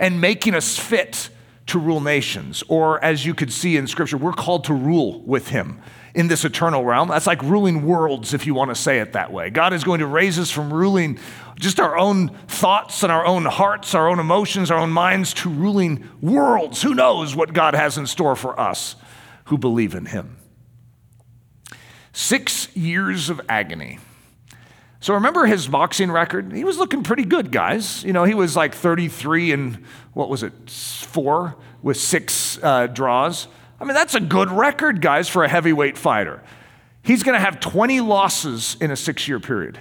and 0.00 0.20
making 0.20 0.56
us 0.56 0.76
fit 0.76 1.28
to 1.68 1.78
rule 1.78 2.00
nations. 2.00 2.64
Or, 2.66 3.02
as 3.04 3.24
you 3.24 3.34
could 3.34 3.52
see 3.52 3.76
in 3.76 3.86
Scripture, 3.86 4.16
we're 4.16 4.32
called 4.32 4.64
to 4.64 4.74
rule 4.74 5.20
with 5.22 5.46
Him 5.48 5.80
in 6.14 6.28
this 6.28 6.44
eternal 6.44 6.84
realm. 6.84 7.08
That's 7.08 7.26
like 7.26 7.42
ruling 7.42 7.84
worlds, 7.84 8.34
if 8.34 8.46
you 8.46 8.54
want 8.54 8.70
to 8.70 8.74
say 8.74 9.00
it 9.00 9.12
that 9.12 9.32
way. 9.32 9.50
God 9.50 9.72
is 9.72 9.82
going 9.82 10.00
to 10.00 10.06
raise 10.06 10.38
us 10.38 10.50
from 10.50 10.72
ruling 10.72 11.18
just 11.58 11.80
our 11.80 11.96
own 11.96 12.28
thoughts 12.48 13.02
and 13.02 13.10
our 13.10 13.26
own 13.26 13.44
hearts, 13.44 13.94
our 13.94 14.08
own 14.08 14.18
emotions, 14.18 14.70
our 14.70 14.78
own 14.78 14.90
minds 14.90 15.34
to 15.34 15.50
ruling 15.50 16.08
worlds. 16.20 16.82
Who 16.82 16.94
knows 16.94 17.34
what 17.34 17.52
God 17.52 17.74
has 17.74 17.98
in 17.98 18.06
store 18.06 18.36
for 18.36 18.58
us 18.58 18.96
who 19.46 19.58
believe 19.58 19.94
in 19.94 20.06
Him? 20.06 20.36
Six 22.12 22.74
years 22.76 23.28
of 23.28 23.40
agony. 23.48 23.98
So 25.04 25.12
remember 25.12 25.44
his 25.44 25.68
boxing 25.68 26.10
record? 26.10 26.50
He 26.50 26.64
was 26.64 26.78
looking 26.78 27.02
pretty 27.02 27.26
good, 27.26 27.52
guys. 27.52 28.02
You 28.04 28.14
know, 28.14 28.24
he 28.24 28.32
was 28.32 28.56
like 28.56 28.74
33 28.74 29.52
and 29.52 29.84
what 30.14 30.30
was 30.30 30.42
it, 30.42 30.70
four 30.70 31.56
with 31.82 31.98
six 31.98 32.58
uh, 32.62 32.86
draws. 32.86 33.46
I 33.80 33.84
mean, 33.84 33.94
that's 33.94 34.14
a 34.14 34.20
good 34.20 34.50
record, 34.50 35.00
guys, 35.00 35.28
for 35.28 35.44
a 35.44 35.48
heavyweight 35.48 35.98
fighter. 35.98 36.42
He's 37.02 37.22
going 37.22 37.34
to 37.34 37.44
have 37.44 37.60
20 37.60 38.00
losses 38.00 38.76
in 38.80 38.90
a 38.90 38.96
six 38.96 39.28
year 39.28 39.40
period. 39.40 39.78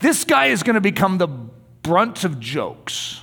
This 0.00 0.24
guy 0.24 0.46
is 0.46 0.62
going 0.62 0.74
to 0.74 0.80
become 0.80 1.18
the 1.18 1.26
brunt 1.26 2.24
of 2.24 2.38
jokes. 2.40 3.20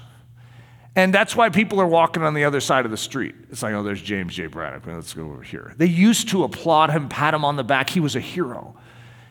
And 0.95 1.13
that's 1.13 1.35
why 1.35 1.49
people 1.49 1.79
are 1.79 1.87
walking 1.87 2.23
on 2.23 2.33
the 2.33 2.43
other 2.43 2.59
side 2.59 2.83
of 2.83 2.91
the 2.91 2.97
street. 2.97 3.33
It's 3.49 3.63
like, 3.63 3.73
oh, 3.73 3.81
there's 3.81 4.01
James 4.01 4.35
J. 4.35 4.47
Braddock. 4.47 4.85
Let's 4.85 5.13
go 5.13 5.23
over 5.23 5.41
here. 5.41 5.73
They 5.77 5.85
used 5.85 6.29
to 6.29 6.43
applaud 6.43 6.89
him, 6.89 7.07
pat 7.07 7.33
him 7.33 7.45
on 7.45 7.55
the 7.55 7.63
back. 7.63 7.89
He 7.89 8.01
was 8.01 8.15
a 8.15 8.19
hero. 8.19 8.75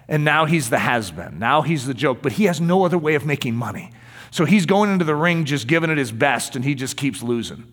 And 0.09 0.25
now 0.25 0.47
he's 0.47 0.71
the 0.71 0.79
has 0.79 1.11
been. 1.11 1.39
Now 1.39 1.61
he's 1.63 1.87
the 1.87 1.95
joke, 1.95 2.23
but 2.23 2.33
he 2.33 2.45
has 2.45 2.61
no 2.61 2.85
other 2.85 2.99
way 2.99 3.15
of 3.15 3.27
making 3.27 3.57
money. 3.57 3.93
So 4.31 4.45
he's 4.45 4.65
going 4.65 4.91
into 4.91 5.05
the 5.05 5.15
ring 5.15 5.45
just 5.45 5.67
giving 5.67 5.91
it 5.91 5.99
his 5.99 6.13
best, 6.13 6.57
and 6.57 6.65
he 6.65 6.75
just 6.75 6.97
keeps 6.97 7.23
losing. 7.23 7.71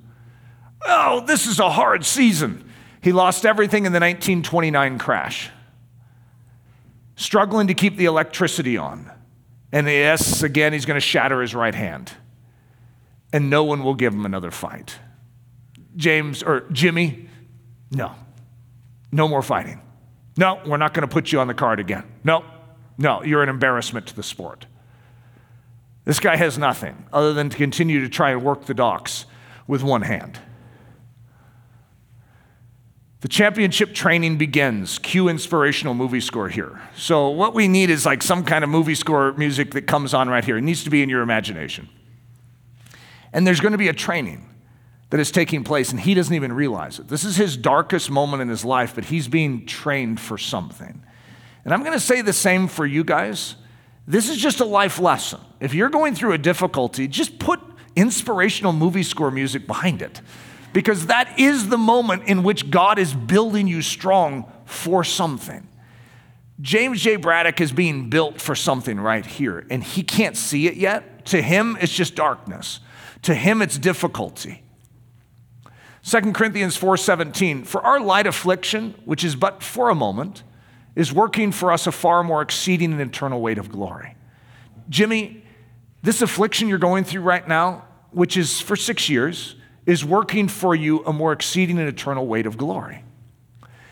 Oh, 0.85 1.23
this 1.25 1.47
is 1.47 1.59
a 1.59 1.69
hard 1.69 2.05
season. 2.05 2.69
He 3.01 3.11
lost 3.11 3.45
everything 3.45 3.85
in 3.85 3.91
the 3.91 3.99
1929 3.99 4.97
crash, 4.97 5.49
struggling 7.15 7.67
to 7.67 7.73
keep 7.73 7.97
the 7.97 8.05
electricity 8.05 8.77
on. 8.77 9.11
And 9.71 9.87
yes, 9.87 10.43
again, 10.43 10.73
he's 10.73 10.85
going 10.85 10.95
to 10.95 11.05
shatter 11.05 11.41
his 11.41 11.53
right 11.53 11.75
hand 11.75 12.11
and 13.33 13.49
no 13.49 13.63
one 13.63 13.83
will 13.83 13.93
give 13.93 14.13
him 14.13 14.25
another 14.25 14.51
fight. 14.51 14.97
James 15.95 16.43
or 16.43 16.61
Jimmy, 16.71 17.27
no. 17.91 18.13
No 19.11 19.27
more 19.27 19.41
fighting. 19.41 19.81
No, 20.37 20.61
we're 20.65 20.77
not 20.77 20.93
going 20.93 21.07
to 21.07 21.11
put 21.13 21.31
you 21.31 21.39
on 21.39 21.47
the 21.47 21.53
card 21.53 21.79
again. 21.79 22.03
No, 22.23 22.45
no, 22.97 23.23
you're 23.23 23.43
an 23.43 23.49
embarrassment 23.49 24.07
to 24.07 24.15
the 24.15 24.23
sport. 24.23 24.65
This 26.05 26.19
guy 26.19 26.35
has 26.35 26.57
nothing 26.57 27.05
other 27.11 27.33
than 27.33 27.49
to 27.49 27.57
continue 27.57 28.01
to 28.01 28.09
try 28.09 28.31
and 28.31 28.43
work 28.43 28.65
the 28.65 28.73
docks 28.73 29.25
with 29.65 29.83
one 29.83 30.03
hand. 30.03 30.39
The 33.21 33.27
championship 33.27 33.95
training 33.95 34.37
begins. 34.37 34.99
Cue 34.99 35.27
inspirational 35.27 35.95
movie 35.95 36.21
score 36.21 36.49
here. 36.49 36.79
So, 36.95 37.29
what 37.29 37.55
we 37.55 37.67
need 37.67 37.89
is 37.89 38.05
like 38.05 38.21
some 38.21 38.43
kind 38.43 38.63
of 38.63 38.69
movie 38.69 38.93
score 38.93 39.33
music 39.33 39.71
that 39.71 39.83
comes 39.83 40.13
on 40.13 40.29
right 40.29 40.45
here. 40.45 40.57
It 40.57 40.61
needs 40.61 40.83
to 40.83 40.91
be 40.91 41.01
in 41.01 41.09
your 41.09 41.21
imagination. 41.21 41.89
And 43.33 43.45
there's 43.45 43.59
going 43.59 43.71
to 43.71 43.77
be 43.77 43.87
a 43.87 43.93
training 43.93 44.47
that 45.09 45.19
is 45.19 45.31
taking 45.31 45.63
place, 45.63 45.91
and 45.91 45.99
he 45.99 46.13
doesn't 46.13 46.33
even 46.33 46.53
realize 46.53 46.99
it. 46.99 47.07
This 47.07 47.23
is 47.23 47.37
his 47.37 47.57
darkest 47.57 48.11
moment 48.11 48.41
in 48.41 48.49
his 48.49 48.65
life, 48.65 48.93
but 48.95 49.05
he's 49.05 49.27
being 49.27 49.65
trained 49.65 50.19
for 50.19 50.37
something. 50.37 51.03
And 51.63 51.73
I'm 51.73 51.81
going 51.81 51.93
to 51.93 51.99
say 51.99 52.21
the 52.21 52.33
same 52.33 52.67
for 52.67 52.85
you 52.85 53.03
guys. 53.03 53.55
This 54.07 54.29
is 54.29 54.37
just 54.37 54.59
a 54.59 54.65
life 54.65 54.99
lesson. 54.99 55.39
If 55.59 55.73
you're 55.73 55.89
going 55.89 56.13
through 56.13 56.33
a 56.33 56.37
difficulty, 56.37 57.07
just 57.07 57.39
put 57.39 57.59
inspirational 57.95 58.73
movie 58.73 59.03
score 59.03 59.31
music 59.31 59.65
behind 59.65 60.01
it, 60.01 60.21
because 60.73 61.07
that 61.07 61.39
is 61.39 61.69
the 61.69 61.77
moment 61.77 62.23
in 62.23 62.43
which 62.43 62.69
God 62.69 62.99
is 62.99 63.13
building 63.13 63.67
you 63.67 63.81
strong 63.81 64.51
for 64.65 65.03
something. 65.03 65.67
James 66.59 67.01
J. 67.01 67.17
Braddock 67.17 67.61
is 67.61 67.71
being 67.71 68.09
built 68.09 68.41
for 68.41 68.55
something 68.55 68.99
right 68.99 69.25
here, 69.25 69.65
and 69.69 69.83
he 69.83 70.03
can't 70.03 70.35
see 70.35 70.67
it 70.67 70.75
yet. 70.75 71.25
To 71.27 71.41
him, 71.41 71.77
it's 71.79 71.93
just 71.93 72.15
darkness. 72.15 72.79
To 73.23 73.35
him, 73.35 73.61
it's 73.61 73.77
difficulty. 73.77 74.63
2 76.03 76.33
Corinthians 76.33 76.77
4:17 76.77 77.65
For 77.65 77.81
our 77.81 77.99
light 77.99 78.27
affliction 78.27 78.95
which 79.03 79.23
is 79.23 79.35
but 79.35 79.61
for 79.61 79.89
a 79.89 79.95
moment 79.95 80.43
is 80.95 81.11
working 81.11 81.51
for 81.51 81.71
us 81.71 81.85
a 81.85 81.91
far 81.91 82.23
more 82.23 82.41
exceeding 82.41 82.93
and 82.93 83.01
eternal 83.01 83.41
weight 83.41 83.57
of 83.57 83.69
glory. 83.69 84.15
Jimmy, 84.89 85.43
this 86.01 86.21
affliction 86.21 86.69
you're 86.69 86.77
going 86.77 87.03
through 87.03 87.21
right 87.21 87.45
now, 87.45 87.83
which 88.11 88.37
is 88.37 88.61
for 88.61 88.75
6 88.75 89.09
years, 89.09 89.55
is 89.87 90.05
working 90.05 90.47
for 90.47 90.75
you 90.75 91.03
a 91.05 91.11
more 91.11 91.31
exceeding 91.31 91.79
and 91.79 91.87
eternal 91.87 92.27
weight 92.27 92.45
of 92.45 92.57
glory. 92.57 93.03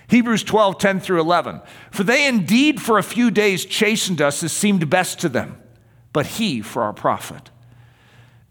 Hebrews 0.08 0.44
12, 0.44 0.78
10 0.78 1.00
through 1.00 1.20
11. 1.22 1.62
For 1.90 2.04
they 2.04 2.28
indeed 2.28 2.80
for 2.80 3.00
a 3.00 3.04
few 3.04 3.32
days 3.32 3.66
chastened 3.66 4.22
us 4.22 4.44
as 4.44 4.52
seemed 4.52 4.88
best 4.88 5.20
to 5.22 5.30
them, 5.30 5.60
but 6.14 6.28
he 6.28 6.62
for 6.62 6.84
our 6.84 6.94
profit 6.94 7.50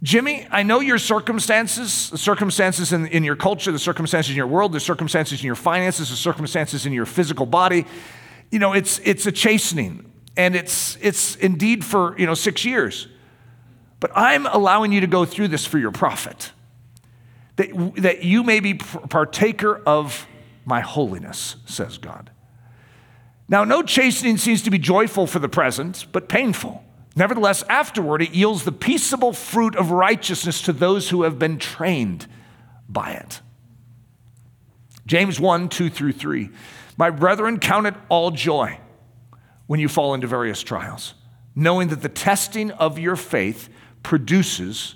Jimmy, 0.05 0.47
I 0.51 0.65
know 0.65 0.81
your 0.81 0.99
circumstances, 0.99 2.11
the 2.11 2.19
circumstances 2.19 2.93
in, 2.93 3.07
in 3.07 3.25
your 3.25 3.37
culture, 3.37 3.73
the 3.73 3.79
circumstances 3.79 4.33
in 4.33 4.37
your 4.37 4.47
world, 4.47 4.73
the 4.73 4.81
circumstances 4.81 5.41
in 5.41 5.47
your 5.47 5.55
finances, 5.55 6.11
the 6.11 6.17
circumstances 6.17 6.85
in 6.85 6.93
your 6.93 7.07
physical 7.07 7.47
body. 7.47 7.87
You 8.51 8.59
know, 8.59 8.75
it's, 8.75 9.01
it's 9.03 9.25
a 9.25 9.33
chastening, 9.33 10.13
and 10.37 10.55
it's, 10.55 10.99
it's 11.01 11.37
indeed 11.37 11.87
for, 11.87 12.19
you 12.19 12.27
know, 12.27 12.35
six 12.35 12.67
years. 12.67 13.09
But 13.99 14.11
I'm 14.15 14.45
allowing 14.45 14.93
you 14.93 15.01
to 15.01 15.07
go 15.07 15.25
through 15.25 15.49
this 15.49 15.65
for 15.65 15.79
your 15.79 15.91
profit, 15.91 16.53
that, 17.57 17.95
that 17.97 18.25
you 18.25 18.43
may 18.43 18.61
be 18.61 18.75
partaker 18.75 19.81
of 19.87 20.27
my 20.65 20.81
holiness, 20.81 21.57
says 21.67 21.99
God. 21.99 22.31
Now, 23.49 23.65
no 23.65 23.83
chastening 23.83 24.39
seems 24.39 24.63
to 24.63 24.71
be 24.71 24.79
joyful 24.79 25.27
for 25.27 25.39
the 25.39 25.49
present, 25.49 26.07
but 26.13 26.29
painful. 26.29 26.83
Nevertheless, 27.17 27.63
afterward, 27.69 28.23
it 28.23 28.33
yields 28.33 28.65
the 28.65 28.73
peaceable 28.73 29.33
fruit 29.33 29.77
of 29.77 29.91
righteousness 29.91 30.63
to 30.63 30.73
those 30.73 31.11
who 31.11 31.23
have 31.23 31.39
been 31.39 31.59
trained 31.59 32.27
by 32.89 33.13
it. 33.13 33.41
James 35.07 35.39
1 35.39 35.69
2 35.69 35.91
through 35.91 36.13
3. 36.13 36.51
My 36.97 37.11
brethren, 37.11 37.59
count 37.59 37.87
it 37.87 37.95
all 38.09 38.31
joy 38.31 38.79
when 39.67 39.81
you 39.81 39.89
fall 39.89 40.15
into 40.15 40.27
various 40.27 40.63
trials, 40.63 41.15
knowing 41.55 41.89
that 41.89 42.03
the 42.03 42.09
testing 42.09 42.71
of 42.73 42.99
your 42.99 43.17
faith 43.17 43.69
produces 44.03 44.95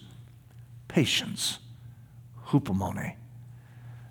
patience. 0.89 1.59
Hupomone. 2.49 3.15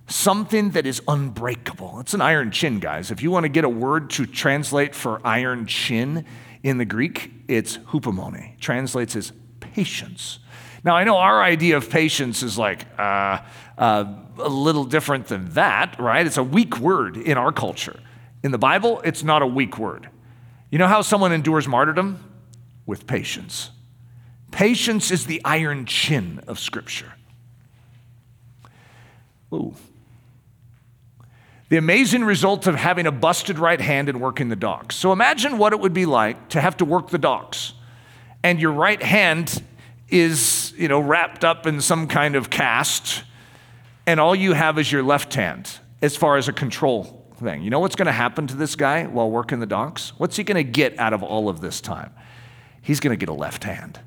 Something 0.07 0.71
that 0.71 0.85
is 0.85 1.01
unbreakable. 1.07 1.99
It's 1.99 2.13
an 2.13 2.21
iron 2.21 2.51
chin, 2.51 2.79
guys. 2.79 3.11
If 3.11 3.21
you 3.21 3.29
want 3.29 3.43
to 3.43 3.49
get 3.49 3.65
a 3.65 3.69
word 3.69 4.09
to 4.11 4.25
translate 4.25 4.95
for 4.95 5.19
iron 5.25 5.65
chin, 5.65 6.25
in 6.63 6.77
the 6.77 6.85
Greek, 6.85 7.31
it's 7.47 7.77
hupomone, 7.77 8.59
translates 8.59 9.15
as 9.15 9.31
patience. 9.59 10.39
Now, 10.83 10.95
I 10.95 11.03
know 11.03 11.17
our 11.17 11.41
idea 11.41 11.77
of 11.77 11.89
patience 11.89 12.43
is 12.43 12.57
like 12.57 12.85
uh, 12.99 13.39
uh, 13.77 14.15
a 14.37 14.49
little 14.49 14.83
different 14.83 15.27
than 15.27 15.49
that, 15.51 15.99
right? 15.99 16.25
It's 16.25 16.37
a 16.37 16.43
weak 16.43 16.79
word 16.79 17.17
in 17.17 17.37
our 17.37 17.51
culture. 17.51 17.99
In 18.43 18.51
the 18.51 18.57
Bible, 18.57 19.01
it's 19.03 19.23
not 19.23 19.41
a 19.41 19.47
weak 19.47 19.77
word. 19.77 20.09
You 20.69 20.77
know 20.77 20.87
how 20.87 21.01
someone 21.01 21.31
endures 21.31 21.67
martyrdom? 21.67 22.23
With 22.85 23.07
patience. 23.07 23.71
Patience 24.51 25.11
is 25.11 25.25
the 25.25 25.41
iron 25.43 25.85
chin 25.85 26.41
of 26.47 26.57
Scripture. 26.59 27.13
Ooh, 29.53 29.73
the 31.69 31.77
amazing 31.77 32.23
result 32.23 32.67
of 32.67 32.75
having 32.75 33.05
a 33.05 33.11
busted 33.11 33.59
right 33.59 33.79
hand 33.79 34.09
and 34.09 34.21
working 34.21 34.49
the 34.49 34.55
docks. 34.55 34.95
So 34.95 35.11
imagine 35.11 35.57
what 35.57 35.73
it 35.73 35.79
would 35.79 35.93
be 35.93 36.05
like 36.05 36.49
to 36.49 36.61
have 36.61 36.77
to 36.77 36.85
work 36.85 37.09
the 37.09 37.17
docks, 37.17 37.73
and 38.43 38.59
your 38.59 38.71
right 38.71 39.01
hand 39.01 39.63
is, 40.09 40.73
you 40.77 40.87
know, 40.87 40.99
wrapped 40.99 41.43
up 41.43 41.67
in 41.67 41.81
some 41.81 42.07
kind 42.07 42.35
of 42.35 42.49
cast, 42.49 43.23
and 44.05 44.19
all 44.19 44.35
you 44.35 44.53
have 44.53 44.77
is 44.79 44.91
your 44.91 45.03
left 45.03 45.33
hand 45.33 45.79
as 46.01 46.15
far 46.15 46.37
as 46.37 46.47
a 46.47 46.53
control 46.53 47.25
thing. 47.35 47.61
You 47.61 47.69
know 47.69 47.79
what's 47.79 47.95
going 47.95 48.07
to 48.07 48.11
happen 48.11 48.47
to 48.47 48.55
this 48.55 48.75
guy 48.75 49.05
while 49.05 49.29
working 49.29 49.59
the 49.59 49.65
docks? 49.65 50.17
What's 50.17 50.37
he 50.37 50.43
going 50.43 50.63
to 50.63 50.69
get 50.69 50.97
out 50.99 51.13
of 51.13 51.23
all 51.23 51.49
of 51.49 51.61
this 51.61 51.81
time? 51.81 52.13
He's 52.81 52.99
going 52.99 53.11
to 53.11 53.17
get 53.17 53.29
a 53.29 53.33
left 53.33 53.63
hand. 53.63 53.99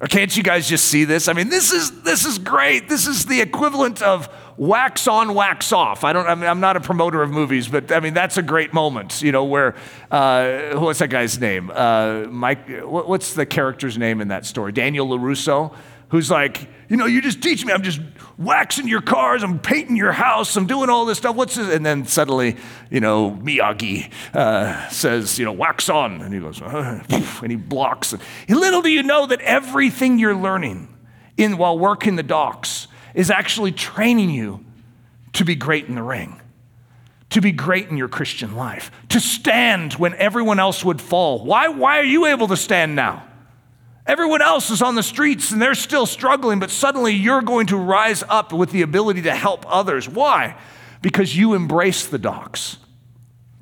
Or 0.00 0.06
can't 0.06 0.36
you 0.36 0.42
guys 0.42 0.68
just 0.68 0.86
see 0.86 1.04
this? 1.04 1.28
I 1.28 1.32
mean, 1.32 1.48
this 1.48 1.72
is 1.72 2.02
this 2.02 2.24
is 2.24 2.38
great. 2.38 2.88
This 2.88 3.06
is 3.06 3.26
the 3.26 3.40
equivalent 3.40 4.00
of 4.00 4.28
wax 4.58 5.06
on, 5.06 5.32
wax 5.32 5.72
off. 5.72 6.04
I 6.04 6.12
don't. 6.12 6.26
I 6.26 6.34
mean, 6.34 6.50
I'm 6.50 6.60
not 6.60 6.76
a 6.76 6.80
promoter 6.80 7.22
of 7.22 7.30
movies, 7.30 7.68
but 7.68 7.90
I 7.90 8.00
mean 8.00 8.12
that's 8.12 8.36
a 8.36 8.42
great 8.42 8.74
moment. 8.74 9.22
You 9.22 9.32
know, 9.32 9.44
where 9.44 9.74
uh, 10.10 10.78
what's 10.78 10.98
that 10.98 11.08
guy's 11.08 11.38
name? 11.38 11.70
Uh, 11.72 12.24
Mike. 12.28 12.68
What's 12.82 13.34
the 13.34 13.46
character's 13.46 13.96
name 13.96 14.20
in 14.20 14.28
that 14.28 14.44
story? 14.44 14.72
Daniel 14.72 15.08
Larusso 15.08 15.74
who's 16.08 16.30
like, 16.30 16.68
you 16.88 16.96
know, 16.96 17.06
you 17.06 17.20
just 17.20 17.42
teach 17.42 17.64
me. 17.64 17.72
I'm 17.72 17.82
just 17.82 18.00
waxing 18.38 18.88
your 18.88 19.02
cars. 19.02 19.42
I'm 19.42 19.58
painting 19.58 19.96
your 19.96 20.12
house. 20.12 20.56
I'm 20.56 20.66
doing 20.66 20.88
all 20.88 21.04
this 21.04 21.18
stuff. 21.18 21.36
What's 21.36 21.56
this? 21.56 21.74
And 21.74 21.84
then 21.84 22.06
suddenly, 22.06 22.56
you 22.90 23.00
know, 23.00 23.32
Miyagi 23.42 24.10
uh, 24.34 24.88
says, 24.88 25.38
you 25.38 25.44
know, 25.44 25.52
wax 25.52 25.88
on. 25.88 26.22
And 26.22 26.32
he 26.32 26.40
goes, 26.40 26.62
uh, 26.62 27.02
and 27.42 27.50
he 27.50 27.56
blocks. 27.56 28.12
And 28.12 28.22
little 28.48 28.82
do 28.82 28.88
you 28.88 29.02
know 29.02 29.26
that 29.26 29.40
everything 29.42 30.18
you're 30.18 30.34
learning 30.34 30.94
in 31.36 31.58
while 31.58 31.78
working 31.78 32.16
the 32.16 32.22
docks 32.22 32.88
is 33.18 33.32
actually 33.32 33.72
training 33.72 34.30
you 34.30 34.64
to 35.32 35.44
be 35.44 35.56
great 35.56 35.86
in 35.86 35.96
the 35.96 36.02
ring. 36.02 36.40
To 37.30 37.40
be 37.40 37.50
great 37.50 37.88
in 37.88 37.96
your 37.96 38.08
Christian 38.08 38.54
life, 38.54 38.92
to 39.10 39.20
stand 39.20 39.94
when 39.94 40.14
everyone 40.14 40.60
else 40.60 40.84
would 40.84 41.00
fall. 41.00 41.44
Why, 41.44 41.68
why 41.68 41.98
are 41.98 42.04
you 42.04 42.26
able 42.26 42.46
to 42.46 42.56
stand 42.56 42.94
now? 42.94 43.24
Everyone 44.06 44.40
else 44.40 44.70
is 44.70 44.80
on 44.80 44.94
the 44.94 45.02
streets 45.02 45.50
and 45.50 45.60
they're 45.60 45.74
still 45.74 46.06
struggling, 46.06 46.60
but 46.60 46.70
suddenly 46.70 47.12
you're 47.12 47.42
going 47.42 47.66
to 47.66 47.76
rise 47.76 48.22
up 48.28 48.52
with 48.52 48.70
the 48.70 48.82
ability 48.82 49.22
to 49.22 49.34
help 49.34 49.66
others. 49.68 50.08
Why? 50.08 50.56
Because 51.02 51.36
you 51.36 51.54
embraced 51.54 52.12
the 52.12 52.18
docks, 52.18 52.78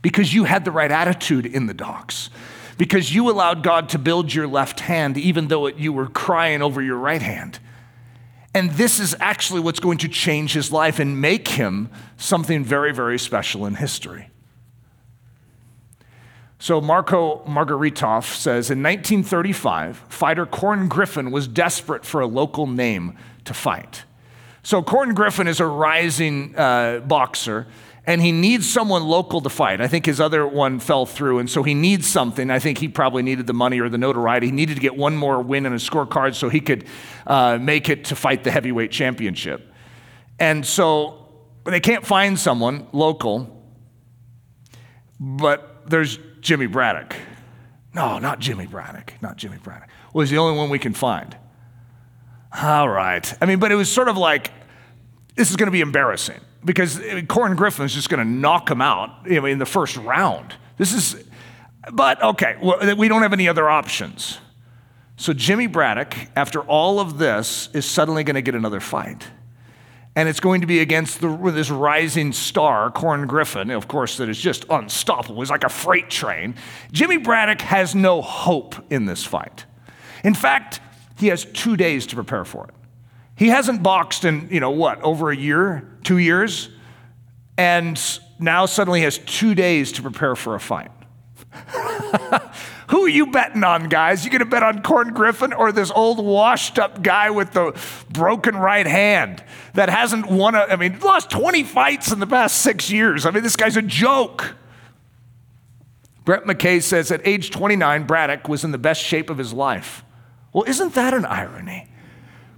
because 0.03 0.35
you 0.35 0.45
had 0.45 0.67
the 0.67 0.71
right 0.71 0.93
attitude 0.93 1.47
in 1.47 1.67
the 1.67 1.75
docks, 1.75 2.29
because 2.77 3.13
you 3.13 3.31
allowed 3.31 3.63
God 3.63 3.89
to 3.89 3.99
build 3.99 4.33
your 4.33 4.47
left 4.47 4.81
hand 4.81 5.17
even 5.17 5.49
though 5.49 5.67
it, 5.67 5.77
you 5.77 5.95
were 5.95 6.09
crying 6.09 6.61
over 6.61 6.83
your 6.83 6.99
right 6.99 7.23
hand. 7.23 7.59
And 8.57 8.71
this 8.71 9.01
is 9.01 9.15
actually 9.21 9.61
what's 9.61 9.81
going 9.81 9.99
to 9.99 10.09
change 10.09 10.55
his 10.55 10.73
life 10.73 10.99
and 10.99 11.21
make 11.21 11.47
him 11.47 11.91
something 12.17 12.65
very, 12.65 12.91
very 12.91 13.19
special 13.19 13.67
in 13.67 13.75
history. 13.75 14.31
So 16.59 16.81
Marco 16.81 17.45
Margaritov 17.45 18.25
says 18.25 18.71
in 18.71 18.83
1935, 18.83 20.05
fighter 20.09 20.47
Corn 20.47 20.89
Griffin 20.89 21.31
was 21.33 21.47
desperate 21.47 22.07
for 22.07 22.23
a 22.23 22.27
local 22.27 22.67
name 22.67 23.19
to 23.45 23.53
fight. 23.53 24.05
So 24.63 24.83
Corn 24.83 25.13
Griffin 25.13 25.49
is 25.49 25.61
a 25.61 25.67
rising 25.67 26.57
uh, 26.57 27.01
boxer 27.01 27.67
and 28.07 28.23
he 28.23 28.31
needs 28.31 28.71
someone 28.71 29.05
local 29.05 29.41
to 29.41 29.49
fight. 29.49 29.81
I 29.81 29.89
think 29.89 30.07
his 30.07 30.21
other 30.21 30.47
one 30.47 30.79
fell 30.79 31.07
through, 31.07 31.41
and 31.41 31.51
so 31.51 31.65
he 31.65 31.75
needs 31.75 32.07
something. 32.07 32.51
I 32.51 32.61
think 32.61 32.79
he 32.79 32.89
probably 32.89 33.23
needed 33.23 33.49
the 33.49 33.53
money 33.53 33.81
or 33.81 33.89
the 33.89 33.99
notoriety. 33.99 34.47
He 34.47 34.53
needed 34.53 34.75
to 34.75 34.81
get 34.81 34.97
one 34.97 35.17
more 35.17 35.43
win 35.43 35.67
in 35.67 35.73
a 35.73 35.77
scorecard 35.77 36.35
so 36.35 36.49
he 36.49 36.61
could 36.61 36.85
uh, 37.27 37.59
make 37.61 37.89
it 37.89 38.05
to 38.07 38.17
fight 38.17 38.45
the 38.45 38.53
heavyweight 38.53 38.93
championship. 38.93 39.73
And 40.39 40.65
so 40.65 41.29
they 41.65 41.81
can't 41.81 42.07
find 42.07 42.39
someone 42.39 42.87
local, 42.93 43.65
but 45.19 45.83
there's 45.87 46.19
Jimmy 46.41 46.67
Braddock. 46.67 47.17
No, 47.93 48.19
not 48.19 48.39
Jimmy 48.39 48.67
Braddock, 48.67 49.15
not 49.21 49.37
Jimmy 49.37 49.57
Braddock. 49.57 49.89
Well, 50.13 50.23
he's 50.23 50.31
the 50.31 50.39
only 50.39 50.57
one 50.57 50.71
we 50.71 50.79
can 50.79 50.95
find. 50.95 51.37
All 52.63 52.89
right. 52.89 53.35
I 53.43 53.47
mean, 53.47 53.59
but 53.59 53.73
it 53.73 53.75
was 53.75 53.91
sort 53.91 54.09
of 54.09 54.17
like, 54.17 54.53
this 55.35 55.51
is 55.51 55.57
going 55.57 55.67
to 55.67 55.73
be 55.73 55.81
embarrassing 55.81 56.41
because 56.65 57.01
Corn 57.29 57.57
Griffin 57.57 57.85
is 57.85 57.95
just 57.95 58.09
going 58.09 58.25
to 58.25 58.31
knock 58.31 58.71
him 58.71 58.81
out 58.81 59.11
you 59.27 59.41
know, 59.41 59.47
in 59.47 59.59
the 59.59 59.67
first 59.67 59.97
round. 59.97 60.55
This 60.77 60.93
is, 60.93 61.25
but 61.93 62.23
okay, 62.23 62.57
we 62.97 63.09
don't 63.09 63.23
have 63.23 63.33
any 63.33 63.49
other 63.49 63.69
options. 63.69 64.39
So 65.17 65.33
Jimmy 65.33 65.67
Braddock, 65.67 66.15
after 66.37 66.61
all 66.61 67.01
of 67.01 67.19
this, 67.19 67.71
is 67.73 67.87
suddenly 67.87 68.23
going 68.23 68.35
to 68.35 68.43
get 68.43 68.55
another 68.55 68.81
fight. 68.81 69.27
And 70.15 70.29
it's 70.29 70.41
going 70.41 70.63
to 70.63 70.67
be 70.67 70.81
against 70.81 71.21
the, 71.21 71.29
this 71.53 71.71
rising 71.71 72.33
star, 72.33 72.91
Corn 72.91 73.27
Griffin, 73.27 73.71
of 73.71 73.87
course, 73.87 74.17
that 74.17 74.29
is 74.29 74.41
just 74.41 74.65
unstoppable. 74.71 75.41
He's 75.41 75.51
like 75.51 75.65
a 75.65 75.69
freight 75.69 76.09
train. 76.09 76.55
Jimmy 76.91 77.19
Braddock 77.19 77.61
has 77.63 77.95
no 77.95 78.23
hope 78.23 78.75
in 78.91 79.05
this 79.05 79.25
fight. 79.25 79.67
In 80.25 80.35
fact, 80.35 80.81
he 81.19 81.29
has 81.29 81.45
two 81.45 81.77
days 81.77 82.07
to 82.09 82.15
prepare 82.15 82.45
for 82.45 82.67
it. 82.67 82.75
He 83.37 83.49
hasn't 83.49 83.83
boxed 83.83 84.25
in, 84.25 84.49
you 84.51 84.61
know, 84.61 84.71
what, 84.71 85.01
over 85.03 85.31
a 85.31 85.37
year, 85.37 85.87
two 86.03 86.19
years? 86.19 86.71
And 87.59 88.01
now 88.39 88.67
suddenly 88.67 89.03
has 89.03 89.19
two 89.19 89.55
days 89.55 89.93
to 89.93 90.03
prepare 90.03 90.35
for 90.35 90.55
a 90.55 90.61
fight. 90.61 90.91
Who 92.89 93.05
are 93.05 93.09
you 93.09 93.27
betting 93.27 93.65
on, 93.65 93.89
guys? 93.89 94.25
You 94.25 94.31
gonna 94.31 94.45
bet 94.45 94.63
on 94.63 94.83
Corn 94.83 95.13
Griffin 95.13 95.53
or 95.53 95.73
this 95.73 95.91
old 95.91 96.25
washed 96.25 96.79
up 96.79 97.03
guy 97.03 97.31
with 97.31 97.53
the 97.53 97.79
broken 98.11 98.57
right 98.57 98.87
hand 98.87 99.43
that 99.75 99.89
hasn't 99.89 100.27
won 100.27 100.55
a, 100.55 100.61
I 100.61 100.77
mean, 100.77 100.99
lost 101.01 101.31
20 101.31 101.65
fights 101.65 102.13
in 102.13 102.21
the 102.21 102.27
past 102.27 102.59
six 102.59 102.91
years. 102.91 103.27
I 103.27 103.31
mean, 103.33 103.43
this 103.43 103.57
guy's 103.57 103.77
a 103.77 103.83
joke. 103.83 104.55
Brett 106.25 106.45
McKay 106.45 106.83
says 106.83 107.11
at 107.11 107.27
age 107.27 107.51
29, 107.51 108.07
Braddock 108.07 108.49
was 108.49 108.65
in 108.65 108.73
the 108.73 108.79
best 108.79 109.03
shape 109.03 109.31
of 109.31 109.39
his 109.39 109.53
life. 109.53 110.05
Well, 110.53 110.65
isn't 110.65 110.95
that 110.95 111.13
an 111.13 111.25
irony? 111.25 111.89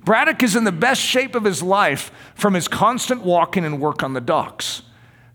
Braddock 0.04 0.42
is 0.42 0.56
in 0.56 0.64
the 0.64 0.72
best 0.72 1.00
shape 1.00 1.34
of 1.34 1.44
his 1.44 1.62
life 1.62 2.10
from 2.34 2.54
his 2.54 2.68
constant 2.68 3.22
walking 3.22 3.64
and 3.64 3.80
work 3.80 4.02
on 4.02 4.14
the 4.14 4.20
docks. 4.20 4.82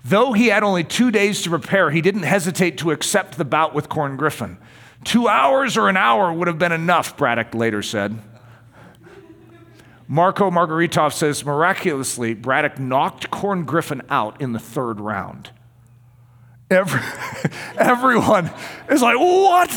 Though 0.03 0.34
he 0.34 0.47
had 0.47 0.64
only 0.64 0.84
two 0.84 1.11
days 1.11 1.41
to 1.43 1.49
prepare, 1.49 1.91
he 1.91 2.01
didn't 2.01 2.24
hesitate 2.24 2.78
to 2.80 2.91
accept 2.91 3.38
the 3.38 3.45
bout 3.45 3.74
with 3.74 3.88
Corn 3.88 4.18
Griffin. 4.18 4.57
Two 5.03 5.28
hours 5.28 5.78
or 5.78 5.89
an 5.89 5.97
hour 5.97 6.32
would 6.32 6.47
have 6.47 6.59
been 6.59 6.72
enough, 6.72 7.16
Braddock 7.16 7.53
later 7.53 7.82
said. 7.82 8.18
Marco 10.07 10.51
Margaritov 10.51 11.14
says 11.14 11.45
miraculously, 11.45 12.34
Braddock 12.34 12.78
knocked 12.78 13.32
Corn 13.32 13.64
Griffin 13.64 14.01
out 14.09 14.41
in 14.41 14.51
the 14.51 14.59
third 14.59 14.99
round. 14.99 15.51
Every, 16.70 17.01
everyone 17.78 18.51
is 18.89 19.01
like, 19.01 19.18
What? 19.18 19.72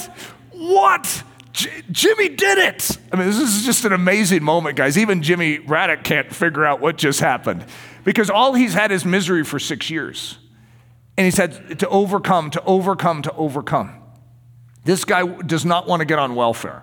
What? 0.53 1.23
J- 1.57 1.83
Jimmy 1.91 2.29
did 2.29 2.59
it. 2.59 2.99
I 3.11 3.17
mean, 3.17 3.27
this 3.27 3.39
is 3.39 3.65
just 3.65 3.87
an 3.87 3.95
amazing 3.95 4.45
moment, 4.45 4.77
guys. 4.77 4.99
Even 4.99 5.23
Jimmy 5.23 5.57
Braddock 5.57 6.05
can't 6.05 6.33
figure 6.33 6.67
out 6.67 6.81
what 6.81 6.99
just 6.99 7.19
happened 7.21 7.65
because 8.05 8.29
all 8.29 8.53
he's 8.53 8.75
had 8.75 8.93
is 8.93 9.07
misery 9.07 9.43
for 9.43 9.59
six 9.59 9.89
years. 9.89 10.37
And 11.17 11.25
he's 11.25 11.39
had 11.39 11.79
to 11.79 11.89
overcome, 11.89 12.51
to 12.51 12.63
overcome, 12.65 13.23
to 13.23 13.33
overcome. 13.33 14.03
This 14.85 15.07
guy 15.07 15.27
does 15.27 15.65
not 15.65 15.89
want 15.89 16.01
to 16.01 16.05
get 16.05 16.19
on 16.19 16.35
welfare. 16.35 16.83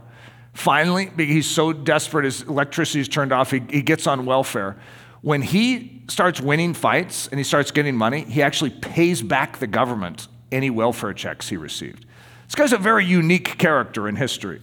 Finally, 0.53 1.11
because 1.15 1.33
he's 1.33 1.47
so 1.47 1.71
desperate, 1.71 2.25
his 2.25 2.41
electricity 2.41 2.99
is 2.99 3.07
turned 3.07 3.31
off, 3.31 3.51
he, 3.51 3.61
he 3.69 3.83
gets 3.83 4.07
on 4.07 4.25
welfare. 4.25 4.75
When 5.21 5.43
he 5.43 6.01
starts 6.09 6.41
winning 6.41 6.73
fights 6.73 7.27
and 7.27 7.39
he 7.39 7.43
starts 7.43 7.69
getting 7.69 7.95
money, 7.95 8.23
he 8.23 8.41
actually 8.41 8.71
pays 8.71 9.21
back 9.21 9.59
the 9.59 9.67
government 9.67 10.27
any 10.51 10.71
welfare 10.71 11.13
checks 11.13 11.49
he 11.49 11.57
received. 11.57 12.07
This 12.53 12.69
guy's 12.69 12.73
a 12.73 12.77
very 12.77 13.03
unique 13.03 13.57
character 13.57 14.07
in 14.07 14.15
history. 14.15 14.61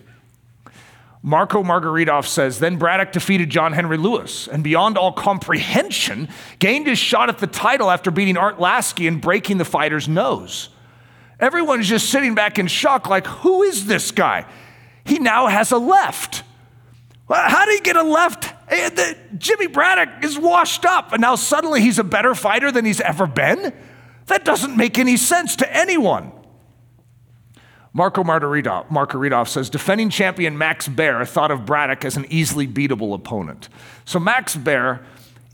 Marco 1.24 1.64
Margaritov 1.64 2.24
says, 2.24 2.60
then 2.60 2.78
Braddock 2.78 3.10
defeated 3.10 3.50
John 3.50 3.72
Henry 3.72 3.96
Lewis 3.96 4.46
and 4.46 4.62
beyond 4.62 4.96
all 4.96 5.10
comprehension 5.10 6.28
gained 6.60 6.86
his 6.86 7.00
shot 7.00 7.28
at 7.28 7.38
the 7.38 7.48
title 7.48 7.90
after 7.90 8.12
beating 8.12 8.36
Art 8.36 8.60
Lasky 8.60 9.08
and 9.08 9.20
breaking 9.20 9.58
the 9.58 9.64
fighter's 9.64 10.06
nose. 10.06 10.68
Everyone's 11.40 11.88
just 11.88 12.10
sitting 12.10 12.36
back 12.36 12.60
in 12.60 12.68
shock, 12.68 13.08
like, 13.08 13.26
who 13.26 13.64
is 13.64 13.86
this 13.86 14.12
guy? 14.12 14.46
He 15.02 15.18
now 15.18 15.48
has 15.48 15.72
a 15.72 15.78
left. 15.78 16.44
How 17.28 17.66
did 17.66 17.74
he 17.74 17.80
get 17.80 17.96
a 17.96 18.04
left? 18.04 18.54
Eh, 18.68 19.14
Jimmy 19.36 19.66
Braddock 19.66 20.22
is 20.22 20.38
washed 20.38 20.84
up, 20.84 21.12
and 21.12 21.20
now 21.20 21.34
suddenly 21.34 21.80
he's 21.80 21.98
a 21.98 22.04
better 22.04 22.36
fighter 22.36 22.70
than 22.70 22.84
he's 22.84 23.00
ever 23.00 23.26
been? 23.26 23.74
That 24.26 24.44
doesn't 24.44 24.76
make 24.76 24.96
any 24.96 25.16
sense 25.16 25.56
to 25.56 25.76
anyone. 25.76 26.30
Marco 27.92 28.22
Margaritov, 28.22 29.48
says 29.48 29.68
defending 29.68 30.10
champion 30.10 30.56
Max 30.56 30.86
Baer 30.86 31.24
thought 31.24 31.50
of 31.50 31.66
Braddock 31.66 32.04
as 32.04 32.16
an 32.16 32.24
easily 32.30 32.68
beatable 32.68 33.14
opponent. 33.14 33.68
So 34.04 34.20
Max 34.20 34.56
Baer 34.56 35.04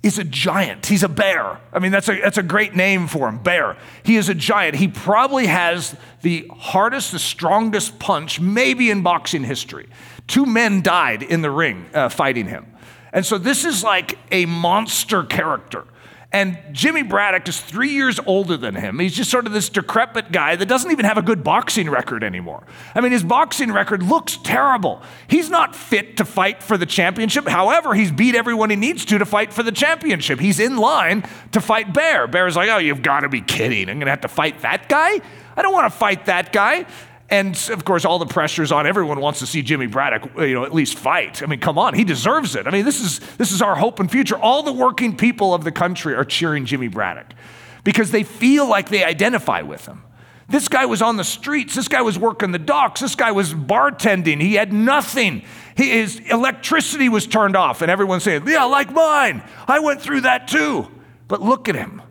is 0.03 0.19
a 0.19 0.25
giant. 0.25 0.87
He's 0.87 1.03
a 1.03 1.09
bear. 1.09 1.59
I 1.73 1.79
mean, 1.79 1.91
that's 1.91 2.09
a, 2.09 2.21
that's 2.21 2.39
a 2.39 2.43
great 2.43 2.77
name 2.77 3.09
for 3.09 3.29
him, 3.29 3.39
Bear. 3.39 3.77
He 4.05 4.17
is 4.17 4.29
a 4.29 4.35
giant. 4.35 4.77
He 4.77 4.87
probably 4.87 5.47
has 5.47 5.97
the 6.23 6.49
hardest, 6.55 7.13
the 7.13 7.19
strongest 7.19 7.99
punch, 7.99 8.39
maybe 8.39 8.91
in 8.91 9.03
boxing 9.03 9.43
history. 9.43 9.89
Two 10.27 10.47
men 10.47 10.83
died 10.83 11.23
in 11.23 11.43
the 11.43 11.51
ring 11.51 11.87
uh, 11.93 12.09
fighting 12.09 12.47
him. 12.47 12.67
And 13.13 13.25
so 13.25 13.39
this 13.39 13.65
is 13.65 13.83
like 13.83 14.19
a 14.31 14.47
monster 14.47 15.25
character. 15.25 15.85
And 16.33 16.59
Jimmy 16.73 17.03
Braddock 17.03 17.49
is 17.49 17.61
three 17.61 17.91
years 17.91 18.19
older 18.27 18.57
than 18.57 18.75
him. 18.75 18.99
He's 18.99 19.15
just 19.15 19.31
sort 19.31 19.47
of 19.47 19.53
this 19.53 19.69
decrepit 19.69 20.33
guy 20.33 20.57
that 20.57 20.67
doesn't 20.67 20.91
even 20.91 21.05
have 21.05 21.17
a 21.17 21.23
good 21.23 21.45
boxing 21.45 21.89
record 21.89 22.25
anymore. 22.25 22.65
I 22.95 23.01
mean, 23.01 23.13
his 23.13 23.23
boxing 23.23 23.73
record 23.73 24.03
looks 24.03 24.37
terrible. 24.39 25.03
He's 25.29 25.49
not 25.49 25.75
fit 25.75 26.17
to 26.17 26.25
fight 26.25 26.63
for 26.63 26.77
the 26.77 26.85
championship. 26.85 27.47
However, 27.47 27.95
he's 27.95 28.11
beat 28.11 28.35
everyone 28.35 28.71
he 28.71 28.77
needs 28.77 29.05
to 29.07 29.19
to 29.19 29.25
fight 29.25 29.53
for 29.53 29.63
the 29.63 29.73
championship. 29.73 30.41
He's 30.41 30.61
in 30.61 30.77
line 30.77 31.25
to 31.53 31.61
fight 31.61 31.95
Baer. 31.95 32.27
Baer's 32.27 32.57
like, 32.57 32.69
oh, 32.69 32.79
you've 32.79 33.03
got 33.03 33.21
to 33.21 33.29
be 33.29 33.41
kidding. 33.41 33.89
I'm 33.89 33.99
going 33.99 34.07
to 34.07 34.11
have 34.11 34.23
to 34.23 34.29
fight 34.29 34.61
that 34.63 34.89
guy? 34.89 35.21
I 35.57 35.63
don't 35.63 35.73
want 35.73 35.91
to 35.91 35.99
fight 35.99 36.27
that 36.27 36.53
guy. 36.53 36.87
And 37.29 37.57
of 37.71 37.85
course, 37.85 38.05
all 38.05 38.21
the 38.21 38.27
pressure's 38.27 38.71
on. 38.71 38.87
Everyone 38.87 39.21
wants 39.21 39.41
to 39.41 39.47
see 39.47 39.63
Jimmy 39.63 39.87
Braddock, 39.87 40.31
you 40.39 40.55
know, 40.55 40.65
at 40.65 40.73
least 40.73 40.97
fight. 40.97 41.43
I 41.43 41.47
mean, 41.47 41.59
come 41.59 41.77
on, 41.77 41.95
he 41.95 42.05
deserves 42.05 42.55
it. 42.55 42.69
I 42.69 42.71
mean, 42.71 42.85
this 42.85 43.01
is 43.01 43.19
this 43.37 43.51
is 43.51 43.61
our 43.61 43.75
hope 43.75 43.99
and 43.99 44.11
future. 44.11 44.37
All 44.37 44.63
the 44.63 44.73
working 44.73 45.17
people 45.17 45.53
of 45.53 45.65
the 45.65 45.73
country 45.73 46.15
are 46.15 46.25
cheering 46.25 46.67
Jimmy 46.67 46.89
Braddock 46.89 47.35
because 47.83 48.13
they 48.13 48.23
feel 48.23 48.69
like 48.69 48.91
they 48.91 49.03
identify 49.03 49.63
with 49.63 49.87
him. 49.87 50.03
This 50.49 50.69
guy 50.69 50.87
was 50.87 51.03
on 51.03 51.17
the 51.17 51.25
streets. 51.25 51.75
This 51.75 51.89
guy 51.89 52.03
was 52.03 52.17
working 52.17 52.53
the 52.53 52.61
docks. 52.61 53.01
This 53.01 53.17
guy 53.17 53.33
was 53.33 53.53
bartending. 53.53 54.41
He 54.41 54.55
had 54.55 54.73
nothing. 54.73 55.43
His 55.75 56.21
electricity 56.21 57.09
was 57.09 57.27
turned 57.27 57.57
off, 57.57 57.83
and 57.83 57.91
everyone's 57.91 58.23
saying, 58.23 58.45
"Yeah, 58.47 58.65
like 58.65 58.93
mine. 58.93 59.43
I 59.67 59.81
went 59.81 60.01
through 60.01 60.21
that 60.21 60.47
too." 60.47 60.89
But 61.27 61.43
look 61.43 61.69
at 61.69 61.75
him. 61.75 62.03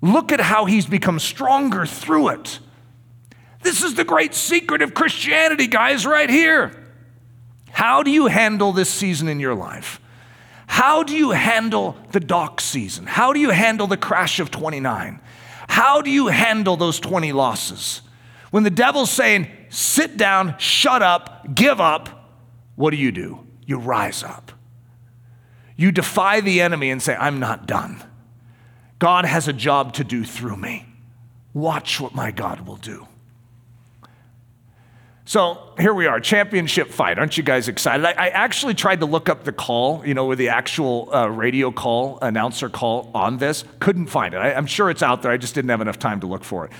Look 0.00 0.30
at 0.30 0.40
how 0.40 0.66
he's 0.66 0.86
become 0.86 1.18
stronger 1.18 1.84
through 1.84 2.28
it. 2.28 2.60
This 3.62 3.82
is 3.82 3.94
the 3.94 4.04
great 4.04 4.34
secret 4.34 4.82
of 4.82 4.94
Christianity, 4.94 5.66
guys, 5.66 6.04
right 6.04 6.28
here. 6.28 6.72
How 7.70 8.02
do 8.02 8.10
you 8.10 8.26
handle 8.26 8.72
this 8.72 8.90
season 8.90 9.28
in 9.28 9.40
your 9.40 9.54
life? 9.54 10.00
How 10.66 11.02
do 11.02 11.14
you 11.14 11.30
handle 11.30 11.96
the 12.12 12.20
dock 12.20 12.60
season? 12.60 13.06
How 13.06 13.32
do 13.32 13.40
you 13.40 13.50
handle 13.50 13.86
the 13.86 13.96
crash 13.96 14.40
of 14.40 14.50
29? 14.50 15.20
How 15.68 16.02
do 16.02 16.10
you 16.10 16.28
handle 16.28 16.76
those 16.76 16.98
20 17.00 17.32
losses? 17.32 18.02
When 18.50 18.62
the 18.62 18.70
devil's 18.70 19.10
saying, 19.10 19.48
sit 19.70 20.16
down, 20.16 20.56
shut 20.58 21.02
up, 21.02 21.54
give 21.54 21.80
up, 21.80 22.30
what 22.76 22.90
do 22.90 22.96
you 22.96 23.12
do? 23.12 23.46
You 23.66 23.78
rise 23.78 24.22
up. 24.22 24.52
You 25.76 25.92
defy 25.92 26.40
the 26.40 26.60
enemy 26.60 26.90
and 26.90 27.02
say, 27.02 27.14
I'm 27.16 27.40
not 27.40 27.66
done. 27.66 28.02
God 28.98 29.24
has 29.24 29.48
a 29.48 29.52
job 29.52 29.94
to 29.94 30.04
do 30.04 30.24
through 30.24 30.56
me. 30.56 30.86
Watch 31.54 32.00
what 32.00 32.14
my 32.14 32.30
God 32.30 32.66
will 32.66 32.76
do. 32.76 33.08
So 35.24 35.72
here 35.78 35.94
we 35.94 36.06
are, 36.06 36.18
championship 36.18 36.90
fight. 36.90 37.18
Aren't 37.18 37.36
you 37.36 37.44
guys 37.44 37.68
excited? 37.68 38.04
I, 38.04 38.10
I 38.10 38.28
actually 38.30 38.74
tried 38.74 39.00
to 39.00 39.06
look 39.06 39.28
up 39.28 39.44
the 39.44 39.52
call, 39.52 40.04
you 40.04 40.14
know, 40.14 40.26
with 40.26 40.38
the 40.38 40.48
actual 40.48 41.08
uh, 41.14 41.28
radio 41.28 41.70
call, 41.70 42.18
announcer 42.20 42.68
call 42.68 43.10
on 43.14 43.38
this. 43.38 43.64
Couldn't 43.78 44.06
find 44.06 44.34
it. 44.34 44.38
I, 44.38 44.50
am 44.50 44.66
sure 44.66 44.90
it's 44.90 45.02
out 45.02 45.22
there. 45.22 45.30
I 45.30 45.36
just 45.36 45.54
didn't 45.54 45.70
have 45.70 45.80
enough 45.80 45.98
time 45.98 46.20
to 46.20 46.26
look 46.26 46.42
for 46.42 46.64
it. 46.64 46.72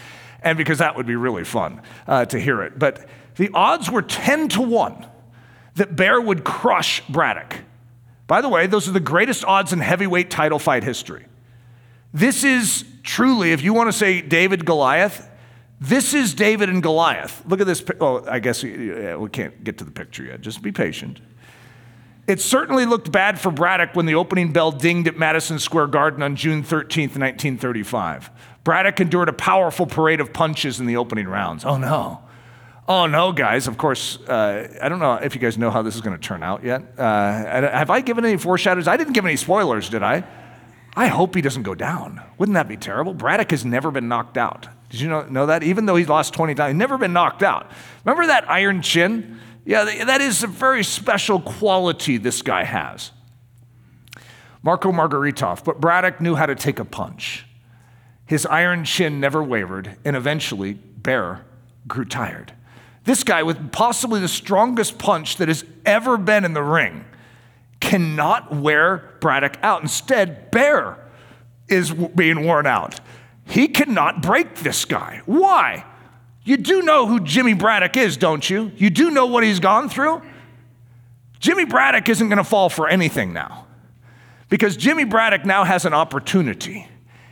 And 0.42 0.58
because 0.58 0.78
that 0.78 0.96
would 0.96 1.06
be 1.06 1.14
really 1.14 1.44
fun 1.44 1.82
uh, 2.08 2.24
to 2.26 2.40
hear 2.40 2.62
it. 2.62 2.80
But 2.80 3.06
the 3.36 3.48
odds 3.54 3.88
were 3.88 4.02
10 4.02 4.48
to 4.50 4.62
1 4.62 5.06
that 5.76 5.94
Baer 5.94 6.20
would 6.20 6.42
crush 6.42 7.00
Braddock. 7.08 7.58
By 8.26 8.40
the 8.40 8.48
way, 8.48 8.66
those 8.66 8.88
are 8.88 8.92
the 8.92 9.00
greatest 9.00 9.44
odds 9.44 9.72
in 9.72 9.78
heavyweight 9.78 10.30
title 10.30 10.58
fight 10.58 10.82
history. 10.82 11.26
This 12.12 12.42
is 12.42 12.84
truly, 13.04 13.52
if 13.52 13.62
you 13.62 13.72
want 13.72 13.88
to 13.88 13.92
say 13.92 14.20
David 14.20 14.66
Goliath, 14.66 15.28
this 15.82 16.14
is 16.14 16.32
David 16.32 16.68
and 16.68 16.80
Goliath. 16.80 17.42
Look 17.44 17.60
at 17.60 17.66
this. 17.66 17.82
Oh, 18.00 18.24
I 18.28 18.38
guess 18.38 18.62
we, 18.62 19.28
can't 19.32 19.64
get 19.64 19.78
to 19.78 19.84
the 19.84 19.90
picture 19.90 20.22
yet. 20.22 20.40
Just 20.40 20.62
be 20.62 20.70
patient. 20.70 21.20
It 22.28 22.40
certainly 22.40 22.86
looked 22.86 23.10
bad 23.10 23.40
for 23.40 23.50
Braddock 23.50 23.96
when 23.96 24.06
the 24.06 24.14
opening 24.14 24.52
bell 24.52 24.70
dinged 24.70 25.08
at 25.08 25.18
Madison 25.18 25.58
Square 25.58 25.88
Garden 25.88 26.22
on 26.22 26.36
June 26.36 26.62
13th, 26.62 27.18
1935. 27.18 28.30
Braddock 28.62 29.00
endured 29.00 29.28
a 29.28 29.32
powerful 29.32 29.86
parade 29.86 30.20
of 30.20 30.32
punches 30.32 30.78
in 30.78 30.86
the 30.86 30.96
opening 30.96 31.26
rounds. 31.26 31.64
Oh 31.64 31.76
no. 31.76 32.22
Oh 32.86 33.06
no, 33.06 33.32
guys. 33.32 33.66
Of 33.66 33.76
course, 33.76 34.18
uh, 34.28 34.68
I 34.80 34.88
don't 34.88 35.00
know 35.00 35.14
if 35.14 35.34
you 35.34 35.40
guys 35.40 35.58
know 35.58 35.70
how 35.72 35.82
this 35.82 35.96
is 35.96 36.00
going 36.00 36.16
to 36.16 36.22
turn 36.22 36.44
out 36.44 36.62
yet. 36.62 36.96
Uh, 36.96 37.02
have 37.02 37.90
I 37.90 38.00
given 38.00 38.24
any 38.24 38.36
foreshadows? 38.36 38.86
I 38.86 38.96
didn't 38.96 39.14
give 39.14 39.24
any 39.24 39.36
spoilers, 39.36 39.88
did 39.88 40.04
I? 40.04 40.22
I 40.94 41.08
hope 41.08 41.34
he 41.34 41.40
doesn't 41.40 41.64
go 41.64 41.74
down. 41.74 42.22
Wouldn't 42.38 42.54
that 42.54 42.68
be 42.68 42.76
terrible? 42.76 43.14
Braddock 43.14 43.50
has 43.50 43.64
never 43.64 43.90
been 43.90 44.06
knocked 44.06 44.38
out. 44.38 44.68
Did 44.92 45.00
you 45.00 45.08
know, 45.08 45.22
know 45.22 45.46
that? 45.46 45.62
Even 45.62 45.86
though 45.86 45.96
he's 45.96 46.08
lost 46.08 46.34
20 46.34 46.54
times, 46.54 46.72
he's 46.72 46.78
never 46.78 46.98
been 46.98 47.14
knocked 47.14 47.42
out. 47.42 47.70
Remember 48.04 48.26
that 48.26 48.48
iron 48.48 48.82
chin? 48.82 49.40
Yeah, 49.64 49.84
that 50.04 50.20
is 50.20 50.42
a 50.42 50.46
very 50.46 50.84
special 50.84 51.40
quality 51.40 52.18
this 52.18 52.42
guy 52.42 52.64
has. 52.64 53.10
Marco 54.62 54.92
Margaritov, 54.92 55.64
but 55.64 55.80
Braddock 55.80 56.20
knew 56.20 56.34
how 56.34 56.44
to 56.44 56.54
take 56.54 56.78
a 56.78 56.84
punch. 56.84 57.46
His 58.26 58.44
iron 58.44 58.84
chin 58.84 59.18
never 59.18 59.42
wavered, 59.42 59.96
and 60.04 60.14
eventually, 60.14 60.74
Baer 60.74 61.46
grew 61.88 62.04
tired. 62.04 62.52
This 63.04 63.24
guy, 63.24 63.42
with 63.42 63.72
possibly 63.72 64.20
the 64.20 64.28
strongest 64.28 64.98
punch 64.98 65.38
that 65.38 65.48
has 65.48 65.64
ever 65.86 66.18
been 66.18 66.44
in 66.44 66.52
the 66.52 66.62
ring, 66.62 67.06
cannot 67.80 68.54
wear 68.54 69.16
Braddock 69.20 69.56
out. 69.62 69.80
Instead, 69.80 70.50
Baer 70.50 70.98
is 71.66 71.92
being 71.92 72.44
worn 72.44 72.66
out. 72.66 73.00
He 73.52 73.68
cannot 73.68 74.22
break 74.22 74.54
this 74.54 74.86
guy. 74.86 75.20
Why? 75.26 75.84
You 76.42 76.56
do 76.56 76.80
know 76.80 77.06
who 77.06 77.20
Jimmy 77.20 77.52
Braddock 77.52 77.98
is, 77.98 78.16
don't 78.16 78.48
you? 78.48 78.72
You 78.76 78.88
do 78.88 79.10
know 79.10 79.26
what 79.26 79.44
he's 79.44 79.60
gone 79.60 79.90
through? 79.90 80.22
Jimmy 81.38 81.66
Braddock 81.66 82.08
isn't 82.08 82.30
going 82.30 82.38
to 82.38 82.44
fall 82.44 82.70
for 82.70 82.88
anything 82.88 83.34
now 83.34 83.66
because 84.48 84.74
Jimmy 84.74 85.04
Braddock 85.04 85.44
now 85.44 85.64
has 85.64 85.84
an 85.84 85.92
opportunity. 85.92 86.88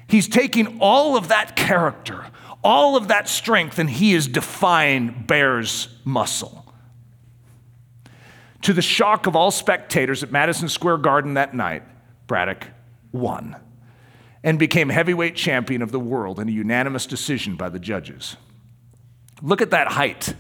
He's 0.09 0.29
taking 0.29 0.79
all 0.79 1.17
of 1.17 1.29
that 1.29 1.57
character, 1.57 2.27
all 2.63 2.97
of 2.97 3.09
that 3.09 3.27
strength, 3.27 3.79
and 3.79 3.89
he 3.89 4.13
is 4.13 4.29
defying 4.29 5.25
Baer's 5.27 5.89
muscle. 6.05 6.71
To 8.61 8.75
the 8.75 8.83
shock 8.83 9.27
of 9.27 9.35
all 9.35 9.51
spectators 9.51 10.23
at 10.23 10.31
Madison 10.31 10.69
Square 10.69 10.99
Garden 10.99 11.33
that 11.33 11.55
night, 11.55 11.83
Braddock 12.27 12.67
won 13.11 13.57
and 14.43 14.59
became 14.59 14.89
heavyweight 14.89 15.37
champion 15.37 15.83
of 15.83 15.93
the 15.93 16.01
world 16.01 16.41
in 16.41 16.49
a 16.49 16.53
unanimous 16.53 17.07
decision 17.07 17.57
by 17.57 17.69
the 17.69 17.79
judges. 17.79 18.37
Look 19.43 19.61
at 19.63 19.71
that 19.71 19.89
height. 19.89 20.35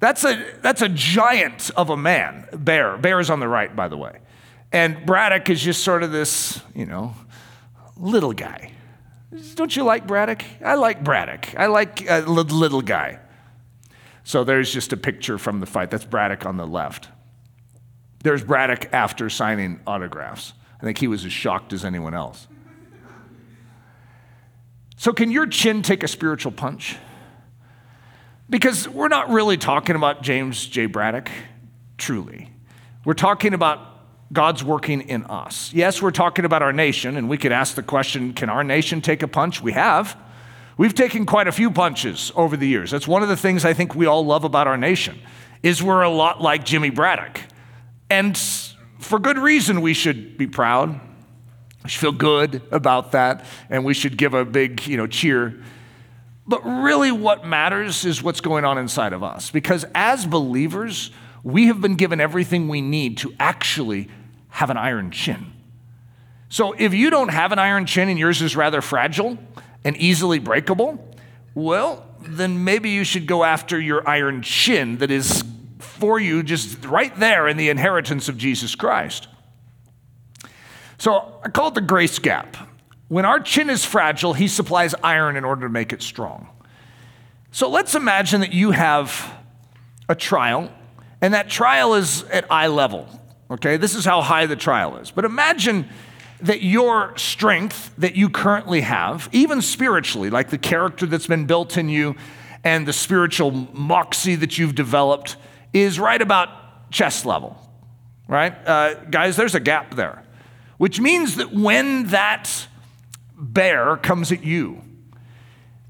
That's 0.00 0.24
a, 0.24 0.44
that's 0.60 0.82
a 0.82 0.88
giant 0.88 1.70
of 1.76 1.90
a 1.90 1.96
man, 1.96 2.48
Baer. 2.52 2.96
Baer 2.98 3.20
is 3.20 3.30
on 3.30 3.40
the 3.40 3.48
right, 3.48 3.74
by 3.74 3.88
the 3.88 3.96
way. 3.96 4.18
And 4.72 5.06
Braddock 5.06 5.48
is 5.50 5.62
just 5.62 5.82
sort 5.84 6.02
of 6.02 6.12
this, 6.12 6.60
you 6.74 6.84
know, 6.84 7.14
little 7.96 8.32
guy. 8.32 8.72
Don't 9.54 9.74
you 9.74 9.84
like 9.84 10.06
Braddock? 10.06 10.44
I 10.64 10.74
like 10.74 11.02
Braddock. 11.02 11.58
I 11.58 11.66
like 11.66 12.08
a 12.08 12.20
little 12.20 12.82
guy. 12.82 13.18
So 14.24 14.44
there's 14.44 14.72
just 14.72 14.92
a 14.92 14.96
picture 14.96 15.38
from 15.38 15.60
the 15.60 15.66
fight. 15.66 15.90
That's 15.90 16.04
Braddock 16.04 16.46
on 16.46 16.56
the 16.56 16.66
left. 16.66 17.08
There's 18.22 18.42
Braddock 18.42 18.92
after 18.92 19.28
signing 19.28 19.80
autographs. 19.86 20.54
I 20.80 20.84
think 20.84 20.98
he 20.98 21.08
was 21.08 21.24
as 21.24 21.32
shocked 21.32 21.72
as 21.72 21.84
anyone 21.84 22.14
else. 22.14 22.46
So, 24.96 25.12
can 25.12 25.30
your 25.30 25.46
chin 25.46 25.82
take 25.82 26.02
a 26.02 26.08
spiritual 26.08 26.52
punch? 26.52 26.96
Because 28.48 28.88
we're 28.88 29.08
not 29.08 29.30
really 29.30 29.56
talking 29.56 29.96
about 29.96 30.22
James 30.22 30.66
J. 30.66 30.86
Braddock, 30.86 31.30
truly. 31.98 32.50
We're 33.04 33.14
talking 33.14 33.54
about 33.54 33.80
God's 34.32 34.62
working 34.62 35.02
in 35.02 35.24
us. 35.24 35.72
Yes, 35.72 36.00
we're 36.00 36.10
talking 36.10 36.44
about 36.44 36.62
our 36.62 36.72
nation, 36.72 37.16
and 37.16 37.28
we 37.28 37.38
could 37.38 37.52
ask 37.52 37.74
the 37.74 37.82
question 37.82 38.32
can 38.34 38.48
our 38.48 38.64
nation 38.64 39.00
take 39.00 39.22
a 39.22 39.28
punch? 39.28 39.60
We 39.60 39.72
have. 39.72 40.16
We've 40.76 40.94
taken 40.94 41.24
quite 41.24 41.46
a 41.46 41.52
few 41.52 41.70
punches 41.70 42.32
over 42.34 42.56
the 42.56 42.66
years. 42.66 42.90
That's 42.90 43.06
one 43.06 43.22
of 43.22 43.28
the 43.28 43.36
things 43.36 43.64
I 43.64 43.74
think 43.74 43.94
we 43.94 44.06
all 44.06 44.26
love 44.26 44.44
about 44.44 44.66
our 44.66 44.76
nation 44.76 45.20
is 45.62 45.82
we're 45.82 46.02
a 46.02 46.10
lot 46.10 46.42
like 46.42 46.64
Jimmy 46.64 46.90
Braddock. 46.90 47.40
And 48.10 48.36
for 48.98 49.18
good 49.18 49.38
reason 49.38 49.80
we 49.80 49.94
should 49.94 50.36
be 50.36 50.46
proud 50.46 51.00
we 51.84 51.90
should 51.90 52.00
feel 52.00 52.12
good 52.12 52.62
about 52.70 53.12
that, 53.12 53.44
and 53.68 53.84
we 53.84 53.92
should 53.92 54.16
give 54.16 54.32
a 54.32 54.44
big, 54.44 54.86
you 54.86 54.96
know, 54.96 55.06
cheer. 55.06 55.62
But 56.46 56.64
really, 56.64 57.12
what 57.12 57.46
matters 57.46 58.06
is 58.06 58.22
what's 58.22 58.40
going 58.40 58.64
on 58.64 58.78
inside 58.78 59.12
of 59.12 59.22
us. 59.22 59.50
Because 59.50 59.84
as 59.94 60.24
believers, 60.24 61.10
we 61.42 61.66
have 61.66 61.82
been 61.82 61.96
given 61.96 62.20
everything 62.20 62.68
we 62.68 62.80
need 62.80 63.18
to 63.18 63.34
actually 63.38 64.08
have 64.48 64.70
an 64.70 64.78
iron 64.78 65.10
chin. 65.10 65.52
So 66.48 66.72
if 66.72 66.94
you 66.94 67.10
don't 67.10 67.28
have 67.28 67.52
an 67.52 67.58
iron 67.58 67.84
chin 67.84 68.08
and 68.08 68.18
yours 68.18 68.40
is 68.40 68.56
rather 68.56 68.80
fragile 68.80 69.38
and 69.84 69.96
easily 69.96 70.38
breakable, 70.38 71.16
well, 71.54 72.06
then 72.20 72.64
maybe 72.64 72.90
you 72.90 73.04
should 73.04 73.26
go 73.26 73.44
after 73.44 73.78
your 73.78 74.08
iron 74.08 74.40
chin 74.40 74.98
that 74.98 75.10
is 75.10 75.44
for 75.78 76.18
you 76.18 76.42
just 76.42 76.84
right 76.86 77.14
there 77.18 77.46
in 77.46 77.56
the 77.56 77.68
inheritance 77.68 78.28
of 78.28 78.38
Jesus 78.38 78.74
Christ. 78.74 79.28
So 80.98 81.40
I 81.44 81.48
call 81.48 81.68
it 81.68 81.74
the 81.74 81.80
grace 81.80 82.18
gap. 82.18 82.56
When 83.08 83.24
our 83.24 83.40
chin 83.40 83.70
is 83.70 83.84
fragile, 83.84 84.32
he 84.32 84.48
supplies 84.48 84.94
iron 85.02 85.36
in 85.36 85.44
order 85.44 85.62
to 85.62 85.68
make 85.68 85.92
it 85.92 86.02
strong. 86.02 86.48
So 87.52 87.68
let's 87.68 87.94
imagine 87.94 88.40
that 88.40 88.52
you 88.52 88.72
have 88.72 89.32
a 90.08 90.14
trial, 90.14 90.72
and 91.20 91.34
that 91.34 91.48
trial 91.48 91.94
is 91.94 92.24
at 92.24 92.50
eye 92.50 92.66
level. 92.66 93.08
Okay, 93.50 93.76
this 93.76 93.94
is 93.94 94.04
how 94.04 94.22
high 94.22 94.46
the 94.46 94.56
trial 94.56 94.96
is. 94.96 95.10
But 95.10 95.24
imagine 95.24 95.88
that 96.40 96.62
your 96.62 97.16
strength 97.16 97.94
that 97.98 98.16
you 98.16 98.28
currently 98.28 98.80
have, 98.80 99.28
even 99.30 99.62
spiritually, 99.62 100.30
like 100.30 100.50
the 100.50 100.58
character 100.58 101.06
that's 101.06 101.28
been 101.28 101.46
built 101.46 101.76
in 101.76 101.88
you 101.88 102.16
and 102.64 102.88
the 102.88 102.92
spiritual 102.92 103.52
moxie 103.52 104.34
that 104.34 104.58
you've 104.58 104.74
developed, 104.74 105.36
is 105.72 106.00
right 106.00 106.20
about 106.20 106.90
chest 106.90 107.24
level, 107.24 107.56
right? 108.26 108.52
Uh, 108.66 108.94
guys, 109.04 109.36
there's 109.36 109.54
a 109.54 109.60
gap 109.60 109.94
there 109.94 110.23
which 110.78 111.00
means 111.00 111.36
that 111.36 111.52
when 111.52 112.08
that 112.08 112.68
bear 113.36 113.96
comes 113.96 114.32
at 114.32 114.44
you, 114.44 114.82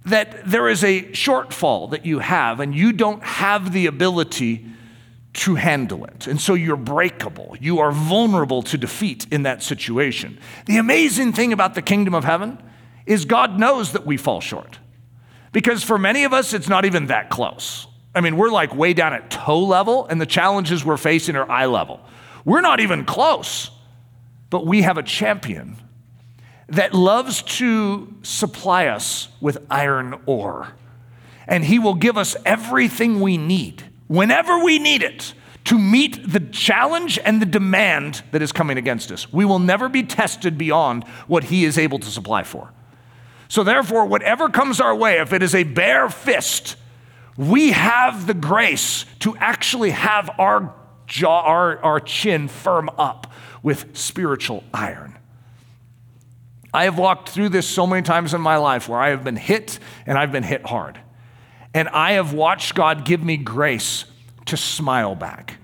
that 0.05 0.45
there 0.45 0.69
is 0.69 0.85
a 0.85 1.03
shortfall 1.13 1.91
that 1.91 2.05
you 2.05 2.19
have, 2.19 2.61
and 2.61 2.75
you 2.75 2.93
don't 2.93 3.23
have 3.23 3.73
the 3.73 3.87
ability 3.87 4.67
to 5.33 5.57
handle 5.57 6.05
it. 6.05 6.27
And 6.27 6.41
so 6.41 6.55
you're 6.55 6.77
breakable. 6.77 7.57
You 7.61 7.81
are 7.81 7.91
vulnerable 7.91 8.63
to 8.63 8.79
defeat 8.79 9.27
in 9.33 9.43
that 9.43 9.63
situation. 9.63 10.39
The 10.67 10.77
amazing 10.77 11.33
thing 11.33 11.53
about 11.53 11.75
the 11.75 11.83
kingdom 11.83 12.15
of 12.15 12.25
heaven 12.25 12.63
is 13.07 13.25
God 13.25 13.59
knows 13.59 13.93
that 13.93 14.07
we 14.07 14.17
fall 14.17 14.41
short. 14.41 14.79
Because 15.53 15.83
for 15.83 15.99
many 15.99 16.25
of 16.25 16.33
us, 16.33 16.53
it's 16.53 16.69
not 16.69 16.85
even 16.85 17.07
that 17.07 17.31
close. 17.31 17.87
I 18.15 18.21
mean, 18.21 18.37
we're 18.37 18.51
like 18.51 18.75
way 18.75 18.93
down 18.93 19.13
at 19.13 19.31
toe 19.31 19.61
level, 19.61 20.07
and 20.07 20.21
the 20.21 20.27
challenges 20.27 20.85
we're 20.85 20.97
facing 20.97 21.35
are 21.37 21.51
eye 21.51 21.67
level. 21.67 22.01
We're 22.45 22.61
not 22.61 22.81
even 22.81 23.05
close. 23.05 23.71
But 24.55 24.67
we 24.67 24.83
have 24.83 24.99
a 24.99 25.03
champion 25.03 25.79
that 26.69 26.95
loves 26.95 27.43
to 27.59 28.15
supply 28.23 28.87
us 28.87 29.27
with 29.41 29.59
iron 29.69 30.15
ore. 30.27 30.75
And 31.49 31.65
he 31.65 31.81
will 31.81 31.95
give 31.95 32.17
us 32.17 32.37
everything 32.47 33.21
we 33.21 33.37
need, 33.37 33.83
whenever 34.07 34.63
we 34.63 34.79
need 34.79 35.03
it, 35.03 35.35
to 35.65 35.77
meet 35.77 36.31
the 36.31 36.39
challenge 36.39 37.19
and 37.25 37.43
the 37.43 37.47
demand 37.47 38.23
that 38.31 38.43
is 38.43 38.53
coming 38.53 38.79
against 38.79 39.11
us. 39.11 39.33
We 39.33 39.45
will 39.45 39.59
never 39.59 39.89
be 39.89 40.05
tested 40.05 40.57
beyond 40.57 41.03
what 41.27 41.43
he 41.43 41.65
is 41.65 41.77
able 41.77 41.99
to 41.99 42.07
supply 42.07 42.45
for. 42.45 42.73
So, 43.49 43.65
therefore, 43.65 44.07
whatever 44.07 44.49
comes 44.49 44.81
our 44.81 44.95
way, 44.95 45.19
if 45.19 45.33
it 45.33 45.43
is 45.43 45.57
a 45.57 45.65
bare 45.65 46.09
fist, 46.09 46.77
we 47.37 47.73
have 47.73 48.29
the 48.29 48.35
grace 48.35 49.05
to 49.19 49.37
actually 49.39 49.91
have 49.91 50.31
our 50.39 50.73
jaw, 51.09 51.41
our, 51.41 51.79
our 51.81 51.99
chin 51.99 52.47
firm 52.47 52.89
up 52.97 53.33
with 53.65 53.97
spiritual 53.97 54.63
iron. 54.73 55.19
I 56.73 56.85
have 56.85 56.99
walked 56.99 57.31
through 57.31 57.49
this 57.49 57.67
so 57.67 57.87
many 57.87 58.03
times 58.03 58.35
in 58.35 58.41
my 58.41 58.59
life 58.59 58.89
where 58.89 59.01
I 59.01 59.09
have 59.09 59.25
been 59.25 59.37
hit 59.37 59.79
and 60.07 60.19
I've 60.19 60.31
been 60.31 60.43
hit 60.43 60.67
hard. 60.67 61.01
And 61.73 61.89
I 61.89 62.13
have 62.13 62.33
watched 62.33 62.75
God 62.75 63.05
give 63.05 63.25
me 63.25 63.37
grace 63.37 64.05
to 64.47 64.57
smile 64.57 65.15
back, 65.15 65.57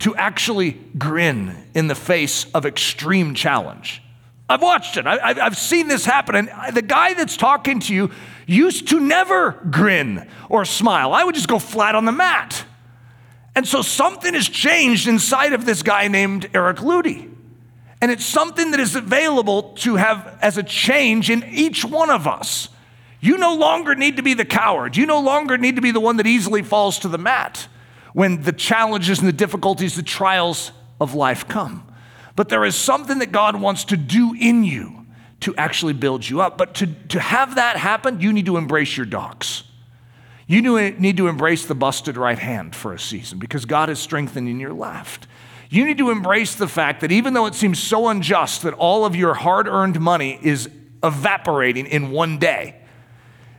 to 0.00 0.14
actually 0.16 0.72
grin 0.98 1.56
in 1.74 1.86
the 1.86 1.94
face 1.94 2.50
of 2.52 2.66
extreme 2.66 3.34
challenge. 3.34 4.02
I've 4.48 4.60
watched 4.60 4.96
it. 4.96 5.06
I, 5.06 5.34
have 5.34 5.56
seen 5.56 5.88
this 5.88 6.04
happen. 6.04 6.34
And 6.34 6.76
the 6.76 6.82
guy 6.82 7.14
that's 7.14 7.36
talking 7.36 7.80
to 7.80 7.94
you 7.94 8.10
used 8.46 8.88
to 8.88 9.00
never 9.00 9.52
grin 9.70 10.28
or 10.50 10.64
smile. 10.64 11.14
I 11.14 11.24
would 11.24 11.34
just 11.34 11.48
go 11.48 11.58
flat 11.58 11.94
on 11.94 12.04
the 12.04 12.12
mat. 12.12 12.64
And 13.54 13.66
so 13.66 13.82
something 13.82 14.34
has 14.34 14.48
changed 14.48 15.06
inside 15.06 15.52
of 15.52 15.64
this 15.64 15.82
guy 15.82 16.08
named 16.08 16.50
Eric 16.54 16.78
Ludy. 16.78 17.30
And 18.00 18.10
it's 18.10 18.24
something 18.24 18.72
that 18.72 18.80
is 18.80 18.96
available 18.96 19.74
to 19.76 19.96
have 19.96 20.38
as 20.42 20.58
a 20.58 20.62
change 20.62 21.30
in 21.30 21.44
each 21.44 21.84
one 21.84 22.10
of 22.10 22.26
us. 22.26 22.68
You 23.20 23.38
no 23.38 23.54
longer 23.54 23.94
need 23.94 24.16
to 24.16 24.22
be 24.22 24.34
the 24.34 24.44
coward. 24.44 24.96
You 24.96 25.06
no 25.06 25.20
longer 25.20 25.56
need 25.56 25.76
to 25.76 25.82
be 25.82 25.92
the 25.92 26.00
one 26.00 26.18
that 26.18 26.26
easily 26.26 26.62
falls 26.62 26.98
to 27.00 27.08
the 27.08 27.16
mat 27.16 27.68
when 28.12 28.42
the 28.42 28.52
challenges 28.52 29.20
and 29.20 29.28
the 29.28 29.32
difficulties, 29.32 29.96
the 29.96 30.02
trials 30.02 30.72
of 31.00 31.14
life 31.14 31.48
come. 31.48 31.86
But 32.36 32.48
there 32.48 32.64
is 32.64 32.74
something 32.74 33.20
that 33.20 33.32
God 33.32 33.60
wants 33.60 33.84
to 33.86 33.96
do 33.96 34.34
in 34.38 34.64
you 34.64 35.06
to 35.40 35.54
actually 35.56 35.92
build 35.92 36.28
you 36.28 36.40
up. 36.40 36.58
But 36.58 36.74
to, 36.74 36.86
to 36.86 37.20
have 37.20 37.54
that 37.54 37.76
happen, 37.76 38.20
you 38.20 38.32
need 38.32 38.46
to 38.46 38.56
embrace 38.56 38.96
your 38.96 39.06
dogs. 39.06 39.64
You 40.46 40.60
need 40.98 41.16
to 41.16 41.28
embrace 41.28 41.64
the 41.64 41.74
busted 41.74 42.16
right 42.16 42.38
hand 42.38 42.76
for 42.76 42.92
a 42.92 42.98
season 42.98 43.38
because 43.38 43.64
God 43.64 43.88
is 43.88 43.98
strengthening 43.98 44.60
your 44.60 44.74
left. 44.74 45.26
You 45.70 45.84
need 45.84 45.98
to 45.98 46.10
embrace 46.10 46.54
the 46.54 46.68
fact 46.68 47.00
that 47.00 47.10
even 47.10 47.34
though 47.34 47.46
it 47.46 47.54
seems 47.54 47.78
so 47.78 48.08
unjust 48.08 48.62
that 48.62 48.74
all 48.74 49.04
of 49.04 49.16
your 49.16 49.34
hard 49.34 49.66
earned 49.66 49.98
money 49.98 50.38
is 50.42 50.68
evaporating 51.02 51.86
in 51.86 52.10
one 52.10 52.38
day, 52.38 52.76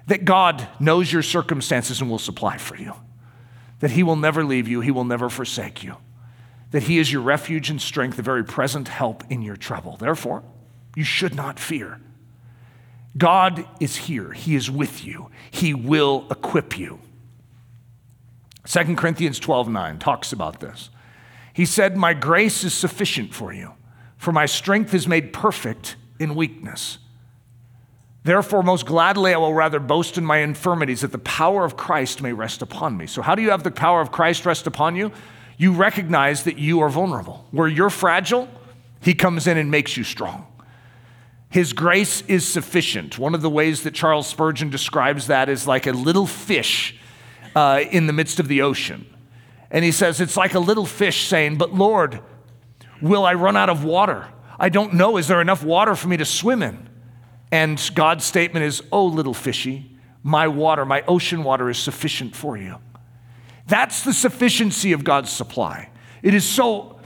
that 0.08 0.24
God 0.24 0.68
knows 0.80 1.12
your 1.12 1.24
circumstances 1.24 2.00
and 2.00 2.10
will 2.10 2.20
supply 2.20 2.58
for 2.58 2.76
you, 2.76 2.94
that 3.80 3.92
He 3.92 4.04
will 4.04 4.16
never 4.16 4.44
leave 4.44 4.68
you, 4.68 4.82
He 4.82 4.92
will 4.92 5.04
never 5.04 5.30
forsake 5.30 5.84
you, 5.84 5.98
that 6.72 6.84
He 6.84 7.00
is 7.00 7.12
your 7.12 7.24
refuge 7.24 7.72
and 7.72 7.82
strength, 7.82 8.16
the 8.16 8.22
very 8.22 8.44
present 8.44 8.88
help 8.88 9.24
in 9.32 9.42
your 9.42 9.58
trouble. 9.58 9.98
Therefore, 9.98 10.44
you 10.96 11.04
should 11.04 11.34
not 11.34 11.60
fear. 11.60 12.00
God 13.18 13.66
is 13.80 13.95
here, 13.95 14.32
He 14.32 14.55
is 14.55 14.70
with 14.70 15.05
you, 15.05 15.30
He 15.51 15.74
will 15.74 16.28
equip 16.30 16.78
you. 16.78 16.99
2 18.66 18.95
Corinthians 18.95 19.39
12 19.39 19.70
9 19.70 19.99
talks 19.99 20.34
about 20.34 20.59
this. 20.59 20.89
He 21.53 21.66
said, 21.66 21.95
My 21.95 22.13
grace 22.13 22.63
is 22.63 22.74
sufficient 22.74 23.34
for 23.34 23.53
you, 23.53 23.74
for 24.18 24.32
my 24.32 24.45
strength 24.45 24.93
is 24.93 25.07
made 25.07 25.32
perfect 25.32 25.95
in 26.20 26.36
weakness. 26.36 26.97
Therefore, 28.24 28.63
most 28.63 28.88
gladly, 28.88 29.36
I 29.36 29.38
will 29.38 29.53
rather 29.53 29.80
boast 29.80 30.18
in 30.18 30.26
my 30.26 30.39
infirmities 30.39 31.01
that 31.01 31.11
the 31.11 31.20
power 31.20 31.63
of 31.63 31.78
Christ 31.78 32.24
may 32.24 32.34
rest 32.34 32.63
upon 32.63 32.97
me. 32.97 33.05
So, 33.05 33.22
how 33.22 33.36
do 33.36 33.43
you 33.43 33.51
have 33.51 33.63
the 33.63 33.72
power 33.72 34.01
of 34.01 34.11
Christ 34.11 34.45
rest 34.45 34.66
upon 34.66 34.95
you? 34.95 35.11
You 35.57 35.72
recognize 35.74 36.43
that 36.43 36.57
you 36.57 36.82
are 36.82 36.89
vulnerable. 36.89 37.45
Where 37.51 37.68
you're 37.68 37.91
fragile, 37.91 38.49
He 38.99 39.13
comes 39.13 39.45
in 39.45 39.57
and 39.57 39.70
makes 39.70 39.95
you 39.95 40.03
strong. 40.03 40.47
His 41.56 41.72
grace 41.72 42.22
is 42.28 42.45
sufficient. 42.45 43.18
One 43.18 43.34
of 43.34 43.41
the 43.41 43.49
ways 43.49 43.84
that 43.84 43.93
Charles 43.93 44.28
Spurgeon 44.28 44.70
describes 44.70 45.28
that 45.28 45.47
is 45.47 45.66
like 45.66 45.88
a 45.88 45.93
little 45.93 46.28
fish 46.28 46.99
uh, 47.56 47.86
in 47.91 48.08
the 48.08 48.12
midst 48.12 48.41
of 48.41 48.49
the 48.49 48.62
ocean. 48.62 49.06
And 49.72 49.86
he 49.86 49.93
says, 49.93 50.20
It's 50.20 50.36
like 50.36 50.53
a 50.53 50.60
little 50.60 50.86
fish 50.86 51.28
saying, 51.30 51.58
But 51.58 51.74
Lord, 51.74 52.20
will 53.01 53.26
I 53.26 53.36
run 53.36 53.56
out 53.56 53.70
of 53.70 53.86
water? 53.86 54.28
I 54.60 54.68
don't 54.68 54.95
know. 54.95 55.16
Is 55.16 55.30
there 55.30 55.39
enough 55.39 55.64
water 55.64 55.95
for 55.95 56.10
me 56.10 56.18
to 56.18 56.26
swim 56.26 56.62
in? 56.62 56.89
And 57.53 57.82
God's 57.95 58.26
statement 58.26 58.66
is, 58.66 58.84
Oh, 58.91 59.06
little 59.06 59.34
fishy, 59.34 59.97
my 60.24 60.49
water, 60.49 60.84
my 60.84 61.03
ocean 61.03 61.41
water 61.41 61.70
is 61.70 61.78
sufficient 61.78 62.36
for 62.36 62.58
you. 62.58 62.80
That's 63.66 64.03
the 64.03 64.12
sufficiency 64.12 64.91
of 64.91 65.06
God's 65.06 65.30
supply. 65.30 65.89
It 66.22 66.34
is 66.34 66.43
so 66.43 66.99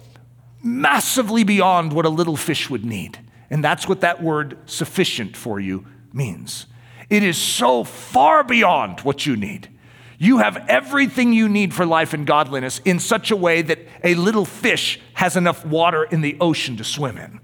massively 0.64 1.43
beyond 1.43 1.93
what 1.93 2.08
a 2.08 2.10
little 2.10 2.36
fish 2.36 2.68
would 2.68 2.84
need. 2.84 3.20
And 3.50 3.64
that's 3.64 3.88
what 3.88 4.02
that 4.02 4.22
word 4.22 4.58
sufficient 4.66 5.36
for 5.36 5.60
you 5.60 5.86
means. 6.14 6.66
It 7.10 7.24
is 7.24 7.38
so 7.38 7.84
far 7.84 8.43
beyond 8.43 9.02
what 9.02 9.26
you 9.26 9.36
need. 9.36 9.70
You 10.18 10.39
have 10.39 10.66
everything 10.68 11.34
you 11.34 11.47
need 11.47 11.74
for 11.74 11.86
life 11.86 12.14
and 12.14 12.28
godliness 12.28 12.80
in 12.86 13.00
such 13.00 13.32
a 13.32 13.36
way 13.36 13.62
that 13.62 13.80
a 14.04 14.16
little 14.16 14.45
fish 14.45 15.00
has 15.14 15.36
enough 15.36 15.66
water 15.66 16.04
in 16.04 16.22
the 16.22 16.38
ocean 16.41 16.78
to 16.78 16.84
swim 16.84 17.18
in. 17.18 17.39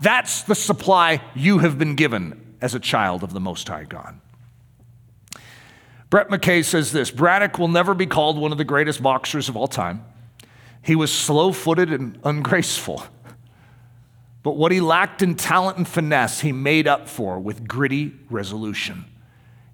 That's 0.00 0.42
the 0.42 0.54
supply 0.54 1.22
you 1.34 1.58
have 1.58 1.78
been 1.78 1.94
given 1.94 2.56
as 2.60 2.74
a 2.74 2.80
child 2.80 3.22
of 3.22 3.32
the 3.32 3.40
Most 3.40 3.68
High 3.68 3.84
God. 3.84 4.18
Brett 6.08 6.28
McKay 6.28 6.64
says 6.64 6.90
this 6.90 7.10
Braddock 7.10 7.58
will 7.58 7.68
never 7.68 7.94
be 7.94 8.06
called 8.06 8.38
one 8.38 8.50
of 8.50 8.58
the 8.58 8.64
greatest 8.64 9.02
boxers 9.02 9.48
of 9.48 9.56
all 9.56 9.68
time. 9.68 10.04
He 10.82 10.96
was 10.96 11.12
slow 11.12 11.52
footed 11.52 11.92
and 11.92 12.18
ungraceful. 12.24 13.04
But 14.42 14.56
what 14.56 14.72
he 14.72 14.80
lacked 14.80 15.22
in 15.22 15.34
talent 15.34 15.76
and 15.76 15.86
finesse, 15.86 16.40
he 16.40 16.52
made 16.52 16.88
up 16.88 17.08
for 17.08 17.38
with 17.38 17.68
gritty 17.68 18.14
resolution. 18.30 19.04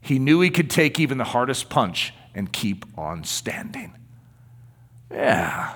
He 0.00 0.18
knew 0.18 0.40
he 0.40 0.50
could 0.50 0.70
take 0.70 0.98
even 0.98 1.18
the 1.18 1.24
hardest 1.24 1.68
punch 1.68 2.12
and 2.34 2.52
keep 2.52 2.84
on 2.98 3.24
standing. 3.24 3.94
Yeah, 5.10 5.74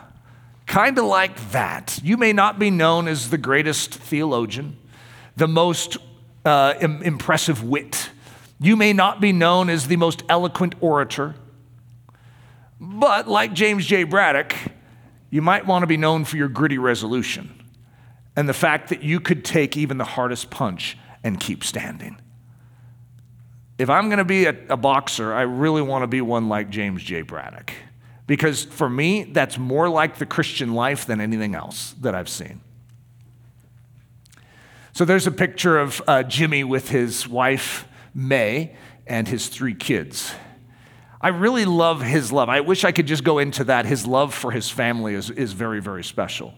kind 0.66 0.98
of 0.98 1.04
like 1.04 1.52
that. 1.52 2.00
You 2.02 2.16
may 2.16 2.32
not 2.32 2.58
be 2.58 2.70
known 2.70 3.06
as 3.06 3.30
the 3.30 3.38
greatest 3.38 3.94
theologian, 3.94 4.76
the 5.36 5.48
most 5.48 5.96
uh, 6.44 6.74
Im- 6.80 7.02
impressive 7.02 7.62
wit. 7.62 8.10
You 8.60 8.76
may 8.76 8.92
not 8.92 9.20
be 9.20 9.32
known 9.32 9.70
as 9.70 9.86
the 9.86 9.96
most 9.96 10.22
eloquent 10.28 10.74
orator. 10.80 11.36
But 12.80 13.28
like 13.28 13.52
James 13.52 13.86
J. 13.86 14.04
Braddock, 14.04 14.54
you 15.30 15.42
might 15.42 15.66
want 15.66 15.82
to 15.82 15.86
be 15.86 15.96
known 15.96 16.24
for 16.24 16.36
your 16.36 16.48
gritty 16.48 16.78
resolution 16.78 17.59
and 18.36 18.48
the 18.48 18.54
fact 18.54 18.88
that 18.88 19.02
you 19.02 19.20
could 19.20 19.44
take 19.44 19.76
even 19.76 19.98
the 19.98 20.04
hardest 20.04 20.50
punch 20.50 20.96
and 21.22 21.38
keep 21.38 21.64
standing 21.64 22.20
if 23.80 23.88
I'm 23.88 24.10
going 24.10 24.18
to 24.18 24.26
be 24.26 24.44
a, 24.44 24.54
a, 24.68 24.76
boxer, 24.76 25.32
I 25.32 25.40
really 25.40 25.80
want 25.80 26.02
to 26.02 26.06
be 26.06 26.20
one 26.20 26.50
like 26.50 26.68
James 26.68 27.02
J. 27.02 27.22
Braddock. 27.22 27.72
Because 28.26 28.62
for 28.62 28.90
me, 28.90 29.24
that's 29.24 29.56
more 29.56 29.88
like 29.88 30.18
the 30.18 30.26
Christian 30.26 30.74
life 30.74 31.06
than 31.06 31.18
anything 31.18 31.54
else 31.54 31.94
that 32.02 32.14
I've 32.14 32.28
seen. 32.28 32.60
So 34.92 35.06
there's 35.06 35.26
a 35.26 35.30
picture 35.30 35.78
of 35.78 36.02
uh, 36.06 36.24
Jimmy 36.24 36.62
with 36.62 36.90
his 36.90 37.26
wife, 37.26 37.88
May, 38.14 38.76
and 39.06 39.26
his 39.26 39.48
three 39.48 39.74
kids. 39.74 40.30
I 41.18 41.28
really 41.28 41.64
love 41.64 42.02
his 42.02 42.30
love. 42.30 42.50
I 42.50 42.60
wish 42.60 42.84
I 42.84 42.92
could 42.92 43.06
just 43.06 43.24
go 43.24 43.38
into 43.38 43.64
that. 43.64 43.86
His 43.86 44.06
love 44.06 44.34
for 44.34 44.50
his 44.50 44.68
family 44.68 45.14
is, 45.14 45.30
is 45.30 45.54
very, 45.54 45.80
very 45.80 46.04
special. 46.04 46.52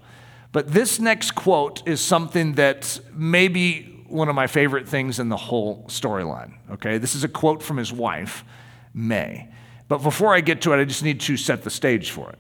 But 0.53 0.73
this 0.73 1.01
next 1.01 1.33
quote 1.33 1.87
is 1.89 2.01
something 2.01 2.53
that 2.55 3.01
maybe 3.15 4.05
one 4.07 4.29
of 4.29 4.35
my 4.35 4.47
favorite 4.47 4.87
things 4.87 5.19
in 5.19 5.31
the 5.31 5.37
whole 5.37 5.85
storyline. 5.89 6.53
Okay, 6.73 6.99
this 6.99 7.15
is 7.15 7.25
a 7.25 7.29
quote 7.29 7.63
from 7.63 7.79
his 7.79 7.93
wife, 7.93 8.45
May. 8.93 9.49
But 9.89 10.03
before 10.03 10.35
I 10.35 10.41
get 10.41 10.61
to 10.63 10.73
it, 10.75 10.81
I 10.81 10.85
just 10.85 11.03
need 11.03 11.21
to 11.23 11.37
set 11.37 11.65
the 11.65 11.71
stage 11.71 12.11
for 12.11 12.31
it. 12.31 12.39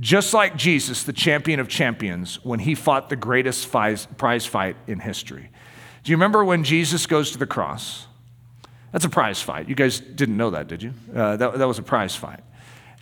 Just 0.00 0.34
like 0.34 0.56
Jesus, 0.56 1.04
the 1.04 1.12
champion 1.12 1.58
of 1.60 1.68
champions, 1.68 2.44
when 2.44 2.60
he 2.60 2.74
fought 2.74 3.08
the 3.08 3.16
greatest 3.16 3.70
prize 3.70 4.46
fight 4.46 4.76
in 4.86 5.00
history. 5.00 5.50
Do 6.04 6.10
you 6.10 6.16
remember 6.16 6.44
when 6.44 6.62
Jesus 6.64 7.06
goes 7.06 7.32
to 7.32 7.38
the 7.38 7.46
cross? 7.46 8.06
That's 8.92 9.04
a 9.04 9.08
prize 9.08 9.42
fight. 9.42 9.68
You 9.68 9.74
guys 9.74 10.00
didn't 10.00 10.36
know 10.36 10.50
that, 10.50 10.68
did 10.68 10.82
you? 10.82 10.94
Uh, 11.14 11.36
that, 11.36 11.58
that 11.58 11.66
was 11.68 11.78
a 11.78 11.82
prize 11.82 12.14
fight. 12.14 12.40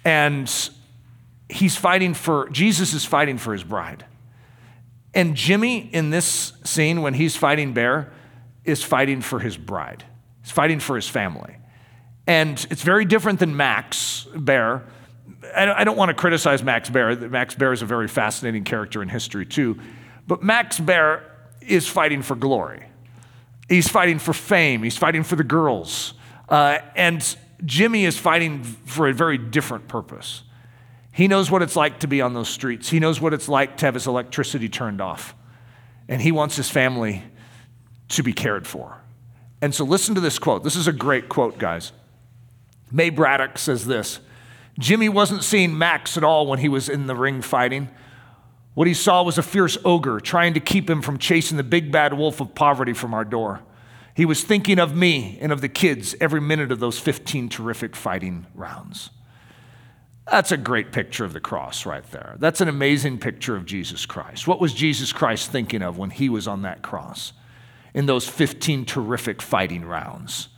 And 0.05 0.51
he's 1.49 1.77
fighting 1.77 2.15
for, 2.15 2.49
Jesus 2.49 2.93
is 2.95 3.05
fighting 3.05 3.39
for 3.39 3.53
his 3.53 3.63
bride. 3.63 4.05
And 5.17 5.35
Jimmy, 5.35 5.79
in 5.79 6.11
this 6.11 6.53
scene, 6.63 7.01
when 7.01 7.15
he's 7.15 7.37
fighting 7.37 7.73
Baer, 7.73 8.13
is 8.67 8.83
fighting 8.83 9.23
for 9.23 9.41
his 9.41 9.57
bride, 9.57 10.05
he's 10.43 10.53
fighting 10.53 10.79
for 10.79 10.95
his 10.95 11.09
family. 11.09 11.57
And 12.27 12.65
it's 12.71 12.83
very 12.83 13.07
different 13.07 13.39
than 13.39 13.57
Max 13.57 14.27
Baer. 14.37 14.85
I 15.57 15.85
don't 15.85 15.97
want 15.97 16.11
to 16.11 16.15
criticize 16.15 16.63
Max 16.63 16.91
Baer. 16.91 17.17
Max 17.17 17.55
Baer 17.55 17.73
is 17.73 17.81
a 17.81 17.87
very 17.87 18.09
fascinating 18.09 18.65
character 18.65 19.01
in 19.01 19.09
history, 19.09 19.47
too. 19.47 19.79
But 20.27 20.43
Max 20.43 20.79
Baer 20.79 21.23
is 21.63 21.87
fighting 21.87 22.21
for 22.21 22.35
glory. 22.35 22.85
He's 23.69 23.89
fighting 23.89 24.19
for 24.19 24.35
fame. 24.35 24.83
He's 24.83 24.99
fighting 24.99 25.23
for 25.23 25.37
the 25.37 25.45
girls. 25.45 26.13
Uh, 26.49 26.79
and 26.95 27.37
Jimmy 27.65 28.05
is 28.05 28.19
fighting 28.19 28.65
for 28.65 29.09
a 29.09 29.15
very 29.15 29.39
different 29.39 29.89
purpose. 29.89 30.43
He 31.17 31.29
knows 31.29 31.51
what 31.51 31.63
it's 31.63 31.77
like 31.77 32.01
to 32.01 32.07
be 32.07 32.21
on 32.21 32.35
those 32.35 32.51
streets. 32.51 32.91
He 32.91 33.01
knows 33.01 33.23
what 33.23 33.33
it's 33.33 33.49
like 33.49 33.79
to 33.79 33.87
have 33.87 33.95
his 33.95 34.07
electricity 34.07 34.69
turned 34.69 35.01
off. 35.01 35.35
And 36.11 36.21
he 36.21 36.31
wants 36.31 36.57
his 36.57 36.69
family 36.69 37.23
to 38.11 38.23
be 38.23 38.35
cared 38.35 38.67
for. 38.67 39.01
And 39.63 39.75
so 39.75 39.83
listen 39.87 40.15
to 40.17 40.21
this 40.21 40.39
quote. 40.39 40.63
This 40.63 40.77
is 40.77 40.87
a 40.87 40.93
great 40.93 41.31
quote, 41.31 41.57
guys. 41.57 41.93
May 42.93 43.09
Braddock 43.09 43.57
says 43.57 43.87
this 43.87 44.21
Jimmy 44.79 45.09
wasn't 45.09 45.43
seeing 45.43 45.79
Max 45.79 46.19
at 46.19 46.23
all 46.23 46.47
when 46.47 46.59
he 46.59 46.69
was 46.69 46.91
in 46.91 47.07
the 47.07 47.17
ring 47.17 47.41
fighting. 47.41 47.89
What 48.75 48.87
he 48.87 48.93
saw 48.93 49.23
was 49.23 49.39
a 49.39 49.43
fierce 49.43 49.79
ogre 49.87 50.21
trying 50.21 50.53
to 50.53 50.61
keep 50.61 50.91
him 50.91 51.01
from 51.01 51.17
chasing 51.17 51.57
the 51.57 51.65
big 51.65 51.91
bad 51.91 52.13
wolf 52.13 52.43
of 52.43 52.55
poverty 52.55 52.93
from 52.93 53.15
our 53.15 53.25
door. 53.25 53.63
He 54.15 54.27
was 54.27 54.45
thinking 54.45 54.79
of 54.79 54.95
me 54.95 55.39
and 55.41 55.51
of 55.51 55.63
the 55.63 55.71
kids 55.71 56.15
every 56.21 56.43
minute 56.43 56.71
of 56.71 56.79
those 56.79 56.99
15 56.99 57.49
terrific 57.49 57.97
fighting 57.97 58.45
rounds. 58.55 59.09
That's 60.31 60.51
a 60.51 60.57
great 60.57 60.91
picture 60.91 61.25
of 61.25 61.33
the 61.33 61.41
cross 61.41 61.87
right 61.87 62.09
there. 62.11 62.35
That's 62.39 62.61
an 62.61 62.69
amazing 62.69 63.19
picture 63.19 63.55
of 63.55 63.65
Jesus 63.65 64.07
Christ. 64.07 64.49
What 64.49 64.61
was 64.61 64.75
Jesus 64.75 65.13
Christ 65.13 65.53
thinking 65.53 65.83
of 65.83 65.99
when 65.99 66.11
he 66.11 66.29
was 66.29 66.49
on 66.49 66.63
that 66.63 66.83
cross 66.83 67.33
in 67.95 68.07
those 68.07 68.29
15 68.29 68.85
terrific 68.87 69.41
fighting 69.41 69.85
rounds? 69.85 70.49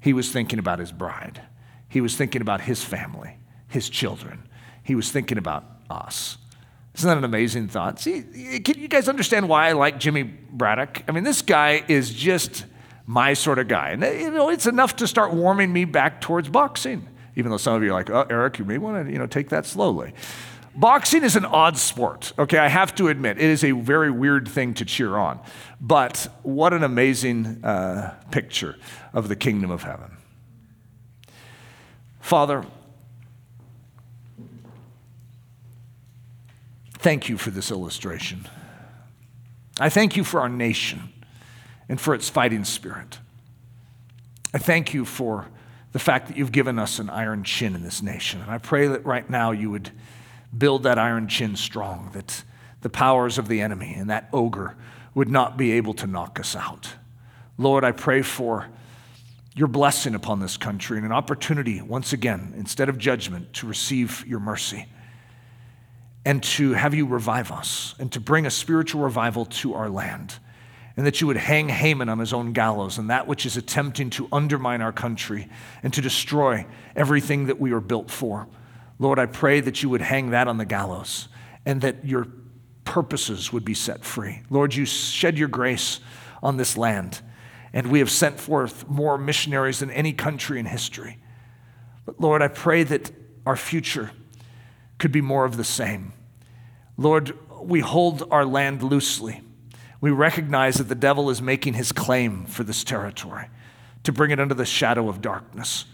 He 0.00 0.12
was 0.12 0.30
thinking 0.30 0.58
about 0.58 0.78
his 0.78 0.92
bride, 0.92 1.42
he 1.88 2.00
was 2.00 2.16
thinking 2.16 2.42
about 2.42 2.60
his 2.60 2.84
family, 2.84 3.38
his 3.66 3.88
children, 3.88 4.46
he 4.82 4.94
was 4.94 5.10
thinking 5.10 5.38
about 5.38 5.64
us. 5.88 6.36
Isn't 6.94 7.08
that 7.08 7.18
an 7.18 7.24
amazing 7.24 7.68
thought? 7.68 8.00
See, 8.00 8.22
can 8.60 8.78
you 8.78 8.88
guys 8.88 9.08
understand 9.08 9.48
why 9.48 9.68
I 9.68 9.72
like 9.72 9.98
Jimmy 10.00 10.24
Braddock? 10.24 11.04
I 11.08 11.12
mean, 11.12 11.24
this 11.24 11.42
guy 11.42 11.84
is 11.88 12.12
just 12.12 12.66
my 13.06 13.34
sort 13.34 13.58
of 13.58 13.68
guy. 13.68 13.90
And 13.90 14.02
you 14.02 14.30
know, 14.30 14.50
it's 14.50 14.66
enough 14.66 14.96
to 14.96 15.06
start 15.06 15.32
warming 15.32 15.72
me 15.72 15.84
back 15.84 16.20
towards 16.20 16.48
boxing 16.48 17.08
even 17.38 17.52
though 17.52 17.56
some 17.56 17.74
of 17.74 17.84
you 17.84 17.90
are 17.90 17.92
like, 17.92 18.10
oh, 18.10 18.26
Eric, 18.28 18.58
you 18.58 18.64
may 18.64 18.78
want 18.78 19.06
to 19.06 19.12
you 19.12 19.16
know, 19.16 19.26
take 19.26 19.48
that 19.50 19.64
slowly. 19.64 20.12
Boxing 20.74 21.22
is 21.22 21.36
an 21.36 21.44
odd 21.44 21.78
sport, 21.78 22.32
okay? 22.36 22.58
I 22.58 22.66
have 22.66 22.96
to 22.96 23.06
admit, 23.06 23.38
it 23.38 23.44
is 23.44 23.62
a 23.62 23.70
very 23.70 24.10
weird 24.10 24.48
thing 24.48 24.74
to 24.74 24.84
cheer 24.84 25.16
on. 25.16 25.38
But 25.80 26.26
what 26.42 26.72
an 26.72 26.82
amazing 26.82 27.64
uh, 27.64 28.16
picture 28.32 28.74
of 29.12 29.28
the 29.28 29.36
kingdom 29.36 29.70
of 29.70 29.84
heaven. 29.84 30.16
Father, 32.20 32.66
thank 36.98 37.28
you 37.28 37.38
for 37.38 37.50
this 37.50 37.70
illustration. 37.70 38.48
I 39.78 39.88
thank 39.90 40.16
you 40.16 40.24
for 40.24 40.40
our 40.40 40.48
nation 40.48 41.12
and 41.88 42.00
for 42.00 42.14
its 42.14 42.28
fighting 42.28 42.64
spirit. 42.64 43.18
I 44.52 44.58
thank 44.58 44.92
you 44.92 45.04
for 45.04 45.46
the 45.92 45.98
fact 45.98 46.28
that 46.28 46.36
you've 46.36 46.52
given 46.52 46.78
us 46.78 46.98
an 46.98 47.10
iron 47.10 47.44
chin 47.44 47.74
in 47.74 47.82
this 47.82 48.02
nation. 48.02 48.40
And 48.40 48.50
I 48.50 48.58
pray 48.58 48.88
that 48.88 49.04
right 49.04 49.28
now 49.28 49.52
you 49.52 49.70
would 49.70 49.90
build 50.56 50.82
that 50.82 50.98
iron 50.98 51.28
chin 51.28 51.56
strong, 51.56 52.10
that 52.12 52.44
the 52.80 52.90
powers 52.90 53.38
of 53.38 53.48
the 53.48 53.60
enemy 53.60 53.94
and 53.96 54.10
that 54.10 54.28
ogre 54.32 54.76
would 55.14 55.28
not 55.28 55.56
be 55.56 55.72
able 55.72 55.94
to 55.94 56.06
knock 56.06 56.38
us 56.38 56.54
out. 56.54 56.88
Lord, 57.56 57.84
I 57.84 57.92
pray 57.92 58.22
for 58.22 58.68
your 59.56 59.68
blessing 59.68 60.14
upon 60.14 60.38
this 60.38 60.56
country 60.56 60.98
and 60.98 61.06
an 61.06 61.12
opportunity, 61.12 61.82
once 61.82 62.12
again, 62.12 62.54
instead 62.56 62.88
of 62.88 62.96
judgment, 62.96 63.52
to 63.54 63.66
receive 63.66 64.24
your 64.26 64.38
mercy 64.38 64.86
and 66.24 66.42
to 66.42 66.74
have 66.74 66.94
you 66.94 67.06
revive 67.06 67.50
us 67.50 67.94
and 67.98 68.12
to 68.12 68.20
bring 68.20 68.46
a 68.46 68.50
spiritual 68.50 69.02
revival 69.02 69.46
to 69.46 69.74
our 69.74 69.88
land 69.88 70.38
and 70.98 71.06
that 71.06 71.20
you 71.20 71.28
would 71.28 71.36
hang 71.36 71.68
Haman 71.68 72.08
on 72.08 72.18
his 72.18 72.32
own 72.32 72.52
gallows 72.52 72.98
and 72.98 73.08
that 73.08 73.28
which 73.28 73.46
is 73.46 73.56
attempting 73.56 74.10
to 74.10 74.26
undermine 74.32 74.82
our 74.82 74.90
country 74.90 75.48
and 75.84 75.94
to 75.94 76.00
destroy 76.00 76.66
everything 76.96 77.46
that 77.46 77.60
we 77.60 77.70
are 77.70 77.80
built 77.80 78.10
for. 78.10 78.48
Lord, 78.98 79.20
I 79.20 79.26
pray 79.26 79.60
that 79.60 79.80
you 79.80 79.90
would 79.90 80.00
hang 80.00 80.30
that 80.30 80.48
on 80.48 80.58
the 80.58 80.64
gallows 80.64 81.28
and 81.64 81.82
that 81.82 82.04
your 82.04 82.26
purposes 82.84 83.52
would 83.52 83.64
be 83.64 83.74
set 83.74 84.04
free. 84.04 84.42
Lord, 84.50 84.74
you 84.74 84.84
shed 84.84 85.38
your 85.38 85.46
grace 85.46 86.00
on 86.42 86.56
this 86.56 86.76
land, 86.76 87.20
and 87.72 87.92
we 87.92 88.00
have 88.00 88.10
sent 88.10 88.40
forth 88.40 88.88
more 88.88 89.16
missionaries 89.16 89.78
than 89.78 89.92
any 89.92 90.12
country 90.12 90.58
in 90.58 90.66
history. 90.66 91.18
But 92.06 92.20
Lord, 92.20 92.42
I 92.42 92.48
pray 92.48 92.82
that 92.82 93.12
our 93.46 93.54
future 93.54 94.10
could 94.98 95.12
be 95.12 95.20
more 95.20 95.44
of 95.44 95.58
the 95.58 95.64
same. 95.64 96.12
Lord, 96.96 97.38
we 97.62 97.78
hold 97.78 98.26
our 98.32 98.44
land 98.44 98.82
loosely 98.82 99.42
we 100.00 100.10
recognize 100.10 100.76
that 100.76 100.88
the 100.88 100.94
devil 100.94 101.30
is 101.30 101.42
making 101.42 101.74
his 101.74 101.92
claim 101.92 102.44
for 102.44 102.64
this 102.64 102.84
territory 102.84 103.46
to 104.04 104.12
bring 104.12 104.30
it 104.30 104.38
under 104.38 104.54
the 104.54 104.64
shadow 104.64 105.08
of 105.08 105.20
darkness. 105.20 105.84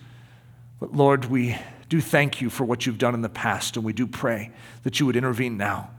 But 0.79 0.95
Lord, 0.95 1.27
we 1.27 1.57
do 1.89 2.01
thank 2.01 2.41
you 2.41 2.51
for 2.51 2.65
what 2.65 2.87
you've 2.87 2.99
done 2.99 3.15
in 3.15 3.23
the 3.23 3.29
past, 3.29 3.77
and 3.77 3.85
we 3.85 3.93
do 3.93 4.07
pray 4.07 4.51
that 4.83 5.01
you 5.01 5.07
would 5.07 5.17
intervene 5.17 5.57
now 5.57 5.91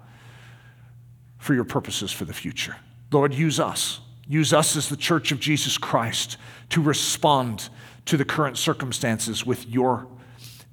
for 1.37 1.53
your 1.53 1.63
purposes 1.63 2.11
for 2.11 2.25
the 2.25 2.33
future. 2.33 2.75
Lord, 3.11 3.33
use 3.33 3.59
us. 3.59 4.01
Use 4.27 4.53
us 4.53 4.75
as 4.75 4.89
the 4.89 4.97
church 4.97 5.31
of 5.31 5.39
Jesus 5.39 5.77
Christ 5.77 6.37
to 6.69 6.81
respond 6.81 7.69
to 8.05 8.17
the 8.17 8.25
current 8.25 8.57
circumstances 8.57 9.45
with 9.45 9.67
your 9.67 10.07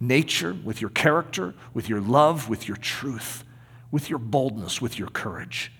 nature, 0.00 0.56
with 0.64 0.80
your 0.80 0.90
character, 0.90 1.54
with 1.74 1.88
your 1.88 2.00
love, 2.00 2.48
with 2.48 2.66
your 2.66 2.76
truth, 2.76 3.44
with 3.90 4.10
your 4.10 4.18
boldness, 4.18 4.80
with 4.80 4.98
your 4.98 5.08
courage. 5.08 5.70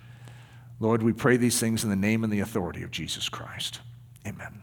Lord, 0.83 1.01
we 1.01 1.13
pray 1.13 1.37
these 1.37 1.61
things 1.61 1.85
in 1.85 1.89
the 1.89 1.95
name 1.95 2.25
and 2.25 2.33
the 2.33 2.41
authority 2.41 2.83
of 2.83 2.91
Jesus 2.91 3.29
Christ. 3.29 3.79
Amen. 4.27 4.59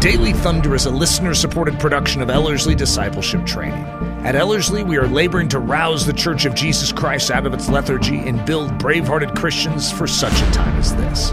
Daily 0.00 0.32
Thunder 0.34 0.76
is 0.76 0.86
a 0.86 0.90
listener 0.90 1.34
supported 1.34 1.80
production 1.80 2.22
of 2.22 2.30
Ellerslie 2.30 2.76
Discipleship 2.76 3.44
Training. 3.44 3.82
At 4.24 4.36
Ellerslie, 4.36 4.84
we 4.84 4.98
are 4.98 5.08
laboring 5.08 5.48
to 5.48 5.58
rouse 5.58 6.06
the 6.06 6.12
Church 6.12 6.44
of 6.44 6.54
Jesus 6.54 6.92
Christ 6.92 7.32
out 7.32 7.44
of 7.44 7.54
its 7.54 7.68
lethargy 7.68 8.18
and 8.18 8.46
build 8.46 8.78
brave 8.78 9.08
hearted 9.08 9.34
Christians 9.34 9.90
for 9.90 10.06
such 10.06 10.40
a 10.40 10.50
time 10.52 10.78
as 10.78 10.94
this. 10.94 11.32